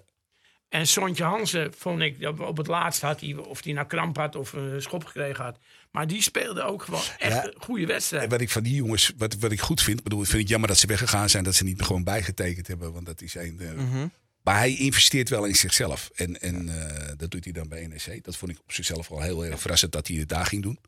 En 0.68 0.86
Sontje 0.86 1.24
Hansen 1.24 1.72
vond 1.76 2.00
ik, 2.00 2.20
dat 2.20 2.40
op 2.40 2.56
het 2.56 2.66
laatst 2.66 3.00
had 3.00 3.20
hij, 3.20 3.34
of 3.34 3.64
hij 3.64 3.72
nou 3.72 3.86
kramp 3.86 4.16
had 4.16 4.36
of 4.36 4.52
een 4.52 4.82
schop 4.82 5.04
gekregen 5.04 5.44
had. 5.44 5.58
Maar 5.90 6.06
die 6.06 6.22
speelde 6.22 6.62
ook 6.62 6.82
gewoon 6.82 7.00
echt 7.18 7.32
Ja. 7.34 7.44
een 7.46 7.54
goede 7.58 7.82
En 7.82 7.88
wedstrijd. 7.88 8.30
wat 8.30 8.40
ik 8.40 8.50
van 8.50 8.62
die 8.62 8.74
jongens, 8.74 9.12
wat, 9.16 9.34
wat 9.34 9.52
ik 9.52 9.60
goed 9.60 9.82
vind, 9.82 10.02
bedoel, 10.02 10.20
ik 10.22 10.26
vind 10.26 10.40
het 10.40 10.50
jammer 10.50 10.68
dat 10.68 10.78
ze 10.78 10.86
weggegaan 10.86 11.28
zijn, 11.28 11.44
dat 11.44 11.54
ze 11.54 11.64
niet 11.64 11.82
gewoon 11.82 12.04
bijgetekend 12.04 12.66
hebben. 12.66 12.92
Want 12.92 13.06
dat 13.06 13.20
is 13.20 13.34
een. 13.34 13.60
eh, 13.60 13.72
Mhm. 13.72 14.06
Maar 14.42 14.56
hij 14.56 14.74
investeert 14.76 15.28
wel 15.28 15.44
in 15.44 15.54
zichzelf. 15.56 16.10
En, 16.14 16.40
en 16.40 16.68
eh, 16.68 17.08
dat 17.16 17.30
doet 17.30 17.44
hij 17.44 17.52
dan 17.52 17.68
bij 17.68 17.86
NEC. 17.86 18.24
Dat 18.24 18.36
vond 18.36 18.50
ik 18.50 18.58
op 18.58 18.72
zichzelf 18.72 19.08
wel 19.08 19.20
heel 19.20 19.44
erg 19.44 19.60
verrassend 19.60 19.92
dat 19.92 20.06
hij 20.08 20.16
het 20.16 20.28
daar 20.28 20.46
ging 20.46 20.62
doen. 20.62 20.78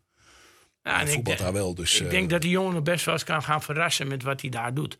Ja, 0.82 1.00
en 1.00 1.08
ik 1.08 1.24
denk- 1.24 1.38
daar 1.38 1.52
wel. 1.52 1.74
Dus, 1.74 1.94
ik 2.00 2.04
eh, 2.04 2.10
denk 2.10 2.30
dat 2.30 2.42
die 2.42 2.50
jongen 2.50 2.74
nog 2.74 2.82
best 2.82 3.04
wel 3.04 3.14
eens 3.14 3.24
kan 3.24 3.42
gaan 3.42 3.62
verrassen 3.62 4.08
met 4.08 4.22
wat 4.22 4.40
hij 4.40 4.50
daar 4.50 4.74
doet. 4.74 4.98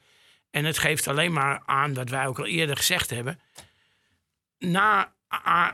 En 0.51 0.65
het 0.65 0.79
geeft 0.79 1.09
alleen 1.09 1.33
maar 1.33 1.63
aan 1.65 1.95
wat 1.95 2.09
wij 2.09 2.27
ook 2.27 2.39
al 2.39 2.47
eerder 2.47 2.77
gezegd 2.77 3.11
hebben. 3.11 3.41
Na, 4.59 5.15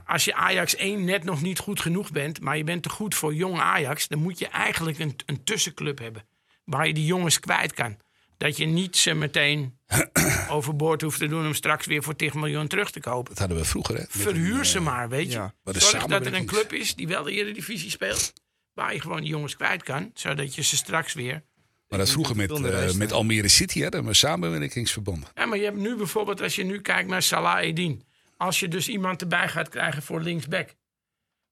als 0.06 0.24
je 0.24 0.34
Ajax 0.34 0.74
1 0.76 1.04
net 1.04 1.24
nog 1.24 1.42
niet 1.42 1.58
goed 1.58 1.80
genoeg 1.80 2.10
bent, 2.10 2.40
maar 2.40 2.56
je 2.56 2.64
bent 2.64 2.82
te 2.82 2.88
goed 2.88 3.14
voor 3.14 3.34
jong 3.34 3.60
Ajax, 3.60 4.08
dan 4.08 4.18
moet 4.18 4.38
je 4.38 4.48
eigenlijk 4.48 4.98
een, 4.98 5.16
een 5.26 5.44
tussenclub 5.44 5.98
hebben. 5.98 6.26
Waar 6.64 6.86
je 6.86 6.94
die 6.94 7.06
jongens 7.06 7.40
kwijt 7.40 7.72
kan. 7.72 7.96
Dat 8.36 8.56
je 8.56 8.66
niet 8.66 8.96
ze 8.96 9.14
meteen 9.14 9.78
overboord 10.48 11.02
hoeft 11.02 11.18
te 11.18 11.26
doen 11.26 11.46
om 11.46 11.54
straks 11.54 11.86
weer 11.86 12.02
voor 12.02 12.16
10 12.16 12.30
miljoen 12.34 12.66
terug 12.66 12.90
te 12.90 13.00
kopen. 13.00 13.28
dat 13.28 13.38
hadden 13.38 13.58
we 13.58 13.64
vroeger. 13.64 13.94
Hè, 13.94 14.00
met 14.00 14.10
Verhuur 14.10 14.58
een, 14.58 14.66
ze 14.66 14.78
eh, 14.78 14.84
maar, 14.84 15.08
weet 15.08 15.32
je. 15.32 15.38
ja. 15.38 15.54
Zorg 15.64 16.06
dat 16.06 16.26
er 16.26 16.34
een 16.34 16.46
club 16.46 16.72
is 16.72 16.94
die 16.94 17.08
wel 17.08 17.22
de 17.22 17.32
Eredivisie 17.32 17.90
speelt. 17.90 18.32
Waar 18.72 18.94
je 18.94 19.00
gewoon 19.00 19.20
die 19.20 19.30
jongens 19.30 19.56
kwijt 19.56 19.82
kan. 19.82 20.10
Zodat 20.14 20.54
je 20.54 20.62
ze 20.62 20.76
straks 20.76 21.12
weer 21.12 21.42
Maar 21.88 21.98
dat 21.98 22.10
vroeger 22.10 22.36
met, 22.36 22.50
eh, 22.50 22.92
met. 22.92 23.12
Almere 23.12 23.48
City 23.48 23.88
we 23.88 23.96
een 23.96 24.14
samenwerkingsverband. 24.14 25.30
Ja, 25.34 25.46
maar 25.46 25.58
je 25.58 25.64
hebt 25.64 25.76
nu 25.76 25.96
bijvoorbeeld, 25.96 26.42
als 26.42 26.56
je 26.56 26.64
nu 26.64 26.80
kijkt 26.80 27.08
naar 27.08 27.22
Salah 27.22 27.62
Edin. 27.62 28.02
Als 28.36 28.60
je 28.60 28.68
dus 28.68 28.88
iemand 28.88 29.20
erbij 29.20 29.48
gaat 29.48 29.68
krijgen 29.68 30.02
voor 30.02 30.20
linksback. 30.20 30.74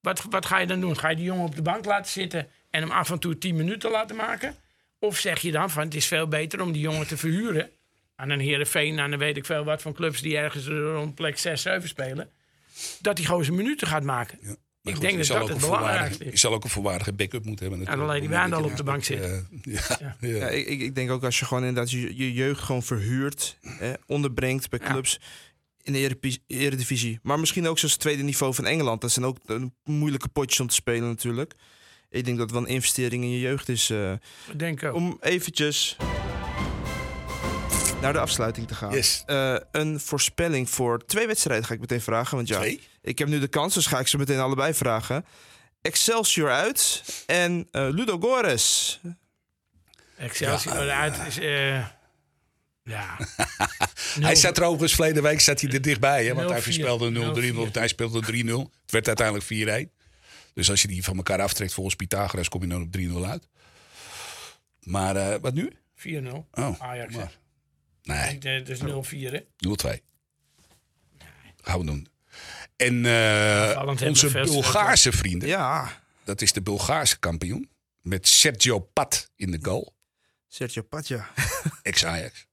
Wat, 0.00 0.22
wat 0.30 0.46
ga 0.46 0.58
je 0.58 0.66
dan 0.66 0.80
doen? 0.80 0.98
Ga 0.98 1.08
je 1.08 1.16
die 1.16 1.24
jongen 1.24 1.44
op 1.44 1.56
de 1.56 1.62
bank 1.62 1.84
laten 1.84 2.12
zitten 2.12 2.48
en 2.70 2.80
hem 2.80 2.90
af 2.90 3.10
en 3.10 3.18
toe 3.18 3.38
10 3.38 3.56
minuten 3.56 3.90
laten 3.90 4.16
maken? 4.16 4.56
Of 4.98 5.18
zeg 5.18 5.40
je 5.40 5.52
dan 5.52 5.70
van 5.70 5.84
het 5.84 5.94
is 5.94 6.06
veel 6.06 6.28
beter 6.28 6.60
om 6.60 6.72
die 6.72 6.82
jongen 6.82 7.06
te 7.06 7.16
verhuren 7.16 7.70
aan 8.16 8.30
een 8.30 8.40
Heerenveen, 8.40 9.00
aan 9.00 9.12
een 9.12 9.18
weet 9.18 9.36
ik 9.36 9.46
veel 9.46 9.64
wat 9.64 9.82
van 9.82 9.92
clubs 9.92 10.20
die 10.20 10.36
ergens 10.36 10.66
rond 10.66 11.14
plek 11.14 11.38
6, 11.38 11.62
7 11.62 11.88
spelen. 11.88 12.30
Dat 13.00 13.16
hij 13.16 13.26
gewoon 13.26 13.44
zijn 13.44 13.56
minuten 13.56 13.86
gaat 13.86 14.02
maken. 14.02 14.38
Maar 14.42 14.56
Ik 14.84 14.92
goed, 14.92 15.00
denk 15.02 15.16
dat 15.18 15.26
dat 15.26 15.36
ook 15.36 15.48
het 15.48 15.62
een 15.62 15.68
belangrijkste 15.70 16.24
is. 16.24 16.30
Je 16.30 16.36
zal 16.38 16.52
ook 16.52 16.64
een 16.64 16.70
volwaardige 16.70 17.12
backup 17.12 17.44
moeten 17.44 17.66
hebben. 17.68 17.84
natuurlijk. 17.84 18.12
laat 18.12 18.20
die 18.20 18.30
Wijndal 18.38 18.60
moment 18.60 18.80
op 18.80 18.86
de 18.86 18.92
bank 18.92 19.02
je 19.04 19.42
naast- 19.72 19.88
Ja, 20.00 20.16
ja. 20.20 20.28
Ja, 20.36 20.48
ik, 20.48 20.66
ik- 20.66 20.94
denk 20.94 21.10
ook 21.10 21.24
als 21.24 21.38
je 21.38 21.44
gewoon 21.44 21.64
inderdaad 21.64 21.90
je, 21.90 22.16
je 22.16 22.32
jeugd 22.32 22.60
gewoon 22.62 22.82
verhuurt, 22.82 23.58
hè, 23.62 23.92
onderbrengt 24.06 24.68
bij 24.70 24.78
Ja. 24.82 24.90
clubs 24.90 25.20
in 25.82 25.92
de 25.92 26.16
Eredivisie-. 26.46 27.18
Maar 27.22 27.40
misschien 27.40 27.66
ook 27.68 27.78
zoals 27.78 27.92
het 27.92 28.02
tweede 28.02 28.22
niveau 28.22 28.54
van 28.54 28.66
Engeland. 28.66 29.00
Dat 29.00 29.10
zijn 29.10 29.24
ook 29.24 29.38
eh, 29.46 29.62
moeilijke 29.84 30.28
potjes 30.28 30.60
om 30.60 30.66
te 30.66 30.74
spelen 30.74 31.08
natuurlijk. 31.08 31.54
Ik 32.10 32.24
denk 32.24 32.36
dat 32.38 32.46
het 32.50 32.58
wel 32.58 32.66
een 32.68 32.74
investering 32.74 33.22
in 33.22 33.30
je 33.30 33.40
jeugd 33.40 33.68
is. 33.68 33.90
eh, 33.90 34.12
Ik 34.50 34.58
denk 34.58 34.82
ook. 34.82 34.94
om 34.94 35.16
eventjes 35.20 35.96
naar 38.04 38.12
de 38.12 38.18
afsluiting 38.18 38.68
te 38.68 38.74
gaan. 38.74 38.92
Yes. 38.92 39.22
Eh, 39.26 39.56
een 39.72 40.00
voorspelling 40.00 40.70
voor 40.70 41.04
twee 41.06 41.26
wedstrijden 41.26 41.66
ga 41.66 41.74
ik 41.74 41.80
meteen 41.80 42.00
vragen. 42.00 42.36
Want 42.36 42.48
ja, 42.48 42.56
Twee? 42.56 42.80
ik 43.02 43.18
heb 43.18 43.28
nu 43.28 43.38
de 43.40 43.48
kans, 43.48 43.74
dus 43.74 43.86
ga 43.86 43.98
ik 43.98 44.06
ze 44.08 44.18
meteen 44.18 44.38
allebei 44.38 44.74
vragen. 44.74 45.24
Excelsior 45.82 46.50
uit 46.50 47.02
en 47.26 47.68
eh 47.70 47.88
Ludo 47.90 48.18
Gores. 48.18 49.00
Excelsior 50.16 50.76
eruit 50.82 51.16
is... 51.26 51.38
eh, 51.38 51.86
ja. 52.82 53.16
Hij 54.20 54.34
zat 54.34 54.56
er 54.56 54.62
overigens 54.64 54.94
verleden 54.94 55.22
week 55.22 55.40
zat 55.40 55.60
hij 55.60 55.70
er 55.70 55.82
dichtbij. 55.82 56.24
Hè, 56.26 56.34
want 56.34 56.50
hij 56.50 56.60
0-4. 56.60 56.62
voorspelde 56.64 57.10
0-3, 57.10 57.52
0-4. 57.52 57.54
want 57.54 57.74
hij 57.74 57.88
speelde 57.88 58.20
3-0. 58.44 58.72
Het 58.82 58.90
werd 58.90 59.06
uiteindelijk 59.06 59.88
4-1. 59.90 59.92
Dus 60.54 60.70
als 60.70 60.82
je 60.82 60.88
die 60.88 61.04
van 61.04 61.16
elkaar 61.16 61.40
aftrekt 61.40 61.72
volgens 61.74 61.96
Pythagoras, 61.96 62.48
kom 62.48 62.62
je 62.62 62.68
dan 62.68 62.82
op 62.82 63.22
3-0 63.24 63.30
uit. 63.30 63.48
Maar 64.80 65.16
eh, 65.16 65.36
wat 65.40 65.54
nu? 65.54 65.72
4-0. 65.96 66.28
Oh, 66.52 66.74
Ajax. 66.78 67.14
maar- 67.14 67.32
Nee, 68.04 68.38
Eh, 68.38 68.64
Dus 68.64 68.78
0-4, 68.80 69.32
hè? 69.32 69.40
0-2. 69.56 70.02
Gaan 71.62 71.78
we 71.78 71.84
doen. 71.86 72.08
En 72.76 73.06
eh, 73.06 73.76
hebben 73.76 74.06
onze 74.08 74.28
Bulgaarse 74.42 75.12
vrienden, 75.12 75.48
Ja, 75.48 76.02
dat 76.24 76.40
is 76.42 76.52
de 76.52 76.62
Bulgaarse 76.62 77.18
kampioen. 77.18 77.70
Met 78.00 78.28
Sergio 78.28 78.78
Pat 78.78 79.30
in 79.36 79.50
de 79.50 79.58
goal. 79.62 79.94
Sergio 80.48 80.82
Patja. 80.82 81.30
Ex-Ajax. 81.82 82.46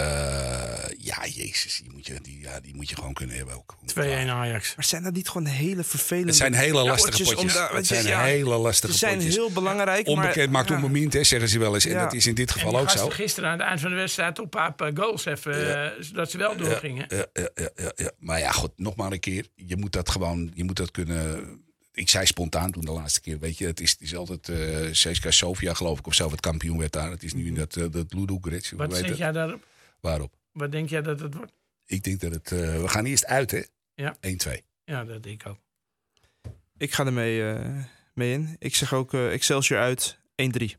Eh, 0.00 0.96
ja, 0.98 1.26
jezus, 1.26 1.80
die 1.82 1.92
moet, 1.92 2.06
je, 2.06 2.20
die, 2.22 2.40
ja, 2.40 2.60
die 2.60 2.74
moet 2.74 2.88
je 2.88 2.94
gewoon 2.94 3.12
kunnen 3.12 3.36
hebben 3.36 3.54
ook. 3.54 3.76
2-1 3.94 4.00
Ajax. 4.28 4.74
Maar 4.76 4.84
zijn 4.84 5.02
dat 5.02 5.12
niet 5.12 5.28
gewoon 5.28 5.46
hele 5.46 5.84
vervelende... 5.84 6.26
Het 6.28 6.36
zijn 6.36 6.54
hele 6.54 6.82
lastige 6.84 7.10
potjes 7.10 7.34
potjes. 7.34 7.68
om 7.70 7.76
het 7.76 7.86
zijn 7.86 8.06
ja, 8.06 8.22
hele 8.22 8.56
lastige 8.56 8.92
Ze 8.92 8.98
zijn 8.98 9.14
potjes. 9.16 9.34
heel 9.34 9.50
belangrijk, 9.52 10.06
Onbekend 10.06 10.36
maar... 10.36 10.48
maakt 10.50 10.68
ja. 10.68 10.74
onbemind, 10.74 11.12
hè, 11.12 11.24
zeggen 11.24 11.48
ze 11.48 11.58
wel 11.58 11.74
eens. 11.74 11.84
En 11.84 11.92
Ja. 11.92 12.02
dat 12.04 12.12
is 12.12 12.26
in 12.26 12.34
dit 12.34 12.50
geval 12.50 12.78
ook 12.78 12.90
zo. 12.90 13.08
gisteren 13.08 13.50
aan 13.50 13.58
het 13.58 13.66
eind 13.68 13.80
van 13.80 13.90
de 13.90 13.96
wedstrijd 13.96 14.38
op 14.38 14.54
een 14.54 14.74
paar 14.74 14.90
goals 14.94 15.24
even, 15.24 15.84
eh, 15.84 15.90
zodat 16.00 16.30
ze 16.30 16.38
wel 16.38 16.56
doorgingen. 16.56 17.06
Ja, 17.08 17.26
ja, 17.32 17.48
ja, 17.54 17.70
ja, 17.76 17.92
ja. 17.96 18.10
Maar 18.18 18.38
ja, 18.38 18.50
goed, 18.50 18.70
nog 18.76 18.96
maar 18.96 19.12
een 19.12 19.20
keer. 19.20 19.46
Je 19.54 19.76
moet 19.76 19.92
dat 19.92 20.08
gewoon, 20.10 20.50
je 20.54 20.64
moet 20.64 20.76
dat 20.76 20.90
kunnen. 20.90 21.44
Ik 21.92 22.08
zei 22.08 22.26
spontaan 22.26 22.70
toen 22.70 22.84
de 22.84 22.90
laatste 22.92 23.20
keer, 23.20 23.38
weet 23.38 23.58
je, 23.58 23.66
het 23.66 23.80
is, 23.80 23.90
het 23.90 24.00
is 24.00 24.16
altijd 24.16 24.48
eh 24.48 24.90
CSKA 24.90 25.30
Sofia, 25.30 25.74
geloof 25.74 25.98
ik, 25.98 26.06
of 26.06 26.14
zo, 26.14 26.28
wat 26.30 26.40
kampioen 26.40 26.78
werd 26.78 26.92
daar. 26.92 27.10
Het 27.10 27.22
is 27.22 27.32
nu 27.34 27.52
dat, 27.52 27.76
eh, 27.76 27.84
dat 27.90 28.12
Ludogorets, 28.14 28.70
hoe 28.70 28.78
Wat 28.78 28.96
zeg 28.96 29.06
het? 29.08 29.16
jij 29.18 29.32
daarop? 29.32 29.68
Waarop? 30.00 30.34
Wat 30.52 30.72
denk 30.72 30.88
jij 30.88 31.02
dat 31.02 31.20
het 31.20 31.34
wordt? 31.34 31.52
Ik 31.86 32.02
denk 32.02 32.20
dat 32.20 32.32
het, 32.32 32.52
eh, 32.52 32.80
we 32.80 32.88
gaan 32.88 33.04
eerst 33.04 33.26
uit, 33.26 33.50
hè? 33.50 33.62
Ja. 33.94 34.16
1-2. 34.20 34.62
Ja, 34.84 35.04
dat 35.04 35.22
denk 35.22 35.42
ik 35.42 35.48
ook. 35.48 35.58
Ik 36.76 36.92
ga 36.92 37.06
er 37.06 37.12
mee, 37.12 37.52
eh, 37.52 37.84
mee 38.14 38.32
in. 38.32 38.56
Ik 38.58 38.74
zeg 38.74 38.92
ook 38.94 39.14
eh, 39.14 39.32
Excelsior 39.32 39.80
uit 39.80 40.18
1-3 40.34 40.76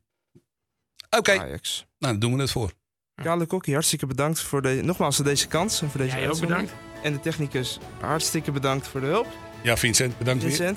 Oké, 1.10 1.40
Ajax. 1.40 1.86
nou 1.98 2.12
dan 2.14 2.20
doen 2.20 2.36
we 2.36 2.42
het 2.42 2.52
voor. 2.52 2.74
Kale 3.16 3.46
Kokkie, 3.46 3.74
hartstikke 3.74 4.06
bedankt 4.06 4.40
voor 4.40 4.62
de, 4.62 4.80
nogmaals 4.84 5.16
voor 5.16 5.26
deze 5.26 5.48
kans. 5.48 5.82
En 5.82 5.90
voor 5.90 6.00
deze 6.00 6.18
Jij 6.18 6.30
ook 6.30 6.40
bedankt. 6.40 6.74
En 7.04 7.14
de 7.14 7.20
technicus, 7.20 7.80
hartstikke 8.00 8.52
bedankt 8.52 8.88
voor 8.88 9.02
de 9.02 9.08
hulp. 9.08 9.28
Ja, 9.64 9.78
Vincent, 9.78 10.18
bedankt 10.18 10.44
weer. 10.44 10.76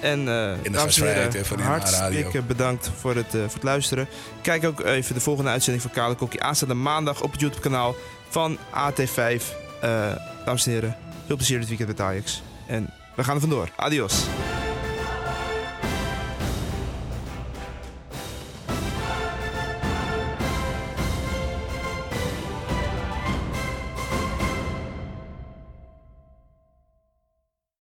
En, 0.00 0.18
eh 0.18 0.72
dames 0.72 1.00
en 1.00 1.06
heren, 1.06 1.46
van 1.46 1.60
hartstikke 1.60 2.42
bedankt 2.42 2.90
voor 3.00 3.14
het, 3.14 3.34
eh, 3.34 3.40
voor 3.40 3.52
het 3.52 3.62
luisteren. 3.62 4.08
Kijk 4.42 4.64
ook 4.64 4.80
even 4.80 5.14
de 5.14 5.20
volgende 5.20 5.50
uitzending 5.50 5.82
van 5.82 5.92
Kale 5.92 6.14
Kokkie 6.14 6.42
aanstaande 6.42 6.74
maandag 6.74 7.22
op 7.22 7.32
het 7.32 7.40
YouTube 7.40 7.62
kanaal 7.62 7.94
van 8.28 8.58
AT5. 8.70 9.54
Eh 9.80 10.12
dames 10.44 10.66
en 10.66 10.72
heren, 10.72 10.96
veel 11.26 11.36
plezier 11.36 11.58
dit 11.58 11.68
weekend 11.68 11.88
met 11.88 12.00
Ajax. 12.00 12.42
En 12.66 12.90
we 13.14 13.24
gaan 13.24 13.34
er 13.34 13.40
vandoor. 13.40 13.68
Adios. 13.76 14.24